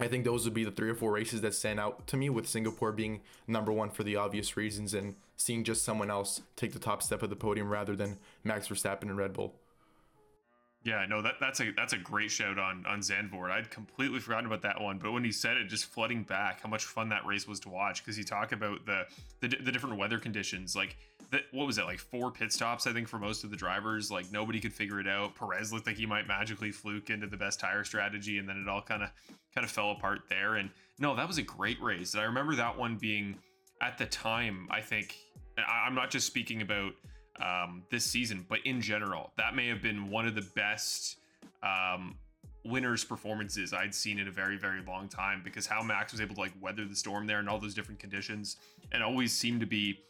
I 0.00 0.08
think 0.08 0.24
those 0.24 0.44
would 0.44 0.54
be 0.54 0.64
the 0.64 0.72
three 0.72 0.90
or 0.90 0.94
four 0.94 1.12
races 1.12 1.40
that 1.42 1.54
stand 1.54 1.78
out 1.78 2.06
to 2.08 2.16
me. 2.16 2.28
With 2.28 2.48
Singapore 2.48 2.92
being 2.92 3.22
number 3.46 3.72
one 3.72 3.90
for 3.90 4.02
the 4.02 4.16
obvious 4.16 4.56
reasons, 4.56 4.92
and 4.92 5.14
seeing 5.36 5.64
just 5.64 5.84
someone 5.84 6.10
else 6.10 6.42
take 6.56 6.72
the 6.72 6.78
top 6.78 7.02
step 7.02 7.22
of 7.22 7.30
the 7.30 7.36
podium 7.36 7.70
rather 7.70 7.94
than 7.94 8.18
Max 8.42 8.68
Verstappen 8.68 9.02
and 9.02 9.16
Red 9.16 9.32
Bull. 9.32 9.54
Yeah, 10.84 11.06
no, 11.08 11.22
that, 11.22 11.36
that's 11.40 11.60
a 11.60 11.70
that's 11.70 11.94
a 11.94 11.98
great 11.98 12.30
shout 12.30 12.58
on 12.58 12.84
on 12.86 13.00
Zandvoort. 13.00 13.50
I'd 13.50 13.70
completely 13.70 14.20
forgotten 14.20 14.44
about 14.44 14.60
that 14.62 14.78
one, 14.78 14.98
but 14.98 15.12
when 15.12 15.24
he 15.24 15.32
said 15.32 15.56
it, 15.56 15.66
just 15.66 15.86
flooding 15.86 16.24
back, 16.24 16.60
how 16.60 16.68
much 16.68 16.84
fun 16.84 17.08
that 17.08 17.24
race 17.24 17.48
was 17.48 17.58
to 17.60 17.70
watch 17.70 18.04
because 18.04 18.18
you 18.18 18.24
talk 18.24 18.52
about 18.52 18.84
the, 18.84 19.06
the 19.40 19.48
the 19.48 19.72
different 19.72 19.96
weather 19.96 20.18
conditions. 20.18 20.76
Like 20.76 20.98
that, 21.30 21.44
what 21.52 21.66
was 21.66 21.78
it 21.78 21.84
like 21.84 21.98
four 21.98 22.30
pit 22.30 22.52
stops? 22.52 22.86
I 22.86 22.92
think 22.92 23.08
for 23.08 23.18
most 23.18 23.44
of 23.44 23.50
the 23.50 23.56
drivers, 23.56 24.10
like 24.10 24.30
nobody 24.30 24.60
could 24.60 24.74
figure 24.74 25.00
it 25.00 25.08
out. 25.08 25.34
Perez 25.34 25.72
looked 25.72 25.86
like 25.86 25.96
he 25.96 26.04
might 26.04 26.28
magically 26.28 26.70
fluke 26.70 27.08
into 27.08 27.26
the 27.26 27.36
best 27.38 27.58
tire 27.58 27.82
strategy, 27.82 28.36
and 28.36 28.46
then 28.46 28.58
it 28.58 28.68
all 28.68 28.82
kind 28.82 29.02
of 29.02 29.10
kind 29.54 29.64
of 29.64 29.70
fell 29.70 29.90
apart 29.92 30.24
there. 30.28 30.56
And 30.56 30.68
no, 30.98 31.16
that 31.16 31.26
was 31.26 31.38
a 31.38 31.42
great 31.42 31.80
race. 31.80 32.12
And 32.12 32.20
I 32.20 32.26
remember 32.26 32.54
that 32.56 32.76
one 32.76 32.96
being 32.96 33.36
at 33.80 33.96
the 33.96 34.04
time. 34.04 34.68
I 34.70 34.82
think 34.82 35.16
I'm 35.56 35.94
not 35.94 36.10
just 36.10 36.26
speaking 36.26 36.60
about 36.60 36.92
um, 37.40 37.82
this 37.90 38.04
season, 38.04 38.44
but 38.48 38.60
in 38.64 38.80
general, 38.80 39.32
that 39.36 39.54
may 39.54 39.68
have 39.68 39.82
been 39.82 40.10
one 40.10 40.26
of 40.26 40.34
the 40.34 40.46
best 40.54 41.16
um, 41.62 42.16
winners 42.64 43.04
performances 43.04 43.72
I'd 43.72 43.94
seen 43.94 44.18
in 44.18 44.28
a 44.28 44.30
very, 44.30 44.56
very 44.56 44.82
long 44.82 45.08
time 45.08 45.42
because 45.44 45.66
how 45.66 45.82
Max 45.82 46.12
was 46.12 46.20
able 46.20 46.34
to 46.36 46.40
like 46.40 46.52
weather 46.60 46.84
the 46.84 46.96
storm 46.96 47.26
there 47.26 47.38
and 47.38 47.48
all 47.48 47.58
those 47.58 47.74
different 47.74 48.00
conditions 48.00 48.56
and 48.92 49.02
always 49.02 49.32
seemed 49.32 49.60
to 49.60 49.66
be 49.66 50.00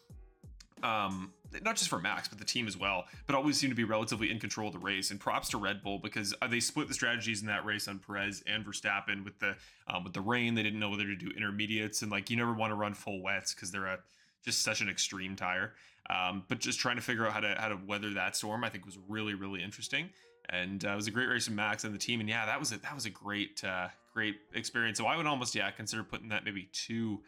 um, 0.83 1.33
not 1.63 1.77
just 1.77 1.89
for 1.89 1.99
Max, 1.99 2.27
but 2.27 2.37
the 2.37 2.45
team 2.45 2.67
as 2.67 2.77
well, 2.77 3.05
but 3.27 3.35
always 3.35 3.57
seemed 3.57 3.71
to 3.71 3.75
be 3.75 3.83
relatively 3.83 4.29
in 4.29 4.39
control 4.39 4.67
of 4.67 4.73
the 4.73 4.79
race. 4.79 5.09
And 5.09 5.19
props 5.19 5.49
to 5.49 5.57
Red 5.57 5.81
Bull 5.81 5.99
because 5.99 6.33
uh, 6.41 6.47
they 6.47 6.59
split 6.59 6.87
the 6.87 6.93
strategies 6.93 7.41
in 7.41 7.47
that 7.47 7.65
race 7.65 7.87
on 7.87 7.99
Perez 7.99 8.43
and 8.45 8.65
Verstappen 8.65 9.23
with 9.23 9.39
the 9.39 9.55
um, 9.87 10.03
with 10.03 10.13
the 10.13 10.21
rain. 10.21 10.53
They 10.53 10.63
didn't 10.63 10.79
know 10.79 10.89
whether 10.89 11.05
to 11.05 11.15
do 11.15 11.31
intermediates 11.35 12.01
and 12.01 12.11
like 12.11 12.29
you 12.29 12.37
never 12.37 12.53
want 12.53 12.71
to 12.71 12.75
run 12.75 12.93
full 12.93 13.21
wets 13.21 13.53
because 13.53 13.71
they're 13.71 13.85
a 13.85 13.99
just 14.43 14.61
such 14.61 14.81
an 14.81 14.89
extreme 14.89 15.35
tire. 15.35 15.73
Um, 16.09 16.43
but 16.47 16.59
just 16.59 16.79
trying 16.79 16.97
to 16.97 17.01
figure 17.01 17.25
out 17.25 17.33
how 17.33 17.39
to 17.39 17.55
how 17.57 17.69
to 17.69 17.79
weather 17.87 18.13
that 18.13 18.35
storm, 18.35 18.63
I 18.63 18.69
think 18.69 18.85
was 18.85 18.97
really 19.07 19.33
really 19.33 19.63
interesting. 19.63 20.09
And 20.49 20.85
uh, 20.85 20.89
it 20.89 20.95
was 20.95 21.07
a 21.07 21.11
great 21.11 21.27
race 21.27 21.45
from 21.45 21.55
Max 21.55 21.85
and 21.85 21.93
the 21.93 21.99
team. 21.99 22.19
And 22.19 22.29
yeah, 22.29 22.45
that 22.45 22.59
was 22.59 22.71
a, 22.71 22.77
that 22.79 22.93
was 22.93 23.05
a 23.05 23.09
great 23.09 23.63
uh, 23.63 23.87
great 24.13 24.35
experience. 24.53 24.97
So 24.97 25.05
I 25.05 25.17
would 25.17 25.25
almost 25.25 25.55
yeah 25.55 25.69
consider 25.71 26.03
putting 26.03 26.29
that 26.29 26.43
maybe 26.45 26.69
two. 26.71 27.21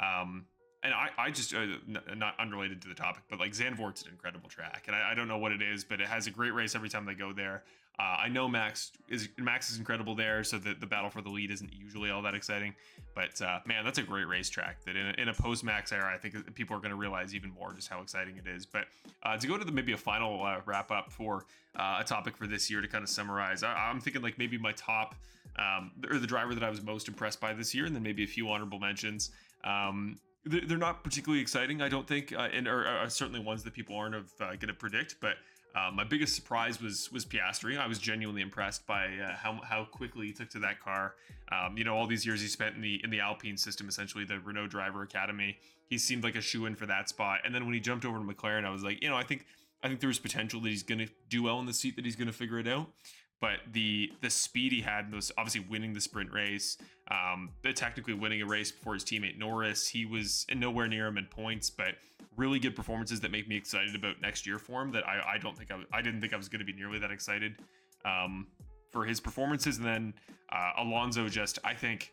Um, 0.00 0.46
and 0.82 0.92
I, 0.92 1.10
I 1.16 1.30
just 1.30 1.54
uh, 1.54 1.58
n- 1.60 2.00
not 2.16 2.34
unrelated 2.40 2.82
to 2.82 2.88
the 2.88 2.94
topic, 2.94 3.22
but 3.30 3.38
like 3.38 3.52
Zandvoort's 3.52 4.02
an 4.02 4.08
incredible 4.10 4.48
track, 4.48 4.84
and 4.88 4.96
I, 4.96 5.12
I, 5.12 5.14
don't 5.14 5.28
know 5.28 5.38
what 5.38 5.52
it 5.52 5.62
is, 5.62 5.84
but 5.84 6.00
it 6.00 6.08
has 6.08 6.26
a 6.26 6.30
great 6.30 6.50
race 6.50 6.74
every 6.74 6.88
time 6.88 7.06
they 7.06 7.14
go 7.14 7.32
there. 7.32 7.62
Uh, 8.02 8.16
I 8.22 8.28
know 8.28 8.48
Max 8.48 8.90
is 9.08 9.28
Max 9.38 9.70
is 9.70 9.78
incredible 9.78 10.16
there, 10.16 10.42
so 10.42 10.58
the, 10.58 10.74
the 10.74 10.86
battle 10.86 11.08
for 11.08 11.22
the 11.22 11.28
lead 11.28 11.52
isn't 11.52 11.72
usually 11.72 12.10
all 12.10 12.20
that 12.22 12.34
exciting. 12.34 12.74
But 13.14 13.40
uh, 13.40 13.60
man, 13.64 13.84
that's 13.84 13.98
a 13.98 14.02
great 14.02 14.26
racetrack. 14.26 14.82
That 14.84 14.96
in 14.96 15.06
a, 15.06 15.22
in 15.22 15.28
a 15.28 15.34
post 15.34 15.62
Max 15.62 15.92
era, 15.92 16.12
I 16.12 16.18
think 16.18 16.52
people 16.56 16.74
are 16.76 16.80
going 16.80 16.90
to 16.90 16.96
realize 16.96 17.32
even 17.32 17.50
more 17.50 17.72
just 17.72 17.86
how 17.86 18.00
exciting 18.00 18.38
it 18.38 18.48
is. 18.48 18.66
But 18.66 18.86
uh, 19.22 19.36
to 19.36 19.46
go 19.46 19.56
to 19.56 19.64
the 19.64 19.70
maybe 19.70 19.92
a 19.92 19.96
final 19.96 20.42
uh, 20.42 20.62
wrap 20.66 20.90
up 20.90 21.12
for 21.12 21.46
uh, 21.76 21.98
a 22.00 22.04
topic 22.04 22.36
for 22.36 22.48
this 22.48 22.68
year 22.68 22.80
to 22.80 22.88
kind 22.88 23.04
of 23.04 23.08
summarize, 23.08 23.62
I, 23.62 23.88
am 23.88 24.00
thinking 24.00 24.22
like 24.22 24.36
maybe 24.36 24.58
my 24.58 24.72
top 24.72 25.14
um, 25.56 25.92
or 26.10 26.18
the 26.18 26.26
driver 26.26 26.54
that 26.54 26.64
I 26.64 26.70
was 26.70 26.82
most 26.82 27.06
impressed 27.06 27.40
by 27.40 27.54
this 27.54 27.72
year, 27.72 27.86
and 27.86 27.94
then 27.94 28.02
maybe 28.02 28.24
a 28.24 28.28
few 28.28 28.48
honorable 28.48 28.80
mentions. 28.80 29.30
Um, 29.62 30.18
they're 30.44 30.76
not 30.76 31.04
particularly 31.04 31.40
exciting, 31.40 31.82
I 31.82 31.88
don't 31.88 32.08
think, 32.08 32.32
uh, 32.32 32.48
and 32.52 32.66
are, 32.66 33.08
certainly 33.08 33.38
ones 33.38 33.62
that 33.62 33.74
people 33.74 33.94
aren't 33.94 34.16
going 34.38 34.58
to 34.58 34.74
predict, 34.74 35.18
but. 35.20 35.36
Uh, 35.74 35.90
my 35.92 36.04
biggest 36.04 36.34
surprise 36.34 36.80
was 36.80 37.10
was 37.12 37.24
Piastri. 37.24 37.78
I 37.78 37.86
was 37.86 37.98
genuinely 37.98 38.42
impressed 38.42 38.86
by 38.86 39.06
uh, 39.06 39.34
how 39.36 39.60
how 39.62 39.84
quickly 39.84 40.26
he 40.26 40.32
took 40.32 40.50
to 40.50 40.58
that 40.60 40.80
car. 40.80 41.14
Um, 41.50 41.76
you 41.76 41.84
know, 41.84 41.94
all 41.96 42.06
these 42.06 42.26
years 42.26 42.40
he 42.40 42.48
spent 42.48 42.76
in 42.76 42.82
the 42.82 43.00
in 43.02 43.10
the 43.10 43.20
Alpine 43.20 43.56
system, 43.56 43.88
essentially 43.88 44.24
the 44.24 44.38
Renault 44.40 44.68
Driver 44.68 45.02
Academy. 45.02 45.58
He 45.88 45.98
seemed 45.98 46.24
like 46.24 46.36
a 46.36 46.40
shoe 46.40 46.66
in 46.66 46.74
for 46.74 46.86
that 46.86 47.08
spot. 47.08 47.40
And 47.44 47.54
then 47.54 47.64
when 47.64 47.74
he 47.74 47.80
jumped 47.80 48.04
over 48.04 48.18
to 48.18 48.24
McLaren, 48.24 48.64
I 48.64 48.70
was 48.70 48.82
like, 48.82 49.02
you 49.02 49.08
know, 49.08 49.16
I 49.16 49.24
think 49.24 49.46
I 49.82 49.88
think 49.88 50.00
there's 50.00 50.18
potential 50.18 50.60
that 50.60 50.68
he's 50.68 50.82
going 50.82 51.00
to 51.00 51.08
do 51.28 51.42
well 51.42 51.58
in 51.58 51.66
the 51.66 51.72
seat, 51.72 51.96
that 51.96 52.04
he's 52.04 52.16
going 52.16 52.28
to 52.28 52.32
figure 52.32 52.58
it 52.58 52.68
out. 52.68 52.88
But 53.42 53.58
the 53.72 54.12
the 54.20 54.30
speed 54.30 54.70
he 54.70 54.82
had 54.82 55.12
was 55.12 55.32
obviously 55.36 55.66
winning 55.68 55.92
the 55.92 56.00
sprint 56.00 56.32
race, 56.32 56.78
um, 57.10 57.50
technically 57.74 58.14
winning 58.14 58.40
a 58.40 58.46
race 58.46 58.70
before 58.70 58.94
his 58.94 59.02
teammate 59.02 59.36
Norris. 59.36 59.88
He 59.88 60.06
was 60.06 60.46
nowhere 60.54 60.86
near 60.86 61.08
him 61.08 61.18
in 61.18 61.26
points, 61.26 61.68
but 61.68 61.96
really 62.36 62.60
good 62.60 62.76
performances 62.76 63.20
that 63.20 63.32
make 63.32 63.48
me 63.48 63.56
excited 63.56 63.96
about 63.96 64.20
next 64.22 64.46
year 64.46 64.60
for 64.60 64.80
him. 64.80 64.92
That 64.92 65.04
I, 65.08 65.34
I 65.34 65.38
don't 65.38 65.58
think 65.58 65.72
I, 65.72 65.82
I 65.92 66.00
didn't 66.02 66.20
think 66.20 66.32
I 66.32 66.36
was 66.36 66.48
going 66.48 66.60
to 66.60 66.64
be 66.64 66.72
nearly 66.72 67.00
that 67.00 67.10
excited 67.10 67.56
um, 68.04 68.46
for 68.92 69.04
his 69.04 69.18
performances. 69.18 69.78
And 69.78 69.86
then 69.86 70.14
uh, 70.52 70.74
Alonso 70.78 71.28
just 71.28 71.58
I 71.64 71.74
think 71.74 72.12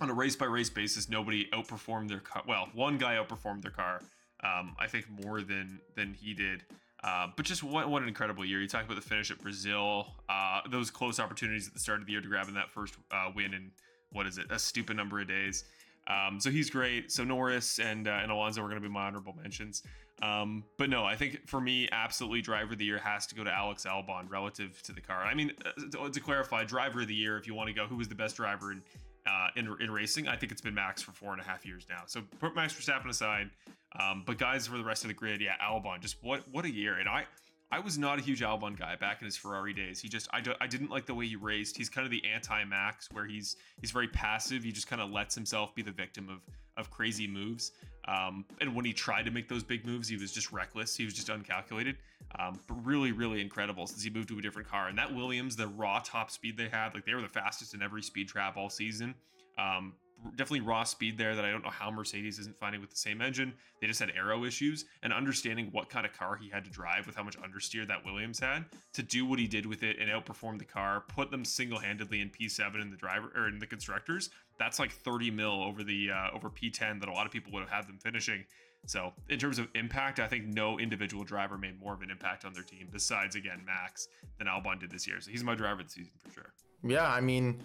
on 0.00 0.08
a 0.08 0.14
race 0.14 0.36
by 0.36 0.46
race 0.46 0.70
basis, 0.70 1.10
nobody 1.10 1.50
outperformed 1.52 2.08
their 2.08 2.20
car. 2.20 2.44
Well, 2.48 2.70
one 2.72 2.96
guy 2.96 3.16
outperformed 3.16 3.60
their 3.60 3.72
car. 3.72 4.00
Um, 4.42 4.74
I 4.80 4.86
think 4.86 5.04
more 5.22 5.42
than 5.42 5.80
than 5.96 6.14
he 6.14 6.32
did. 6.32 6.64
Uh, 7.02 7.28
but 7.34 7.46
just 7.46 7.62
what, 7.62 7.88
what 7.88 8.02
an 8.02 8.08
incredible 8.08 8.44
year. 8.44 8.60
You 8.60 8.68
talk 8.68 8.84
about 8.84 8.96
the 8.96 9.08
finish 9.08 9.30
at 9.30 9.40
Brazil, 9.40 10.06
uh, 10.28 10.60
those 10.70 10.90
close 10.90 11.18
opportunities 11.18 11.66
at 11.66 11.74
the 11.74 11.80
start 11.80 12.00
of 12.00 12.06
the 12.06 12.12
year 12.12 12.20
to 12.20 12.28
grab 12.28 12.48
in 12.48 12.54
that 12.54 12.70
first 12.70 12.94
uh, 13.10 13.30
win 13.34 13.54
in 13.54 13.70
what 14.12 14.26
is 14.26 14.38
it, 14.38 14.46
a 14.50 14.58
stupid 14.58 14.96
number 14.96 15.20
of 15.20 15.28
days. 15.28 15.64
Um, 16.08 16.40
so 16.40 16.50
he's 16.50 16.68
great. 16.68 17.12
So 17.12 17.24
Norris 17.24 17.78
and 17.78 18.08
uh, 18.08 18.20
and 18.22 18.30
Alonso 18.30 18.60
are 18.60 18.68
going 18.68 18.80
to 18.80 18.86
be 18.86 18.92
my 18.92 19.06
honorable 19.06 19.34
mentions. 19.40 19.82
Um, 20.22 20.64
but 20.76 20.90
no, 20.90 21.04
I 21.04 21.16
think 21.16 21.48
for 21.48 21.60
me, 21.60 21.88
absolutely 21.92 22.42
driver 22.42 22.72
of 22.72 22.78
the 22.78 22.84
year 22.84 22.98
has 22.98 23.26
to 23.28 23.34
go 23.34 23.44
to 23.44 23.50
Alex 23.50 23.86
Albon 23.86 24.28
relative 24.28 24.82
to 24.82 24.92
the 24.92 25.00
car. 25.00 25.22
I 25.22 25.32
mean, 25.32 25.52
uh, 25.64 25.70
to, 25.92 26.10
to 26.10 26.20
clarify, 26.20 26.64
driver 26.64 27.00
of 27.00 27.08
the 27.08 27.14
year, 27.14 27.38
if 27.38 27.46
you 27.46 27.54
want 27.54 27.68
to 27.68 27.74
go, 27.74 27.86
who 27.86 27.96
was 27.96 28.08
the 28.08 28.14
best 28.14 28.36
driver 28.36 28.72
in 28.72 28.82
uh, 29.30 29.48
in 29.56 29.76
in 29.80 29.90
racing. 29.90 30.28
I 30.28 30.36
think 30.36 30.52
it's 30.52 30.60
been 30.60 30.74
Max 30.74 31.02
for 31.02 31.12
four 31.12 31.32
and 31.32 31.40
a 31.40 31.44
half 31.44 31.64
years 31.64 31.86
now. 31.88 32.02
So 32.06 32.22
put 32.38 32.54
Max 32.54 32.72
Verstappen 32.74 33.08
aside, 33.08 33.50
um, 33.98 34.24
but 34.26 34.38
guys 34.38 34.66
for 34.66 34.76
the 34.76 34.84
rest 34.84 35.04
of 35.04 35.08
the 35.08 35.14
grid, 35.14 35.40
yeah, 35.40 35.54
Albon, 35.62 36.00
just 36.00 36.16
what 36.22 36.42
what 36.50 36.64
a 36.64 36.70
year. 36.70 36.98
And 36.98 37.08
I 37.08 37.24
I 37.72 37.78
was 37.78 37.98
not 37.98 38.18
a 38.18 38.22
huge 38.22 38.40
Albon 38.40 38.76
guy 38.76 38.96
back 38.96 39.20
in 39.20 39.26
his 39.26 39.36
Ferrari 39.36 39.72
days. 39.72 40.00
He 40.00 40.08
just 40.08 40.28
I, 40.32 40.40
do, 40.40 40.52
I 40.60 40.66
didn't 40.66 40.90
like 40.90 41.06
the 41.06 41.14
way 41.14 41.26
he 41.26 41.36
raced. 41.36 41.76
He's 41.76 41.88
kind 41.88 42.04
of 42.04 42.10
the 42.10 42.22
anti-Max, 42.24 43.08
where 43.12 43.26
he's 43.26 43.56
he's 43.80 43.92
very 43.92 44.08
passive. 44.08 44.64
He 44.64 44.72
just 44.72 44.88
kind 44.88 45.00
of 45.00 45.10
lets 45.10 45.34
himself 45.34 45.74
be 45.74 45.82
the 45.82 45.92
victim 45.92 46.28
of 46.28 46.40
of 46.76 46.90
crazy 46.90 47.26
moves. 47.26 47.72
Um, 48.08 48.44
and 48.60 48.74
when 48.74 48.84
he 48.84 48.92
tried 48.92 49.24
to 49.26 49.30
make 49.30 49.48
those 49.48 49.62
big 49.62 49.86
moves, 49.86 50.08
he 50.08 50.16
was 50.16 50.32
just 50.32 50.50
reckless. 50.50 50.96
He 50.96 51.04
was 51.04 51.14
just 51.14 51.28
uncalculated. 51.28 51.96
Um, 52.38 52.58
but 52.66 52.84
really, 52.84 53.12
really 53.12 53.40
incredible 53.40 53.86
since 53.86 54.02
he 54.02 54.10
moved 54.10 54.28
to 54.28 54.38
a 54.38 54.42
different 54.42 54.68
car. 54.68 54.88
And 54.88 54.98
that 54.98 55.14
Williams, 55.14 55.56
the 55.56 55.68
raw 55.68 56.00
top 56.02 56.30
speed 56.30 56.56
they 56.56 56.68
had, 56.68 56.94
like 56.94 57.04
they 57.04 57.14
were 57.14 57.22
the 57.22 57.28
fastest 57.28 57.74
in 57.74 57.82
every 57.82 58.02
speed 58.02 58.28
trap 58.28 58.56
all 58.56 58.70
season. 58.70 59.14
Um, 59.58 59.94
definitely 60.36 60.60
raw 60.60 60.84
speed 60.84 61.18
there 61.18 61.34
that 61.34 61.44
I 61.44 61.50
don't 61.50 61.62
know 61.62 61.70
how 61.70 61.90
Mercedes 61.90 62.38
isn't 62.38 62.58
finding 62.58 62.80
with 62.80 62.90
the 62.90 62.96
same 62.96 63.20
engine. 63.20 63.52
They 63.80 63.86
just 63.86 64.00
had 64.00 64.12
aero 64.16 64.44
issues 64.44 64.84
and 65.02 65.12
understanding 65.12 65.68
what 65.72 65.88
kind 65.88 66.06
of 66.06 66.12
car 66.12 66.36
he 66.36 66.48
had 66.48 66.64
to 66.64 66.70
drive 66.70 67.06
with 67.06 67.16
how 67.16 67.22
much 67.22 67.38
understeer 67.40 67.86
that 67.88 68.04
Williams 68.04 68.38
had 68.38 68.64
to 68.94 69.02
do 69.02 69.24
what 69.24 69.38
he 69.38 69.46
did 69.46 69.66
with 69.66 69.82
it 69.82 69.98
and 69.98 70.10
outperform 70.10 70.58
the 70.58 70.64
car, 70.64 71.04
put 71.08 71.30
them 71.30 71.44
single-handedly 71.44 72.20
in 72.20 72.30
P7 72.30 72.80
in 72.80 72.90
the 72.90 72.96
driver 72.96 73.30
or 73.34 73.48
in 73.48 73.58
the 73.58 73.66
constructors. 73.66 74.30
That's 74.58 74.78
like 74.78 74.92
30 74.92 75.30
mil 75.30 75.62
over 75.62 75.82
the 75.82 76.10
uh, 76.10 76.30
over 76.34 76.50
P10 76.50 77.00
that 77.00 77.08
a 77.08 77.12
lot 77.12 77.26
of 77.26 77.32
people 77.32 77.52
would 77.52 77.60
have 77.60 77.70
had 77.70 77.86
them 77.86 77.98
finishing. 77.98 78.44
So 78.86 79.12
in 79.28 79.38
terms 79.38 79.58
of 79.58 79.68
impact, 79.74 80.20
I 80.20 80.26
think 80.26 80.46
no 80.46 80.78
individual 80.78 81.24
driver 81.24 81.58
made 81.58 81.78
more 81.78 81.94
of 81.94 82.02
an 82.02 82.10
impact 82.10 82.44
on 82.44 82.52
their 82.52 82.62
team 82.62 82.88
besides 82.90 83.36
again 83.36 83.62
Max 83.66 84.08
than 84.38 84.46
Albon 84.46 84.80
did 84.80 84.90
this 84.90 85.06
year. 85.06 85.20
So 85.20 85.30
he's 85.30 85.44
my 85.44 85.54
driver 85.54 85.82
this 85.82 85.92
season 85.92 86.12
for 86.18 86.32
sure. 86.32 86.52
Yeah, 86.82 87.08
I 87.08 87.20
mean 87.20 87.62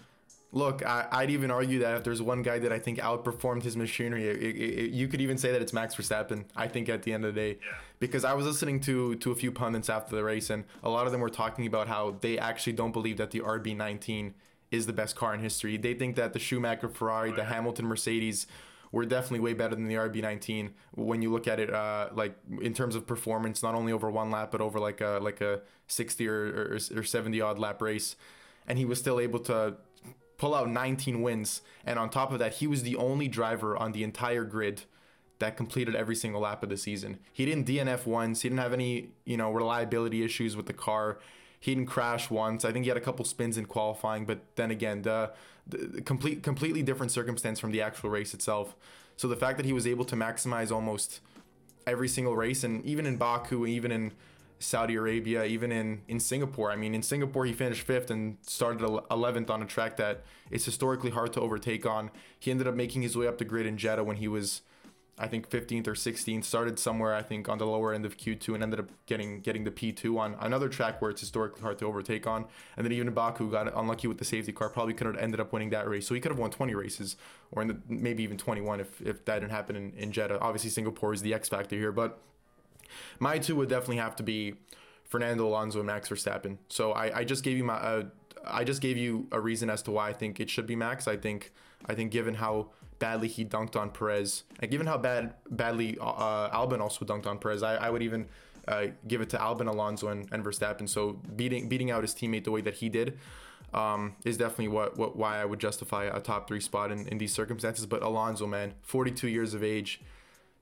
Look, 0.52 0.84
I, 0.86 1.20
would 1.20 1.30
even 1.30 1.50
argue 1.50 1.80
that 1.80 1.98
if 1.98 2.04
there's 2.04 2.22
one 2.22 2.42
guy 2.42 2.58
that 2.60 2.72
I 2.72 2.78
think 2.78 2.98
outperformed 2.98 3.62
his 3.62 3.76
machinery, 3.76 4.28
it, 4.28 4.36
it, 4.42 4.56
it, 4.56 4.90
you 4.92 5.08
could 5.08 5.20
even 5.20 5.36
say 5.36 5.52
that 5.52 5.60
it's 5.60 5.72
Max 5.72 5.94
Verstappen. 5.96 6.44
I 6.54 6.68
think 6.68 6.88
at 6.88 7.02
the 7.02 7.12
end 7.12 7.24
of 7.24 7.34
the 7.34 7.40
day, 7.40 7.58
yeah. 7.60 7.76
because 7.98 8.24
I 8.24 8.32
was 8.32 8.46
listening 8.46 8.80
to 8.80 9.16
to 9.16 9.32
a 9.32 9.34
few 9.34 9.52
pundits 9.52 9.90
after 9.90 10.16
the 10.16 10.24
race, 10.24 10.48
and 10.48 10.64
a 10.82 10.88
lot 10.88 11.06
of 11.06 11.12
them 11.12 11.20
were 11.20 11.28
talking 11.28 11.66
about 11.66 11.88
how 11.88 12.16
they 12.20 12.38
actually 12.38 12.72
don't 12.74 12.92
believe 12.92 13.16
that 13.18 13.32
the 13.32 13.40
RB19 13.40 14.32
is 14.70 14.86
the 14.86 14.92
best 14.92 15.16
car 15.16 15.34
in 15.34 15.40
history. 15.40 15.76
They 15.76 15.94
think 15.94 16.16
that 16.16 16.32
the 16.32 16.38
Schumacher 16.38 16.88
Ferrari, 16.88 17.32
oh, 17.32 17.36
the 17.36 17.44
Hamilton 17.44 17.86
Mercedes, 17.86 18.46
were 18.92 19.04
definitely 19.04 19.40
way 19.40 19.52
better 19.52 19.74
than 19.74 19.88
the 19.88 19.94
RB19 19.94 20.70
when 20.94 21.22
you 21.22 21.30
look 21.30 21.46
at 21.46 21.60
it 21.60 21.72
uh, 21.72 22.08
like 22.14 22.36
in 22.62 22.72
terms 22.72 22.94
of 22.94 23.06
performance, 23.06 23.62
not 23.62 23.74
only 23.74 23.92
over 23.92 24.10
one 24.10 24.30
lap 24.30 24.50
but 24.50 24.60
over 24.60 24.78
like 24.78 25.00
a 25.00 25.18
like 25.20 25.40
a 25.40 25.60
60 25.88 26.26
or, 26.28 26.78
or, 26.92 26.98
or 26.98 27.02
70 27.02 27.40
odd 27.40 27.58
lap 27.58 27.82
race, 27.82 28.16
and 28.66 28.78
he 28.78 28.84
was 28.84 28.98
still 28.98 29.20
able 29.20 29.38
to 29.40 29.76
pull 30.38 30.54
out 30.54 30.68
19 30.68 31.22
wins. 31.22 31.62
And 31.84 31.98
on 31.98 32.10
top 32.10 32.32
of 32.32 32.38
that, 32.38 32.54
he 32.54 32.66
was 32.66 32.82
the 32.82 32.96
only 32.96 33.28
driver 33.28 33.76
on 33.76 33.92
the 33.92 34.02
entire 34.02 34.44
grid 34.44 34.82
that 35.38 35.56
completed 35.56 35.94
every 35.94 36.16
single 36.16 36.40
lap 36.40 36.62
of 36.62 36.68
the 36.68 36.76
season. 36.76 37.18
He 37.32 37.44
didn't 37.44 37.66
DNF 37.66 38.06
once. 38.06 38.42
He 38.42 38.48
didn't 38.48 38.62
have 38.62 38.72
any, 38.72 39.10
you 39.24 39.36
know, 39.36 39.50
reliability 39.50 40.24
issues 40.24 40.56
with 40.56 40.66
the 40.66 40.72
car. 40.72 41.18
He 41.60 41.74
didn't 41.74 41.88
crash 41.88 42.30
once. 42.30 42.64
I 42.64 42.72
think 42.72 42.84
he 42.84 42.88
had 42.88 42.96
a 42.96 43.02
couple 43.02 43.24
spins 43.24 43.58
in 43.58 43.66
qualifying, 43.66 44.24
but 44.24 44.40
then 44.56 44.70
again, 44.70 45.02
the, 45.02 45.32
the 45.66 46.00
complete 46.00 46.42
completely 46.42 46.82
different 46.82 47.12
circumstance 47.12 47.58
from 47.58 47.72
the 47.72 47.82
actual 47.82 48.10
race 48.10 48.34
itself. 48.34 48.76
So 49.16 49.28
the 49.28 49.36
fact 49.36 49.56
that 49.56 49.66
he 49.66 49.72
was 49.72 49.86
able 49.86 50.04
to 50.06 50.16
maximize 50.16 50.70
almost 50.70 51.20
every 51.86 52.08
single 52.08 52.36
race, 52.36 52.64
and 52.64 52.84
even 52.84 53.06
in 53.06 53.16
Baku, 53.16 53.66
even 53.66 53.90
in 53.90 54.12
Saudi 54.58 54.94
Arabia, 54.94 55.44
even 55.44 55.70
in, 55.70 56.02
in 56.08 56.18
Singapore. 56.18 56.70
I 56.70 56.76
mean, 56.76 56.94
in 56.94 57.02
Singapore, 57.02 57.44
he 57.44 57.52
finished 57.52 57.82
fifth 57.82 58.10
and 58.10 58.38
started 58.42 58.80
11th 58.82 59.50
on 59.50 59.62
a 59.62 59.66
track 59.66 59.96
that 59.98 60.22
is 60.50 60.64
historically 60.64 61.10
hard 61.10 61.32
to 61.34 61.40
overtake 61.40 61.84
on. 61.84 62.10
He 62.38 62.50
ended 62.50 62.66
up 62.66 62.74
making 62.74 63.02
his 63.02 63.16
way 63.16 63.26
up 63.26 63.38
the 63.38 63.44
grid 63.44 63.66
in 63.66 63.76
Jeddah 63.76 64.04
when 64.04 64.16
he 64.16 64.28
was, 64.28 64.62
I 65.18 65.28
think, 65.28 65.50
15th 65.50 65.86
or 65.86 65.92
16th. 65.92 66.44
Started 66.44 66.78
somewhere, 66.78 67.14
I 67.14 67.22
think, 67.22 67.50
on 67.50 67.58
the 67.58 67.66
lower 67.66 67.92
end 67.92 68.06
of 68.06 68.16
Q2 68.16 68.54
and 68.54 68.62
ended 68.62 68.80
up 68.80 68.90
getting 69.04 69.40
getting 69.40 69.64
the 69.64 69.70
P2 69.70 70.18
on 70.18 70.36
another 70.40 70.70
track 70.70 71.02
where 71.02 71.10
it's 71.10 71.20
historically 71.20 71.60
hard 71.60 71.78
to 71.78 71.84
overtake 71.84 72.26
on. 72.26 72.46
And 72.78 72.84
then 72.86 72.92
even 72.92 73.12
Baku, 73.12 73.50
got 73.50 73.70
unlucky 73.76 74.08
with 74.08 74.16
the 74.16 74.24
safety 74.24 74.52
car. 74.52 74.70
Probably 74.70 74.94
could 74.94 75.06
have 75.06 75.16
ended 75.16 75.38
up 75.38 75.52
winning 75.52 75.68
that 75.70 75.86
race. 75.86 76.06
So 76.06 76.14
he 76.14 76.20
could 76.20 76.32
have 76.32 76.38
won 76.38 76.50
20 76.50 76.74
races 76.74 77.16
or 77.52 77.62
the, 77.66 77.76
maybe 77.88 78.22
even 78.22 78.38
21 78.38 78.80
if, 78.80 79.02
if 79.02 79.24
that 79.26 79.40
didn't 79.40 79.52
happen 79.52 79.76
in, 79.76 79.92
in 79.98 80.12
Jeddah. 80.12 80.40
Obviously, 80.40 80.70
Singapore 80.70 81.12
is 81.12 81.20
the 81.20 81.34
X 81.34 81.50
factor 81.50 81.76
here, 81.76 81.92
but 81.92 82.18
my 83.18 83.38
two 83.38 83.56
would 83.56 83.68
definitely 83.68 83.98
have 83.98 84.16
to 84.16 84.22
be 84.22 84.54
Fernando 85.04 85.46
Alonso 85.46 85.78
and 85.78 85.86
Max 85.86 86.08
Verstappen. 86.08 86.58
So 86.68 86.92
I, 86.92 87.20
I 87.20 87.24
just 87.24 87.44
gave 87.44 87.56
you 87.56 87.64
my 87.64 87.74
uh, 87.74 88.04
I 88.44 88.64
just 88.64 88.80
gave 88.80 88.96
you 88.96 89.26
a 89.32 89.40
reason 89.40 89.70
as 89.70 89.82
to 89.82 89.90
why 89.90 90.08
I 90.08 90.12
think 90.12 90.40
it 90.40 90.50
should 90.50 90.66
be 90.66 90.76
Max. 90.76 91.08
I 91.08 91.16
think 91.16 91.52
I 91.86 91.94
think 91.94 92.10
given 92.10 92.34
how 92.34 92.70
badly 92.98 93.28
he 93.28 93.44
dunked 93.44 93.76
on 93.76 93.90
Perez, 93.90 94.44
and 94.60 94.70
given 94.70 94.86
how 94.86 94.98
bad 94.98 95.34
badly 95.50 95.98
uh, 96.00 96.50
Albon 96.50 96.80
also 96.80 97.04
dunked 97.04 97.26
on 97.26 97.38
Perez, 97.38 97.62
I, 97.62 97.76
I 97.76 97.90
would 97.90 98.02
even 98.02 98.26
uh, 98.68 98.86
give 99.06 99.20
it 99.20 99.30
to 99.30 99.36
Albon, 99.36 99.68
Alonso, 99.68 100.08
and, 100.08 100.28
and 100.32 100.44
Verstappen. 100.44 100.88
So 100.88 101.20
beating 101.34 101.68
beating 101.68 101.90
out 101.90 102.02
his 102.02 102.14
teammate 102.14 102.44
the 102.44 102.50
way 102.50 102.60
that 102.62 102.74
he 102.74 102.88
did. 102.88 103.18
Um, 103.74 104.14
is 104.24 104.38
definitely 104.38 104.68
what, 104.68 104.96
what 104.96 105.16
why 105.16 105.42
I 105.42 105.44
would 105.44 105.58
justify 105.58 106.04
a 106.04 106.20
top 106.20 106.46
three 106.46 106.60
spot 106.60 106.92
in, 106.92 107.06
in 107.08 107.18
these 107.18 107.32
circumstances. 107.32 107.84
But 107.84 108.02
Alonso, 108.02 108.46
man, 108.46 108.74
42 108.82 109.28
years 109.28 109.54
of 109.54 109.64
age, 109.64 110.00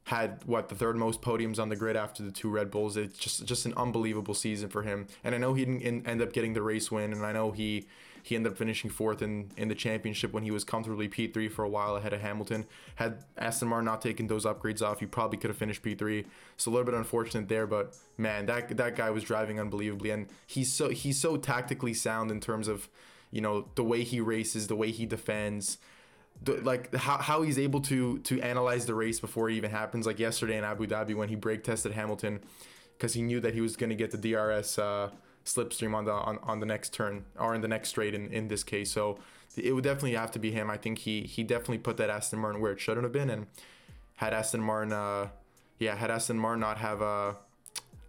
had 0.05 0.41
what 0.45 0.69
the 0.69 0.75
third 0.75 0.97
most 0.97 1.23
podiums 1.23 1.59
on 1.59 1.71
the 1.71 1.77
grid 1.77 1.97
after 1.97 2.23
the 2.23 2.31
two 2.31 2.51
Red 2.51 2.71
Bulls. 2.71 2.97
It's 2.97 3.19
just 3.19 3.45
just 3.47 3.67
an 3.67 3.73
unbelievable 3.77 4.35
season 4.35 4.69
for 4.69 4.83
him. 4.83 5.07
And 5.23 5.35
I 5.35 5.39
know 5.39 5.55
he 5.55 5.65
didn't 5.65 6.07
end 6.07 6.21
up 6.21 6.33
getting 6.33 6.53
the 6.53 6.63
race 6.63 6.91
win, 6.91 7.13
and 7.13 7.25
I 7.25 7.33
know 7.33 7.53
he 7.53 7.87
he 8.23 8.37
ended 8.37 8.53
up 8.53 8.59
finishing 8.59 8.91
fourth 8.91 9.21
in, 9.21 9.51
in 9.59 9.69
the 9.69 9.75
championship 9.75 10.33
when 10.33 10.45
he 10.45 10.51
was 10.51 10.65
comfortably 10.65 11.09
P3 11.09 11.51
for 11.51 11.63
a 11.63 11.69
while 11.69 11.97
ahead 11.97 12.15
of 12.15 12.23
Hamilton. 12.23 12.65
Had 12.95 13.19
Aston 13.37 13.69
Martin 13.69 13.85
not 13.85 14.01
taken 14.01 14.29
those 14.29 14.47
upgrades 14.47 14.81
off, 14.81 15.01
he 15.01 15.05
probably 15.07 15.37
could 15.37 15.51
have 15.51 15.59
finished 15.59 15.83
P3. 15.83 16.25
So 16.57 16.71
a 16.71 16.73
little 16.73 16.87
bit 16.87 16.95
unfortunate 16.95 17.49
there, 17.49 17.67
but 17.67 17.95
man, 18.17 18.47
that 18.47 18.77
that 18.77 18.97
guy 18.97 19.11
was 19.11 19.25
driving 19.25 19.59
unbelievably, 19.59 20.11
and 20.11 20.29
he's 20.47 20.73
so 20.73 20.91
he's 20.91 21.19
so 21.19 21.37
tactically 21.37 21.95
sound 21.95 22.31
in 22.31 22.41
terms 22.41 22.69
of 22.69 22.89
you 23.31 23.41
know 23.41 23.69
the 23.75 23.85
way 23.85 24.05
he 24.05 24.21
races, 24.21 24.67
the 24.67 24.77
way 24.77 24.91
he 24.91 25.07
defends 25.07 25.79
like 26.63 26.95
how, 26.95 27.19
how 27.19 27.43
he's 27.43 27.59
able 27.59 27.81
to 27.83 28.19
to 28.21 28.41
analyze 28.41 28.87
the 28.87 28.95
race 28.95 29.21
before 29.21 29.51
it 29.51 29.55
even 29.55 29.71
happens. 29.71 30.07
Like 30.07 30.19
yesterday 30.19 30.59
in 30.59 30.65
Abu 30.65 30.87
Dhabi 30.87 31.15
when 31.15 31.29
he 31.29 31.37
brake 31.37 31.65
tested 31.65 31.93
Hamilton 31.93 32.41
because 32.97 33.15
he 33.15 33.23
knew 33.23 33.41
that 33.41 33.55
he 33.55 33.61
was 33.61 33.77
going 33.77 33.91
to 33.91 33.97
get 33.97 34.11
the 34.11 34.19
DRS 34.19 34.79
uh, 34.79 35.11
slipstream 35.45 35.95
on 35.95 36.05
the 36.05 36.13
on, 36.13 36.39
on 36.43 36.61
the 36.61 36.67
next 36.67 36.93
turn 36.93 37.25
or 37.39 37.55
in 37.55 37.61
the 37.61 37.69
next 37.69 37.91
straight 37.91 38.15
in, 38.15 38.33
in 38.33 38.49
this 38.49 38.63
case. 38.63 38.91
So 38.91 39.19
it 39.57 39.73
would 39.73 39.85
definitely 39.85 40.15
have 40.15 40.33
to 40.33 40.39
be 40.39 40.51
him. 40.51 40.71
I 40.71 40.77
think 40.77 40.99
he 40.99 41.23
he 41.23 41.43
definitely 41.43 41.79
put 41.79 41.97
that 41.99 42.11
Aston 42.11 42.39
Martin 42.39 42.61
where 42.61 42.73
it 42.73 42.81
shouldn't 42.81 43.05
have 43.05 43.13
been, 43.13 43.31
and 43.31 43.47
had 44.17 44.33
Aston 44.33 44.61
Martin, 44.61 44.93
uh, 44.93 45.29
yeah, 45.79 45.97
had 45.97 46.11
Aston 46.11 46.39
Martin 46.39 46.61
not 46.61 46.79
have 46.79 47.01
a 47.01 47.37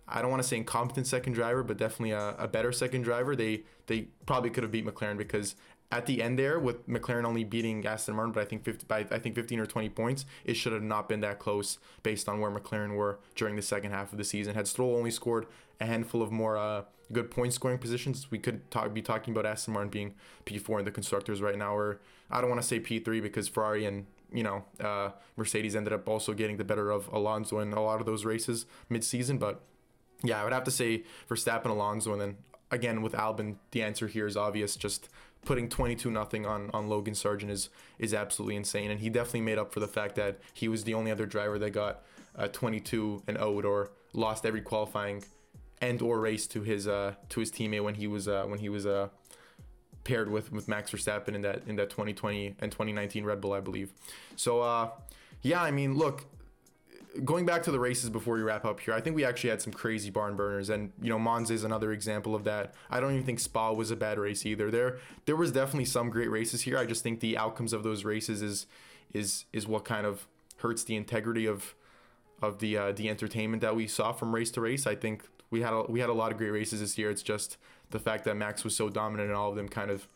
I 0.07 0.21
don't 0.21 0.29
want 0.29 0.43
to 0.43 0.47
say 0.47 0.57
incompetent 0.57 1.07
second 1.07 1.33
driver, 1.33 1.63
but 1.63 1.77
definitely 1.77 2.11
a, 2.11 2.35
a, 2.37 2.47
better 2.47 2.71
second 2.71 3.01
driver. 3.01 3.35
They 3.35 3.63
they 3.87 4.01
probably 4.25 4.51
could 4.51 4.63
have 4.63 4.71
beat 4.71 4.85
McLaren 4.85 5.17
because 5.17 5.55
at 5.91 6.05
the 6.05 6.21
end 6.21 6.37
there 6.39 6.59
with 6.59 6.87
McLaren 6.87 7.25
only 7.25 7.43
beating 7.43 7.85
Aston 7.85 8.15
Martin, 8.15 8.33
but 8.33 8.41
I 8.41 8.45
think 8.45 8.63
50, 8.63 8.85
by 8.87 8.99
I 9.11 9.19
think 9.19 9.35
15 9.35 9.59
or 9.59 9.65
20 9.65 9.89
points, 9.89 10.25
it 10.43 10.55
should 10.55 10.73
have 10.73 10.83
not 10.83 11.07
been 11.07 11.21
that 11.21 11.39
close 11.39 11.77
based 12.03 12.27
on 12.27 12.39
where 12.39 12.51
McLaren 12.51 12.95
were 12.95 13.19
during 13.35 13.55
the 13.55 13.61
second 13.61 13.91
half 13.91 14.11
of 14.11 14.17
the 14.17 14.23
season. 14.23 14.55
Had 14.55 14.67
Stroll 14.67 14.95
only 14.95 15.11
scored 15.11 15.45
a 15.79 15.85
handful 15.85 16.21
of 16.21 16.31
more 16.31 16.57
uh, 16.57 16.83
good 17.11 17.29
point 17.29 17.53
scoring 17.53 17.77
positions, 17.77 18.31
we 18.31 18.39
could 18.39 18.69
talk, 18.71 18.93
be 18.93 19.01
talking 19.01 19.33
about 19.33 19.45
Aston 19.45 19.73
Martin 19.73 19.89
being 19.89 20.13
P4 20.45 20.79
in 20.79 20.85
the 20.85 20.91
constructors 20.91 21.41
right 21.41 21.57
now, 21.57 21.75
or 21.75 21.99
I 22.31 22.41
don't 22.41 22.49
want 22.49 22.61
to 22.61 22.67
say 22.67 22.79
P3 22.79 23.21
because 23.21 23.47
Ferrari 23.47 23.85
and 23.85 24.05
you 24.33 24.43
know 24.43 24.65
uh, 24.79 25.11
Mercedes 25.35 25.75
ended 25.75 25.93
up 25.93 26.07
also 26.09 26.33
getting 26.33 26.57
the 26.57 26.63
better 26.63 26.89
of 26.91 27.07
Alonso 27.09 27.59
in 27.59 27.73
a 27.73 27.81
lot 27.81 27.99
of 27.99 28.05
those 28.05 28.25
races 28.25 28.65
mid-season, 28.89 29.37
but 29.37 29.61
yeah, 30.23 30.41
I 30.41 30.43
would 30.43 30.53
have 30.53 30.63
to 30.63 30.71
say 30.71 31.03
Verstappen, 31.29 31.67
Alonso, 31.67 32.11
and 32.11 32.21
then 32.21 32.37
again 32.71 33.01
with 33.01 33.13
Albon, 33.13 33.55
the 33.71 33.83
answer 33.83 34.07
here 34.07 34.25
is 34.25 34.35
obvious. 34.35 34.75
Just 34.75 35.09
putting 35.45 35.69
22 35.69 36.11
nothing 36.11 36.45
on 36.45 36.69
on 36.73 36.87
Logan 36.87 37.13
Sargeant 37.13 37.49
is 37.49 37.69
is 37.99 38.13
absolutely 38.13 38.55
insane, 38.55 38.91
and 38.91 38.99
he 38.99 39.09
definitely 39.09 39.41
made 39.41 39.57
up 39.57 39.73
for 39.73 39.79
the 39.79 39.87
fact 39.87 40.15
that 40.15 40.39
he 40.53 40.67
was 40.67 40.83
the 40.83 40.93
only 40.93 41.11
other 41.11 41.25
driver 41.25 41.57
that 41.59 41.71
got 41.71 42.03
uh, 42.35 42.47
22 42.47 43.23
and 43.27 43.37
0 43.37 43.61
or 43.61 43.91
lost 44.13 44.45
every 44.45 44.61
qualifying 44.61 45.23
and 45.81 46.01
or 46.01 46.19
race 46.19 46.47
to 46.47 46.61
his 46.61 46.87
uh 46.87 47.13
to 47.29 47.39
his 47.39 47.51
teammate 47.51 47.83
when 47.83 47.95
he 47.95 48.07
was 48.07 48.27
uh 48.27 48.45
when 48.47 48.59
he 48.59 48.69
was 48.69 48.85
uh 48.85 49.09
paired 50.03 50.29
with 50.29 50.51
with 50.51 50.67
Max 50.67 50.91
Verstappen 50.91 51.35
in 51.35 51.41
that 51.41 51.63
in 51.67 51.75
that 51.75 51.89
2020 51.89 52.55
and 52.59 52.71
2019 52.71 53.25
Red 53.25 53.41
Bull, 53.41 53.53
I 53.53 53.59
believe. 53.59 53.91
So 54.35 54.61
uh 54.61 54.89
yeah, 55.41 55.61
I 55.61 55.71
mean, 55.71 55.95
look, 55.95 56.25
going 57.23 57.45
back 57.45 57.63
to 57.63 57.71
the 57.71 57.79
races 57.79 58.09
before 58.09 58.35
we 58.35 58.41
wrap 58.41 58.65
up 58.65 58.79
here, 58.79 58.93
I 58.93 59.01
think 59.01 59.15
we 59.15 59.23
actually 59.23 59.49
had 59.49 59.61
some 59.61 59.73
crazy 59.73 60.09
barn 60.09 60.35
burners, 60.35 60.69
and 60.69 60.91
you 61.01 61.09
know 61.09 61.19
Monza 61.19 61.53
is 61.53 61.63
another 61.63 61.91
example 61.91 62.35
of 62.35 62.43
that. 62.43 62.73
I 62.89 62.99
don't 62.99 63.13
even 63.13 63.25
think 63.25 63.39
Spa 63.39 63.71
was 63.71 63.91
a 63.91 63.95
bad 63.95 64.17
race 64.17 64.45
either. 64.45 64.69
There 64.69 64.97
there 65.25 65.35
was 65.35 65.51
definitely 65.51 65.85
some 65.85 66.09
great 66.09 66.29
races 66.29 66.61
here. 66.61 66.77
I 66.77 66.85
just 66.85 67.03
think 67.03 67.19
the 67.19 67.37
outcomes 67.37 67.73
of 67.73 67.83
those 67.83 68.03
races 68.03 68.41
is 68.41 68.67
is 69.13 69.45
is 69.53 69.67
what 69.67 69.85
kind 69.85 70.05
of 70.05 70.27
hurts 70.57 70.83
the 70.83 70.95
integrity 70.95 71.45
of 71.45 71.75
of 72.41 72.59
the 72.59 72.77
uh, 72.77 72.91
the 72.91 73.09
entertainment 73.09 73.61
that 73.61 73.75
we 73.75 73.87
saw 73.87 74.11
from 74.11 74.33
race 74.33 74.51
to 74.51 74.61
race. 74.61 74.85
I 74.85 74.95
think 74.95 75.23
we 75.49 75.61
had 75.61 75.73
a, 75.73 75.83
we 75.83 75.99
had 75.99 76.09
a 76.09 76.13
lot 76.13 76.31
of 76.31 76.37
great 76.37 76.51
races 76.51 76.81
this 76.81 76.97
year. 76.97 77.09
It's 77.09 77.23
just 77.23 77.57
the 77.91 77.99
fact 77.99 78.25
that 78.25 78.35
Max 78.35 78.63
was 78.63 78.75
so 78.75 78.89
dominant 78.89 79.29
in 79.29 79.35
all 79.35 79.49
of 79.49 79.55
them 79.55 79.69
kind 79.69 79.91
of 79.91 80.07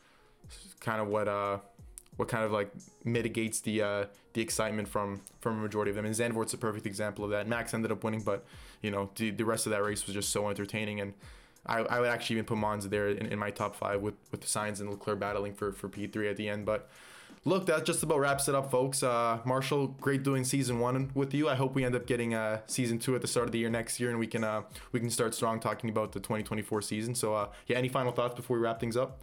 kind 0.79 1.01
of 1.01 1.07
what 1.07 1.27
uh 1.27 1.59
what 2.19 2.27
kind 2.27 2.43
of 2.43 2.51
like 2.51 2.69
mitigates 3.05 3.61
the 3.61 3.81
uh, 3.81 4.05
the 4.33 4.41
excitement 4.41 4.89
from 4.89 5.21
from 5.39 5.57
a 5.57 5.61
majority 5.61 5.89
of 5.89 5.95
them. 5.95 6.05
And 6.05 6.13
Zandvoort's 6.13 6.53
a 6.53 6.57
perfect 6.57 6.85
example 6.85 7.23
of 7.23 7.31
that. 7.31 7.47
Max 7.47 7.73
ended 7.73 7.93
up 7.93 8.03
winning, 8.03 8.23
but 8.23 8.43
you 8.81 8.91
know 8.91 9.09
the, 9.15 9.31
the 9.31 9.45
rest 9.45 9.65
of 9.65 9.69
that 9.71 9.81
race 9.81 10.05
was 10.05 10.13
just 10.13 10.29
so 10.29 10.49
entertaining 10.49 10.99
and. 10.99 11.13
I, 11.65 11.79
I 11.79 11.99
would 11.99 12.07
actually 12.07 12.37
even 12.37 12.45
put 12.45 12.57
Monza 12.57 12.87
there 12.87 13.09
in, 13.09 13.27
in 13.27 13.37
my 13.37 13.51
top 13.51 13.75
five 13.75 14.01
with 14.01 14.13
with 14.31 14.39
the 14.39 14.47
Sainz 14.47 14.79
and 14.79 14.89
Leclerc 14.89 15.19
battling 15.19 15.53
for 15.53 15.73
for 15.73 15.89
P3 15.89 16.31
at 16.31 16.37
the 16.37 16.47
end. 16.47 16.65
But 16.65 16.89
look, 17.43 17.65
that 17.65 17.85
just 17.85 18.01
about 18.01 18.19
wraps 18.19 18.47
it 18.47 18.55
up, 18.55 18.71
folks. 18.71 19.03
Uh, 19.03 19.39
Marshall, 19.43 19.87
great 19.99 20.23
doing 20.23 20.45
season 20.45 20.79
one 20.79 21.11
with 21.13 21.33
you. 21.33 21.49
I 21.49 21.55
hope 21.55 21.75
we 21.75 21.83
end 21.83 21.95
up 21.95 22.07
getting 22.07 22.33
uh, 22.33 22.61
season 22.65 22.97
two 22.97 23.13
at 23.13 23.21
the 23.21 23.27
start 23.27 23.47
of 23.47 23.51
the 23.51 23.59
year 23.59 23.69
next 23.69 23.99
year, 23.99 24.09
and 24.09 24.17
we 24.17 24.25
can 24.25 24.45
uh, 24.45 24.61
we 24.93 25.01
can 25.01 25.09
start 25.09 25.35
strong 25.35 25.59
talking 25.59 25.89
about 25.89 26.13
the 26.13 26.21
2024 26.21 26.81
season. 26.81 27.13
So, 27.13 27.35
uh, 27.35 27.49
yeah, 27.67 27.77
any 27.77 27.89
final 27.89 28.13
thoughts 28.13 28.35
before 28.35 28.57
we 28.57 28.63
wrap 28.63 28.79
things 28.79 28.95
up? 28.95 29.19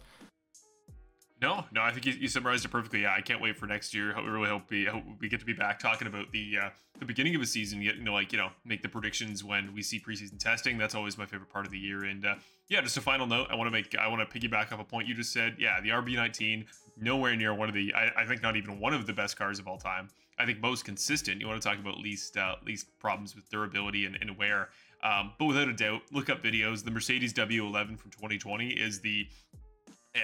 No, 1.39 1.65
no, 1.71 1.81
I 1.81 1.91
think 1.91 2.05
you, 2.07 2.13
you, 2.13 2.27
summarized 2.27 2.65
it 2.65 2.69
perfectly. 2.69 3.03
Yeah, 3.03 3.13
I 3.15 3.21
can't 3.21 3.39
wait 3.39 3.57
for 3.57 3.67
next 3.67 3.93
year. 3.93 4.15
I 4.15 4.21
really 4.21 4.49
hope 4.49 4.63
we 4.71 4.85
hope 4.85 5.03
we 5.19 5.29
get 5.29 5.39
to 5.39 5.45
be 5.45 5.53
back 5.53 5.77
talking 5.77 6.07
about 6.07 6.31
the 6.31 6.57
uh, 6.63 6.69
the 6.99 7.05
beginning 7.05 7.35
of 7.35 7.41
a 7.41 7.45
season. 7.45 7.83
Getting 7.83 8.05
to 8.05 8.11
like 8.11 8.31
you 8.31 8.39
know 8.39 8.49
make 8.65 8.81
the 8.81 8.89
predictions 8.89 9.43
when 9.43 9.71
we 9.73 9.83
see 9.83 9.99
preseason 9.99 10.39
testing. 10.39 10.79
That's 10.79 10.95
always 10.95 11.15
my 11.15 11.27
favorite 11.27 11.49
part 11.49 11.67
of 11.67 11.71
the 11.71 11.77
year. 11.77 12.05
And 12.05 12.25
uh, 12.25 12.35
yeah, 12.69 12.81
just 12.81 12.97
a 12.97 13.01
final 13.01 13.27
note. 13.27 13.47
I 13.51 13.55
want 13.55 13.67
to 13.67 13.71
make 13.71 13.95
I 13.95 14.07
want 14.07 14.27
to 14.27 14.39
piggyback 14.39 14.71
off 14.71 14.79
a 14.79 14.83
point 14.83 15.07
you 15.07 15.13
just 15.13 15.31
said. 15.31 15.57
Yeah, 15.59 15.79
the 15.79 15.89
RB19 15.89 16.65
nowhere 16.99 17.35
near 17.35 17.53
one 17.53 17.69
of 17.69 17.75
the 17.75 17.93
I, 17.93 18.11
I, 18.17 18.25
think 18.25 18.41
not 18.41 18.55
even 18.55 18.79
one 18.79 18.95
of 18.95 19.05
the 19.05 19.13
best 19.13 19.37
cars 19.37 19.59
of 19.59 19.67
all 19.67 19.77
time. 19.77 20.09
I 20.39 20.45
think 20.45 20.59
most 20.59 20.85
consistent. 20.85 21.39
You 21.39 21.47
want 21.47 21.61
to 21.61 21.67
talk 21.67 21.77
about 21.77 21.99
least 21.99 22.35
uh, 22.35 22.55
least 22.65 22.87
problems 22.99 23.35
with 23.35 23.47
durability 23.49 24.05
and, 24.05 24.17
and 24.19 24.35
wear. 24.37 24.69
Um, 25.03 25.33
but 25.37 25.45
without 25.45 25.67
a 25.67 25.73
doubt, 25.73 26.01
look 26.11 26.31
up 26.31 26.41
videos. 26.41 26.83
The 26.83 26.89
Mercedes 26.89 27.31
W11 27.33 27.99
from 27.99 28.09
2020 28.09 28.69
is 28.69 28.99
the 28.99 29.27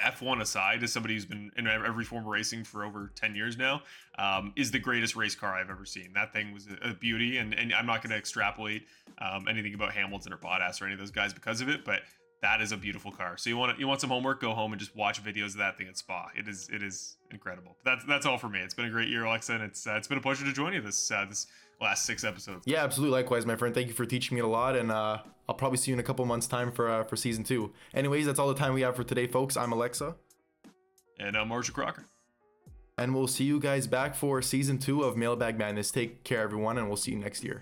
F1 0.02 0.41
aside, 0.41 0.84
as 0.84 0.91
somebody 0.91 1.14
who's 1.14 1.26
been 1.26 1.52
in 1.58 1.68
every 1.68 2.04
form 2.04 2.24
of 2.24 2.30
racing 2.30 2.64
for 2.64 2.84
over 2.84 3.12
10 3.16 3.36
years 3.36 3.58
now, 3.58 3.82
um, 4.18 4.54
is 4.56 4.72
the 4.72 4.80
greatest 4.80 5.16
race 5.16 5.36
car 5.36 5.54
I've 5.54 5.70
ever 5.70 5.86
seen. 5.86 6.12
That 6.14 6.34
thing 6.34 6.54
was 6.54 6.68
a, 6.82 6.94
beauty, 6.94 7.38
and, 7.38 7.54
and 7.54 7.74
I'm 7.74 7.86
not 7.86 8.02
going 8.02 8.12
to 8.12 8.18
extrapolate 8.18 8.84
um, 9.20 9.48
anything 9.48 9.74
about 9.74 9.94
Hamilton 9.94 10.34
or 10.34 10.38
Bottas 10.38 10.82
or 10.82 10.86
any 10.86 10.94
of 10.94 11.00
those 11.00 11.12
guys 11.12 11.34
because 11.34 11.62
of 11.62 11.70
it, 11.70 11.84
but 11.86 12.02
that 12.44 12.62
is 12.62 12.74
a 12.74 12.78
beautiful 12.78 13.12
car. 13.12 13.38
So 13.38 13.50
you 13.50 13.58
want 13.58 13.80
you 13.80 13.88
want 13.88 14.02
some 14.02 14.10
homework? 14.10 14.41
Go 14.41 14.54
home 14.54 14.74
and 14.74 14.80
just 14.80 14.96
watch 14.96 15.24
videos 15.24 15.48
of 15.48 15.58
that 15.58 15.78
thing 15.78 15.88
at 15.88 15.98
Spa. 15.98 16.28
It 16.36 16.48
is 16.50 16.70
it 16.72 16.84
is 16.84 17.16
incredible. 17.32 17.78
But 17.84 17.91
that's 17.91 18.06
that's 18.06 18.26
all 18.26 18.38
for 18.38 18.50
me. 18.50 18.60
It's 18.60 18.74
been 18.74 18.86
a 18.86 18.89
great 18.89 19.08
year, 19.08 19.22
Aleksa, 19.22 19.56
and 19.56 19.64
it's 19.64 19.88
uh, 19.88 19.94
it's 19.94 20.10
been 20.10 20.18
a 20.18 20.22
pleasure 20.22 20.44
to 20.44 20.52
join 20.52 20.74
you 20.74 20.82
this 20.82 21.10
uh, 21.10 21.26
this 21.28 21.48
last 21.84 22.05
six 22.05 22.23
episodes. 22.23 22.63
Yeah, 22.65 22.84
absolutely. 22.84 23.19
Likewise, 23.19 23.45
my 23.45 23.55
friend. 23.55 23.75
Thank 23.75 23.88
you 23.88 23.93
for 23.93 24.05
teaching 24.05 24.36
me 24.36 24.41
a 24.41 24.47
lot, 24.47 24.75
and 24.75 24.91
uh, 24.91 25.19
I'll 25.47 25.55
probably 25.55 25.77
see 25.77 25.91
you 25.91 25.95
in 25.95 25.99
a 25.99 26.03
couple 26.03 26.25
months' 26.25 26.47
time 26.47 26.71
for 26.71 26.89
uh, 26.89 27.03
for 27.03 27.15
season 27.15 27.43
two. 27.43 27.71
Anyways, 27.93 28.25
that's 28.25 28.39
all 28.39 28.47
the 28.47 28.55
time 28.55 28.73
we 28.73 28.81
have 28.81 28.95
for 28.95 29.03
today, 29.03 29.27
folks. 29.27 29.57
I'm 29.57 29.71
Aleksa, 29.71 30.15
and 31.19 31.38
I'm 31.38 31.49
Marshall 31.49 31.75
Crocker, 31.75 32.05
and 32.97 33.13
we'll 33.13 33.27
see 33.27 33.43
you 33.43 33.59
guys 33.59 33.86
back 33.86 34.15
for 34.15 34.41
season 34.41 34.79
two 34.79 35.03
of 35.03 35.17
Mailbag 35.17 35.57
Madness. 35.57 35.91
Take 35.91 36.23
care, 36.23 36.41
everyone, 36.41 36.77
and 36.77 36.88
we'll 36.88 36.97
see 36.97 37.11
you 37.11 37.19
next 37.19 37.43
year. 37.43 37.51